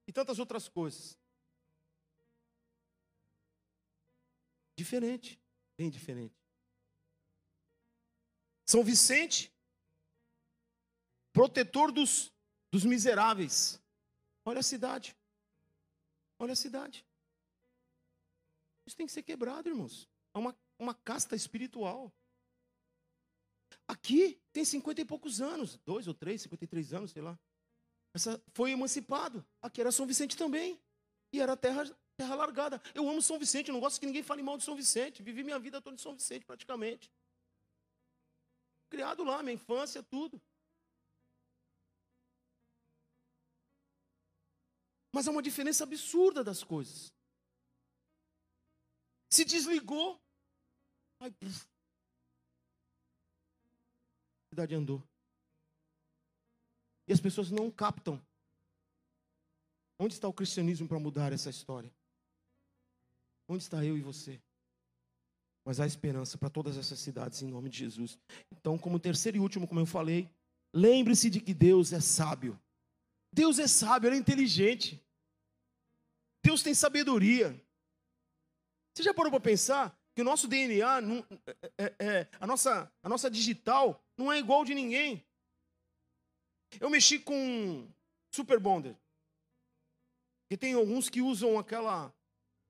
e 0.07 0.13
tantas 0.13 0.39
outras 0.39 0.69
coisas. 0.69 1.19
Diferente, 4.77 5.41
bem 5.79 5.89
diferente. 5.89 6.37
São 8.67 8.85
Vicente, 8.85 9.51
protetor 11.33 11.91
dos, 11.91 12.31
dos 12.71 12.85
miseráveis. 12.85 13.81
Olha 14.45 14.61
a 14.61 14.63
cidade. 14.63 15.17
Olha 16.39 16.53
a 16.53 16.57
cidade. 16.57 17.06
Isso 18.87 18.97
tem 18.97 19.07
que 19.07 19.13
ser 19.13 19.23
quebrado, 19.23 19.69
irmãos. 19.69 20.09
É 20.35 20.39
uma, 20.39 20.57
uma 20.79 20.95
casta 20.95 21.35
espiritual. 21.35 22.13
Aqui 23.89 24.41
tem 24.53 24.65
cinquenta 24.65 25.01
e 25.01 25.05
poucos 25.05 25.41
anos, 25.41 25.77
dois 25.85 26.07
ou 26.07 26.15
três, 26.15 26.43
cinquenta 26.43 26.65
e 26.65 26.69
três 26.69 26.93
anos, 26.93 27.11
sei 27.11 27.23
lá. 27.23 27.39
Essa 28.15 28.43
foi 28.55 28.71
emancipado. 28.71 29.45
Aqui 29.61 29.81
era 29.81 29.91
São 29.91 30.07
Vicente 30.07 30.37
também. 30.37 30.81
E 31.33 31.41
era 31.41 31.57
terra, 31.57 31.85
terra 32.17 32.35
largada. 32.35 32.81
Eu 32.95 33.09
amo 33.09 33.21
São 33.21 33.39
Vicente, 33.39 33.73
não 33.73 33.81
gosto 33.81 33.99
que 33.99 34.07
ninguém 34.07 34.23
fale 34.23 34.43
mal 34.43 34.57
de 34.57 34.65
São 34.65 34.77
Vicente. 34.77 35.23
Vivi 35.23 35.43
minha 35.43 35.59
vida 35.59 35.83
toda 35.83 35.97
em 35.97 35.99
São 35.99 36.15
Vicente, 36.15 36.45
praticamente. 36.45 37.11
Criado 38.89 39.25
lá, 39.25 39.43
minha 39.43 39.55
infância, 39.55 40.03
tudo. 40.03 40.41
Mas 45.13 45.27
há 45.27 45.31
uma 45.31 45.43
diferença 45.43 45.83
absurda 45.83 46.45
das 46.45 46.63
coisas. 46.63 47.13
Se 49.31 49.45
desligou. 49.45 50.21
Aí, 51.21 51.31
puf, 51.31 51.67
a 54.45 54.49
cidade 54.51 54.75
andou. 54.75 55.03
E 57.09 57.13
as 57.13 57.21
pessoas 57.21 57.51
não 57.51 57.71
captam. 57.71 58.21
Onde 59.99 60.15
está 60.15 60.29
o 60.29 60.33
cristianismo 60.33 60.87
para 60.87 60.99
mudar 60.99 61.33
essa 61.33 61.49
história? 61.49 61.91
Onde 63.49 63.63
está 63.63 63.85
eu 63.85 63.97
e 63.97 64.03
você? 64.03 64.41
Mas 65.65 65.81
há 65.81 65.87
esperança 65.87 66.37
para 66.37 66.51
todas 66.51 66.77
essas 66.77 66.99
cidades 66.99 67.43
em 67.43 67.49
nome 67.49 67.69
de 67.69 67.79
Jesus. 67.79 68.19
Então, 68.53 68.79
como 68.79 69.01
terceiro 69.01 69.39
e 69.39 69.41
último, 69.41 69.67
como 69.67 69.81
eu 69.81 69.87
falei, 69.87 70.31
lembre-se 70.75 71.31
de 71.31 71.41
que 71.41 71.55
Deus 71.55 71.93
é 71.93 72.01
sábio. 72.01 72.61
Deus 73.33 73.59
é 73.59 73.67
sábio, 73.67 74.09
ele 74.09 74.17
é 74.17 74.21
inteligente. 74.21 75.03
Deus 76.45 76.63
tem 76.63 76.75
sabedoria. 76.75 77.61
Você 78.97 79.03
já 79.03 79.13
parou 79.13 79.31
para 79.31 79.41
pensar 79.41 79.95
que 80.15 80.23
o 80.23 80.25
nosso 80.25 80.49
DNA, 80.49 81.03
não, 81.03 81.23
é, 81.47 81.85
é, 81.85 81.95
é, 81.99 82.29
a, 82.41 82.47
nossa, 82.47 82.91
a 83.03 83.09
nossa 83.11 83.31
digital, 83.31 84.03
não 84.17 84.33
é 84.33 84.39
igual 84.39 84.65
de 84.65 84.75
ninguém? 84.75 85.23
Eu 86.81 86.89
mexi 86.89 87.19
com 87.19 87.87
Super 88.35 88.59
Bonder. 88.59 88.97
E 90.51 90.57
tem 90.57 90.73
alguns 90.73 91.11
que 91.11 91.21
usam 91.21 91.59
aquela 91.59 92.11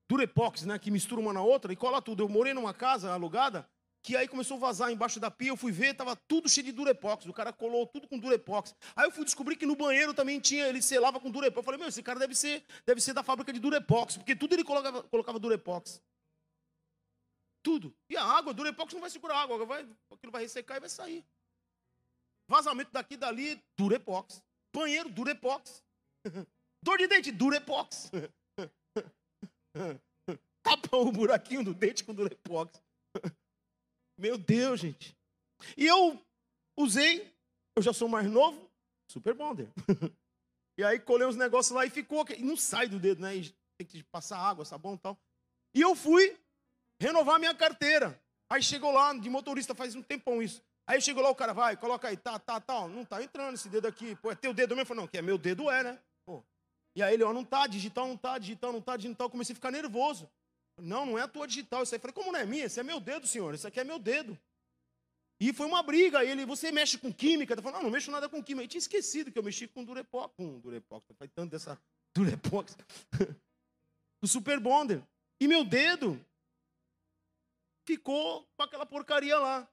Durepox, 0.09 0.65
né, 0.65 0.77
que 0.77 0.91
mistura 0.91 1.21
uma 1.21 1.31
na 1.31 1.41
outra 1.41 1.71
e 1.71 1.77
cola 1.77 2.01
tudo. 2.01 2.23
Eu 2.23 2.27
morei 2.27 2.53
numa 2.53 2.73
casa 2.73 3.09
alugada 3.13 3.65
que 4.03 4.17
aí 4.17 4.27
começou 4.27 4.57
a 4.57 4.59
vazar 4.59 4.91
embaixo 4.91 5.21
da 5.21 5.31
pia, 5.31 5.49
eu 5.49 5.57
fui 5.57 5.71
ver, 5.71 5.93
tava 5.93 6.13
tudo 6.13 6.49
cheio 6.49 6.65
de 6.65 6.73
Durepox. 6.73 7.25
O 7.25 7.33
cara 7.33 7.53
colou 7.53 7.87
tudo 7.87 8.05
com 8.05 8.19
Durepox. 8.19 8.75
Aí 8.97 9.05
eu 9.05 9.11
fui 9.11 9.23
descobrir 9.23 9.55
que 9.55 9.65
no 9.65 9.77
banheiro 9.77 10.13
também 10.13 10.41
tinha, 10.41 10.67
ele 10.67 10.81
selava 10.81 11.21
com 11.21 11.31
Durepox. 11.31 11.57
Eu 11.57 11.63
falei, 11.63 11.79
meu, 11.79 11.87
esse 11.87 12.03
cara 12.03 12.19
deve 12.19 12.35
ser, 12.35 12.65
deve 12.85 12.99
ser 12.99 13.13
da 13.13 13.23
fábrica 13.23 13.53
de 13.53 13.61
Durepox, 13.61 14.17
porque 14.17 14.35
tudo 14.35 14.53
ele 14.53 14.65
colocava, 14.65 15.03
colocava 15.03 15.39
Durepox. 15.39 16.01
Tudo. 17.67 17.93
E 18.09 18.15
a 18.15 18.23
água, 18.23 18.53
Durepox 18.53 18.93
não 18.93 19.01
vai 19.01 19.09
segurar 19.09 19.41
água, 19.41 19.65
vai, 19.65 19.85
aquilo 20.09 20.31
vai 20.31 20.43
ressecar 20.43 20.77
e 20.77 20.79
vai 20.79 20.87
sair. 20.87 21.25
Vazamento 22.49 22.91
daqui 22.93 23.15
e 23.15 23.17
dali, 23.17 23.61
Durepox. 23.75 24.41
Banheiro, 24.73 25.09
Durepox. 25.09 25.83
Dor 26.81 26.97
de 26.97 27.07
dente, 27.07 27.29
Durepox. 27.29 28.09
Tapa 30.63 30.95
o 30.95 31.11
buraquinho 31.11 31.61
do 31.61 31.73
dente 31.73 32.05
com 32.05 32.13
Durepox. 32.13 32.81
Meu 34.17 34.37
Deus, 34.37 34.79
gente. 34.79 35.13
E 35.75 35.85
eu 35.85 36.25
usei, 36.77 37.35
eu 37.75 37.83
já 37.83 37.91
sou 37.91 38.07
mais 38.07 38.31
novo, 38.31 38.71
super 39.11 39.33
bonder. 39.33 39.69
e 40.79 40.85
aí 40.85 41.01
colei 41.01 41.27
uns 41.27 41.35
negócios 41.35 41.75
lá 41.75 41.85
e 41.85 41.89
ficou, 41.89 42.25
e 42.29 42.41
não 42.41 42.55
sai 42.55 42.87
do 42.87 42.97
dedo, 42.97 43.23
né? 43.23 43.35
E 43.35 43.53
tem 43.77 43.85
que 43.85 44.03
passar 44.03 44.37
água, 44.37 44.63
sabão 44.63 44.95
e 44.95 44.99
tal. 44.99 45.19
E 45.75 45.81
eu 45.81 45.97
fui 45.97 46.39
renovar 46.99 47.39
minha 47.39 47.53
carteira. 47.53 48.19
Aí 48.49 48.63
chegou 48.63 48.91
lá, 48.91 49.13
de 49.13 49.29
motorista, 49.29 49.75
faz 49.75 49.95
um 49.95 50.01
tempão 50.01 50.41
isso. 50.41 50.61
Aí 50.85 51.01
chegou 51.01 51.21
lá, 51.21 51.29
o 51.29 51.35
cara 51.35 51.53
vai, 51.53 51.75
coloca 51.75 52.07
aí, 52.07 52.15
tá, 52.15 52.39
tá, 52.39 52.61
tá. 52.61 52.87
Não 52.87 53.03
tá 53.03 53.21
entrando 53.21 53.55
esse 53.55 53.67
dedo 53.67 53.87
aqui. 53.87 54.15
Pô, 54.15 54.31
é 54.31 54.35
teu 54.35 54.53
dedo 54.53 54.69
mesmo? 54.69 54.83
Eu 54.83 54.85
falei, 54.85 55.01
não, 55.01 55.07
que 55.07 55.17
é 55.17 55.21
meu 55.21 55.37
dedo, 55.37 55.69
é, 55.69 55.83
né? 55.83 55.99
Pô. 56.25 56.41
E 56.95 57.03
aí 57.03 57.13
ele, 57.13 57.23
ó, 57.23 57.33
não 57.33 57.43
tá, 57.43 57.67
digital 57.67 58.07
não 58.07 58.15
tá, 58.15 58.37
digital 58.37 58.71
não 58.71 58.81
tá, 58.81 58.95
digital. 58.95 59.29
Comecei 59.29 59.51
a 59.51 59.55
ficar 59.55 59.69
nervoso. 59.69 60.29
Não, 60.81 61.05
não 61.05 61.17
é 61.17 61.23
a 61.23 61.27
tua 61.27 61.45
digital. 61.45 61.83
Isso 61.83 61.93
aí. 61.93 61.99
Falei, 61.99 62.13
como 62.13 62.31
não 62.31 62.39
é 62.39 62.45
minha? 62.45 62.65
Esse 62.65 62.79
é 62.79 62.83
meu 62.83 63.01
dedo, 63.01 63.27
senhor. 63.27 63.53
Isso 63.53 63.67
aqui 63.67 63.79
é 63.79 63.83
meu 63.83 63.99
dedo. 63.99 64.37
E 65.41 65.51
foi 65.51 65.65
uma 65.65 65.83
briga. 65.83 66.23
Ele, 66.23 66.45
você 66.45 66.71
mexe 66.71 66.97
com 66.97 67.11
química? 67.11 67.53
Eu 67.53 67.61
falei, 67.61 67.77
não, 67.77 67.83
não 67.83 67.91
mexo 67.91 68.09
nada 68.09 68.29
com 68.29 68.41
química. 68.41 68.63
Eu 68.63 68.69
tinha 68.69 68.79
esquecido 68.79 69.31
que 69.31 69.37
eu 69.37 69.43
mexi 69.43 69.67
com 69.67 69.83
Durepox. 69.83 70.33
Com 70.35 70.59
Durepox, 70.59 71.05
faz 71.17 71.29
tanto 71.35 71.51
dessa 71.51 71.79
Durepox. 72.15 72.77
o 74.23 74.27
Super 74.27 74.59
Bonder. 74.59 75.03
E 75.41 75.47
meu 75.47 75.63
dedo 75.63 76.19
ficou 77.87 78.45
com 78.57 78.63
aquela 78.63 78.85
porcaria 78.85 79.39
lá. 79.39 79.67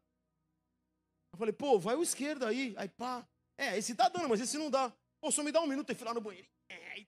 Eu 1.33 1.39
falei, 1.39 1.53
pô, 1.53 1.81
vai 1.81 1.97
o 1.97 2.03
esquerdo 2.03 2.47
aí. 2.47 2.73
Aí, 2.79 2.89
pá. 2.89 3.29
É, 3.59 3.77
esse 3.77 3.95
tá 3.95 4.09
dando, 4.09 4.29
mas 4.29 4.41
esse 4.41 4.57
não 4.57 4.71
dá. 4.71 4.93
Pô, 5.21 5.33
só 5.33 5.43
me 5.43 5.51
dá 5.51 5.61
um 5.61 5.67
minuto 5.67 5.91
e 5.91 5.95
fui 5.95 6.07
lá 6.07 6.15
no 6.15 6.21
banheiro. 6.21 6.49
É, 6.69 7.05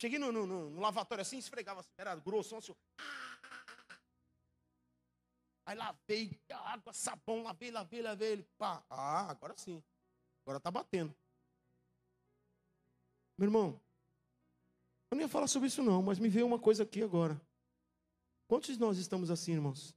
cheguei 0.00 0.18
no, 0.18 0.32
no, 0.32 0.46
no, 0.46 0.70
no, 0.70 0.80
lavatório 0.80 1.22
assim, 1.22 1.38
esfregava 1.38 1.80
assim, 1.80 1.90
era 1.96 2.16
grosso, 2.16 2.56
assim. 2.56 2.74
Aí 5.66 5.76
lavei, 5.76 6.38
água, 6.50 6.92
sabão, 6.92 7.42
lavei, 7.42 7.70
lavei, 7.70 8.02
lavei. 8.02 8.32
Ele, 8.32 8.42
pá. 8.58 8.84
Ah, 8.90 9.30
agora 9.30 9.54
sim. 9.56 9.82
Agora 10.44 10.60
tá 10.60 10.70
batendo. 10.70 11.14
Meu 13.38 13.46
irmão, 13.46 13.80
eu 15.10 15.16
não 15.16 15.22
ia 15.22 15.28
falar 15.28 15.46
sobre 15.46 15.68
isso 15.68 15.82
não, 15.82 16.02
mas 16.02 16.18
me 16.18 16.28
veio 16.28 16.46
uma 16.46 16.58
coisa 16.58 16.82
aqui 16.82 17.02
agora. 17.02 17.40
Quantos 18.46 18.74
de 18.74 18.80
nós 18.80 18.98
estamos 18.98 19.30
assim, 19.30 19.52
irmãos? 19.52 19.94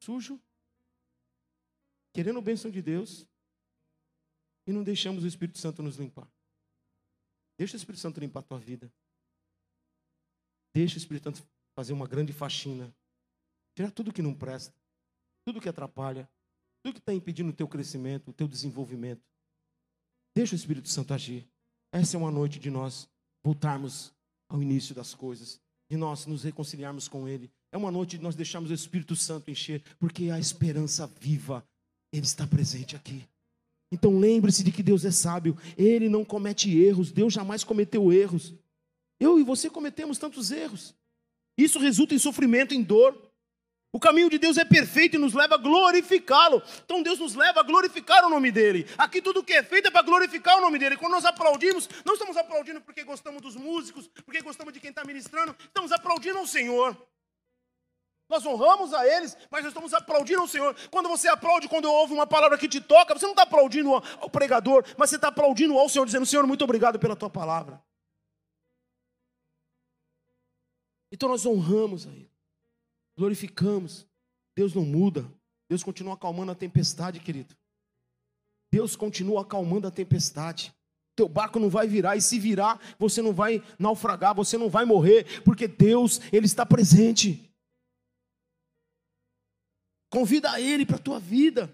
Sujo, 0.00 0.40
querendo 2.12 2.38
a 2.38 2.42
bênção 2.42 2.70
de 2.70 2.80
Deus 2.80 3.26
e 4.66 4.72
não 4.72 4.82
deixamos 4.82 5.24
o 5.24 5.26
Espírito 5.26 5.58
Santo 5.58 5.82
nos 5.82 5.96
limpar. 5.96 6.30
Deixa 7.58 7.74
o 7.74 7.76
Espírito 7.76 8.00
Santo 8.00 8.18
limpar 8.18 8.40
a 8.40 8.44
tua 8.44 8.58
vida. 8.58 8.90
Deixa 10.74 10.94
o 10.94 10.98
Espírito 10.98 11.24
Santo 11.24 11.46
fazer 11.74 11.92
uma 11.92 12.06
grande 12.06 12.32
faxina. 12.32 12.94
Tirar 13.74 13.90
tudo 13.90 14.12
que 14.12 14.22
não 14.22 14.34
presta, 14.34 14.74
tudo 15.44 15.60
que 15.60 15.68
atrapalha, 15.68 16.28
tudo 16.82 16.94
que 16.94 17.00
está 17.00 17.12
impedindo 17.12 17.50
o 17.50 17.54
teu 17.54 17.68
crescimento, 17.68 18.30
o 18.30 18.32
teu 18.32 18.48
desenvolvimento. 18.48 19.22
Deixa 20.34 20.54
o 20.54 20.56
Espírito 20.56 20.88
Santo 20.88 21.12
agir. 21.12 21.46
Essa 21.92 22.16
é 22.16 22.18
uma 22.18 22.30
noite 22.30 22.58
de 22.58 22.70
nós 22.70 23.08
voltarmos 23.42 24.14
ao 24.48 24.62
início 24.62 24.94
das 24.94 25.14
coisas, 25.14 25.60
de 25.88 25.96
nós 25.96 26.26
nos 26.26 26.44
reconciliarmos 26.44 27.08
com 27.08 27.28
Ele. 27.28 27.52
É 27.72 27.76
uma 27.76 27.90
noite 27.90 28.16
de 28.16 28.22
nós 28.22 28.34
deixarmos 28.34 28.70
o 28.70 28.74
Espírito 28.74 29.14
Santo 29.14 29.50
encher, 29.50 29.82
porque 29.98 30.30
a 30.30 30.38
esperança 30.38 31.06
viva 31.20 31.64
ele 32.12 32.26
está 32.26 32.46
presente 32.46 32.96
aqui. 32.96 33.24
Então 33.92 34.18
lembre-se 34.18 34.62
de 34.62 34.70
que 34.70 34.82
Deus 34.82 35.04
é 35.04 35.10
sábio, 35.10 35.56
Ele 35.76 36.08
não 36.08 36.24
comete 36.24 36.76
erros, 36.76 37.10
Deus 37.10 37.32
jamais 37.32 37.64
cometeu 37.64 38.12
erros. 38.12 38.54
Eu 39.18 39.38
e 39.38 39.42
você 39.42 39.68
cometemos 39.68 40.18
tantos 40.18 40.50
erros. 40.50 40.94
Isso 41.58 41.78
resulta 41.78 42.14
em 42.14 42.18
sofrimento, 42.18 42.72
em 42.72 42.82
dor. 42.82 43.30
O 43.92 43.98
caminho 43.98 44.30
de 44.30 44.38
Deus 44.38 44.56
é 44.56 44.64
perfeito 44.64 45.16
e 45.16 45.18
nos 45.18 45.34
leva 45.34 45.56
a 45.56 45.58
glorificá-lo. 45.58 46.62
Então 46.84 47.02
Deus 47.02 47.18
nos 47.18 47.34
leva 47.34 47.60
a 47.60 47.62
glorificar 47.64 48.24
o 48.24 48.30
nome 48.30 48.52
dele. 48.52 48.86
Aqui 48.96 49.20
tudo 49.20 49.42
que 49.42 49.52
é 49.52 49.62
feito 49.64 49.88
é 49.88 49.90
para 49.90 50.02
glorificar 50.02 50.56
o 50.58 50.60
nome 50.60 50.78
dele. 50.78 50.96
Quando 50.96 51.12
nós 51.12 51.24
aplaudimos, 51.24 51.88
não 52.04 52.14
estamos 52.14 52.36
aplaudindo 52.36 52.80
porque 52.80 53.02
gostamos 53.02 53.42
dos 53.42 53.56
músicos, 53.56 54.08
porque 54.24 54.40
gostamos 54.40 54.72
de 54.72 54.78
quem 54.78 54.90
está 54.90 55.04
ministrando, 55.04 55.56
estamos 55.64 55.90
aplaudindo 55.90 56.38
ao 56.38 56.46
Senhor. 56.46 56.96
Nós 58.30 58.46
honramos 58.46 58.94
a 58.94 59.04
eles, 59.04 59.36
mas 59.50 59.64
nós 59.64 59.72
estamos 59.72 59.92
aplaudindo 59.92 60.40
ao 60.40 60.46
Senhor. 60.46 60.76
Quando 60.88 61.08
você 61.08 61.26
aplaude, 61.26 61.68
quando 61.68 61.90
ouve 61.92 62.14
uma 62.14 62.28
palavra 62.28 62.56
que 62.56 62.68
te 62.68 62.80
toca, 62.80 63.12
você 63.12 63.26
não 63.26 63.32
está 63.32 63.42
aplaudindo 63.42 63.92
ao 63.92 64.30
pregador, 64.30 64.84
mas 64.96 65.10
você 65.10 65.16
está 65.16 65.28
aplaudindo 65.28 65.76
ao 65.76 65.88
Senhor, 65.88 66.04
dizendo: 66.06 66.24
Senhor, 66.24 66.46
muito 66.46 66.62
obrigado 66.62 66.96
pela 66.96 67.16
tua 67.16 67.28
palavra. 67.28 67.82
Então 71.10 71.28
nós 71.28 71.44
honramos 71.44 72.06
a 72.06 72.10
Ele, 72.10 72.30
glorificamos. 73.18 74.06
Deus 74.56 74.74
não 74.74 74.84
muda, 74.84 75.28
Deus 75.68 75.82
continua 75.82 76.14
acalmando 76.14 76.52
a 76.52 76.54
tempestade, 76.54 77.18
querido. 77.18 77.56
Deus 78.70 78.94
continua 78.94 79.42
acalmando 79.42 79.88
a 79.88 79.90
tempestade. 79.90 80.72
Teu 81.16 81.28
barco 81.28 81.58
não 81.58 81.68
vai 81.68 81.88
virar, 81.88 82.16
e 82.16 82.20
se 82.20 82.38
virar, 82.38 82.80
você 82.96 83.20
não 83.20 83.32
vai 83.32 83.60
naufragar, 83.76 84.34
você 84.34 84.56
não 84.56 84.70
vai 84.70 84.84
morrer, 84.84 85.42
porque 85.42 85.66
Deus, 85.66 86.20
Ele 86.32 86.46
está 86.46 86.64
presente. 86.64 87.49
Convida 90.10 90.60
Ele 90.60 90.84
para 90.84 90.96
a 90.96 91.00
tua 91.00 91.20
vida. 91.20 91.72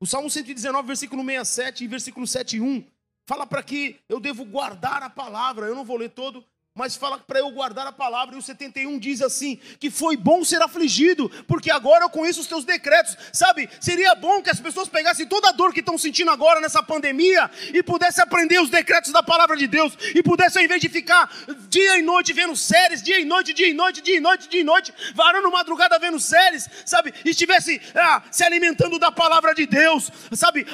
O 0.00 0.06
Salmo 0.06 0.30
119, 0.30 0.86
versículo 0.86 1.22
67 1.22 1.84
e 1.84 1.86
versículo 1.86 2.26
7 2.26 2.60
1 2.60 2.84
fala 3.28 3.46
para 3.46 3.62
que 3.62 4.00
eu 4.08 4.18
devo 4.18 4.44
guardar 4.44 5.02
a 5.02 5.10
palavra. 5.10 5.66
Eu 5.66 5.74
não 5.74 5.84
vou 5.84 5.98
ler 5.98 6.08
todo, 6.08 6.42
mas 6.78 6.94
fala 6.94 7.18
para 7.18 7.40
eu 7.40 7.50
guardar 7.50 7.88
a 7.88 7.92
palavra. 7.92 8.36
E 8.36 8.38
o 8.38 8.42
71 8.42 9.00
diz 9.00 9.20
assim: 9.20 9.56
que 9.80 9.90
foi 9.90 10.16
bom 10.16 10.44
ser 10.44 10.62
afligido, 10.62 11.28
porque 11.48 11.72
agora 11.72 12.04
eu 12.04 12.08
conheço 12.08 12.40
os 12.40 12.46
teus 12.46 12.64
decretos. 12.64 13.16
Sabe, 13.32 13.68
seria 13.80 14.14
bom 14.14 14.40
que 14.40 14.48
as 14.48 14.60
pessoas 14.60 14.88
pegassem 14.88 15.26
toda 15.26 15.48
a 15.48 15.52
dor 15.52 15.74
que 15.74 15.80
estão 15.80 15.98
sentindo 15.98 16.30
agora 16.30 16.60
nessa 16.60 16.80
pandemia 16.80 17.50
e 17.74 17.82
pudessem 17.82 18.22
aprender 18.22 18.60
os 18.60 18.70
decretos 18.70 19.10
da 19.10 19.24
palavra 19.24 19.56
de 19.56 19.66
Deus 19.66 19.92
e 20.14 20.22
pudessem, 20.22 20.60
ao 20.60 20.64
invés 20.66 20.80
de 20.80 20.88
ficar 20.88 21.28
dia 21.68 21.98
e 21.98 22.02
noite 22.02 22.32
vendo 22.32 22.54
séries, 22.54 23.02
dia 23.02 23.18
e 23.18 23.24
noite, 23.24 23.52
dia 23.52 23.68
e 23.68 23.74
noite, 23.74 24.00
dia 24.00 24.16
e 24.16 24.20
noite, 24.20 24.48
dia 24.48 24.60
e 24.60 24.64
noite, 24.64 24.94
varando 25.16 25.50
madrugada 25.50 25.98
vendo 25.98 26.20
séries, 26.20 26.68
sabe, 26.86 27.12
estivesse 27.24 27.80
ah, 27.96 28.22
se 28.30 28.44
alimentando 28.44 29.00
da 29.00 29.10
palavra 29.10 29.52
de 29.52 29.66
Deus, 29.66 30.12
sabe, 30.32 30.64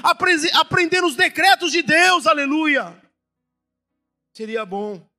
aprendendo 0.52 1.06
os 1.06 1.16
decretos 1.16 1.72
de 1.72 1.80
Deus, 1.80 2.26
aleluia. 2.26 2.94
seria 4.34 4.66
bom. 4.66 5.13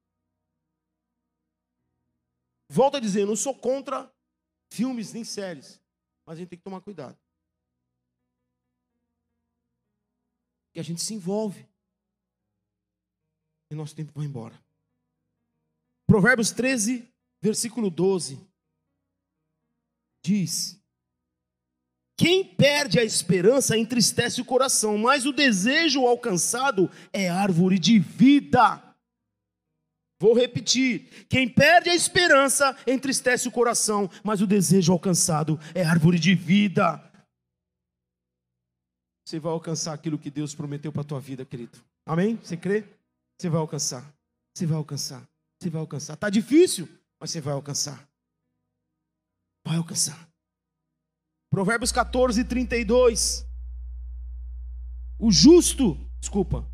Volto 2.69 2.97
a 2.97 2.99
dizer, 2.99 3.21
eu 3.21 3.27
não 3.27 3.35
sou 3.35 3.53
contra 3.53 4.11
filmes 4.71 5.13
nem 5.13 5.23
séries, 5.23 5.79
mas 6.25 6.37
a 6.37 6.39
gente 6.39 6.49
tem 6.49 6.57
que 6.57 6.63
tomar 6.63 6.81
cuidado. 6.81 7.17
E 10.73 10.79
a 10.79 10.83
gente 10.83 11.01
se 11.01 11.13
envolve. 11.13 11.65
E 13.71 13.75
nosso 13.75 13.95
tempo 13.95 14.11
vai 14.13 14.25
embora. 14.25 14.59
Provérbios 16.05 16.51
13, 16.51 17.07
versículo 17.41 17.89
12. 17.89 18.39
Diz: 20.23 20.79
Quem 22.17 22.43
perde 22.43 22.99
a 22.99 23.03
esperança 23.03 23.77
entristece 23.77 24.41
o 24.41 24.45
coração, 24.45 24.97
mas 24.97 25.25
o 25.25 25.31
desejo 25.31 26.05
alcançado 26.05 26.91
é 27.13 27.29
árvore 27.29 27.79
de 27.79 27.99
vida. 27.99 28.84
Vou 30.25 30.33
repetir: 30.33 31.27
quem 31.29 31.47
perde 31.47 31.87
a 31.87 31.93
esperança 31.93 32.75
entristece 32.87 33.47
o 33.47 33.51
coração, 33.51 34.09
mas 34.23 34.41
o 34.41 34.47
desejo 34.47 34.91
alcançado 34.91 35.59
é 35.75 35.83
árvore 35.83 36.17
de 36.17 36.33
vida. 36.33 36.99
Você 39.23 39.39
vai 39.39 39.51
alcançar 39.51 39.93
aquilo 39.93 40.17
que 40.17 40.31
Deus 40.31 40.55
prometeu 40.55 40.91
para 40.91 41.01
a 41.01 41.05
tua 41.05 41.19
vida, 41.19 41.45
querido. 41.45 41.77
Amém? 42.07 42.37
Você 42.37 42.57
crê? 42.57 42.85
Você 43.39 43.49
vai 43.49 43.59
alcançar. 43.59 44.11
Você 44.57 44.65
vai 44.65 44.77
alcançar. 44.77 45.29
Você 45.61 45.69
vai 45.69 45.81
alcançar. 45.81 46.15
Está 46.15 46.31
difícil, 46.31 46.89
mas 47.19 47.29
você 47.29 47.39
vai 47.39 47.53
alcançar. 47.53 48.09
Vai 49.63 49.77
alcançar. 49.77 50.27
Provérbios 51.51 51.91
14, 51.91 52.43
32. 52.45 53.45
O 55.19 55.31
justo, 55.31 55.95
desculpa. 56.19 56.67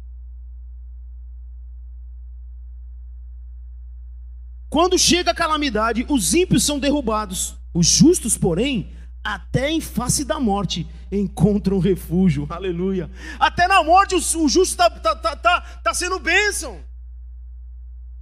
Quando 4.71 4.97
chega 4.97 5.31
a 5.31 5.35
calamidade, 5.35 6.05
os 6.07 6.33
ímpios 6.33 6.63
são 6.63 6.79
derrubados. 6.79 7.57
Os 7.73 7.87
justos, 7.87 8.37
porém, 8.37 8.95
até 9.21 9.69
em 9.69 9.81
face 9.81 10.23
da 10.23 10.39
morte, 10.39 10.89
encontram 11.11 11.77
refúgio. 11.77 12.47
Aleluia. 12.49 13.11
Até 13.37 13.67
na 13.67 13.83
morte, 13.83 14.15
o 14.15 14.47
justo 14.47 14.61
está 14.61 14.89
tá, 14.89 15.13
tá, 15.13 15.35
tá, 15.35 15.59
tá 15.83 15.93
sendo 15.93 16.19
bênção. 16.19 16.81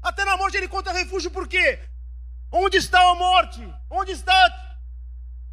Até 0.02 0.26
na 0.26 0.38
morte 0.38 0.58
ele 0.58 0.66
encontra 0.66 0.92
refúgio, 0.92 1.30
por 1.30 1.48
quê? 1.48 1.78
Onde 2.52 2.78
está 2.78 3.00
a 3.00 3.14
morte? 3.14 3.62
Onde 3.88 4.14
está 4.14 4.80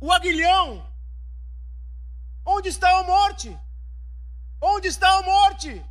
o 0.01 0.11
aguilhão? 0.11 0.83
Onde 2.43 2.71
está 2.71 3.01
a 3.01 3.03
morte? 3.03 3.55
Onde 4.63 4.89
está 4.89 5.19
a 5.19 5.23
morte? 5.23 5.85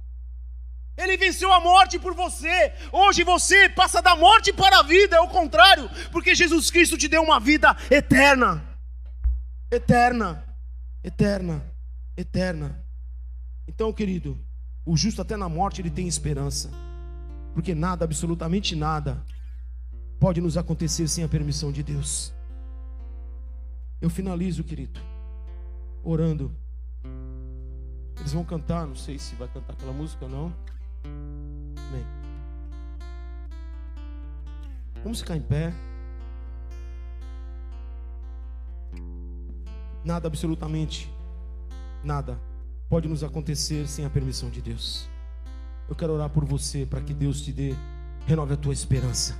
Ele 0.98 1.18
venceu 1.18 1.52
a 1.52 1.60
morte 1.60 2.00
por 2.00 2.14
você. 2.14 2.74
Hoje 2.91 3.24
você 3.24 3.68
passa 3.70 4.02
da 4.02 4.16
morte 4.16 4.54
para 4.54 4.80
a 4.80 4.84
vida, 4.84 5.18
é 5.18 5.20
o 5.20 5.28
contrário, 5.28 5.89
porque 6.12 6.34
Jesus 6.34 6.72
Cristo 6.72 6.98
te 6.98 7.08
deu 7.08 7.22
uma 7.22 7.39
vida 7.39 7.76
eterna. 7.91 8.64
Eterna. 9.70 10.46
Eterna. 11.04 11.66
Eterna. 12.16 12.86
Então, 13.68 13.91
querido, 13.91 14.39
o 14.86 14.96
justo 14.96 15.22
até 15.22 15.36
na 15.36 15.50
morte 15.50 15.82
ele 15.82 15.89
tem 15.89 16.08
esperança. 16.08 16.72
Porque 17.54 17.76
nada, 17.76 18.06
absolutamente 18.06 18.76
nada, 18.76 19.24
pode 20.20 20.39
nos 20.39 20.58
acontecer 20.58 21.08
sem 21.08 21.24
a 21.24 21.28
permissão 21.28 21.72
de 21.72 21.84
Deus. 21.84 22.34
Eu 24.00 24.10
finalizo, 24.10 24.64
querido, 24.64 25.00
orando. 26.04 26.56
Eles 28.20 28.32
vão 28.32 28.46
cantar, 28.46 28.88
não 28.88 28.96
sei 28.96 29.20
se 29.20 29.36
vai 29.36 29.48
cantar 29.48 29.74
aquela 29.74 29.93
música 29.93 30.26
ou 30.26 30.32
não. 30.32 30.56
Amém. 31.96 32.06
Vamos 35.04 35.20
ficar 35.20 35.36
em 35.36 35.41
pé. 35.41 35.74
Nada, 40.04 40.28
absolutamente 40.28 41.16
nada, 42.06 42.39
pode 42.88 43.08
nos 43.08 43.24
acontecer 43.24 43.88
sem 43.88 44.06
a 44.06 44.10
permissão 44.10 44.50
de 44.50 44.62
Deus. 44.62 45.10
Eu 45.89 45.96
quero 45.96 46.14
orar 46.14 46.30
por 46.30 46.46
você 46.46 46.86
para 46.86 47.02
que 47.02 47.14
Deus 47.14 47.41
te 47.41 47.52
dê, 47.52 47.76
renove 48.26 48.54
a 48.54 48.58
tua 48.58 48.74
esperança. 48.74 49.36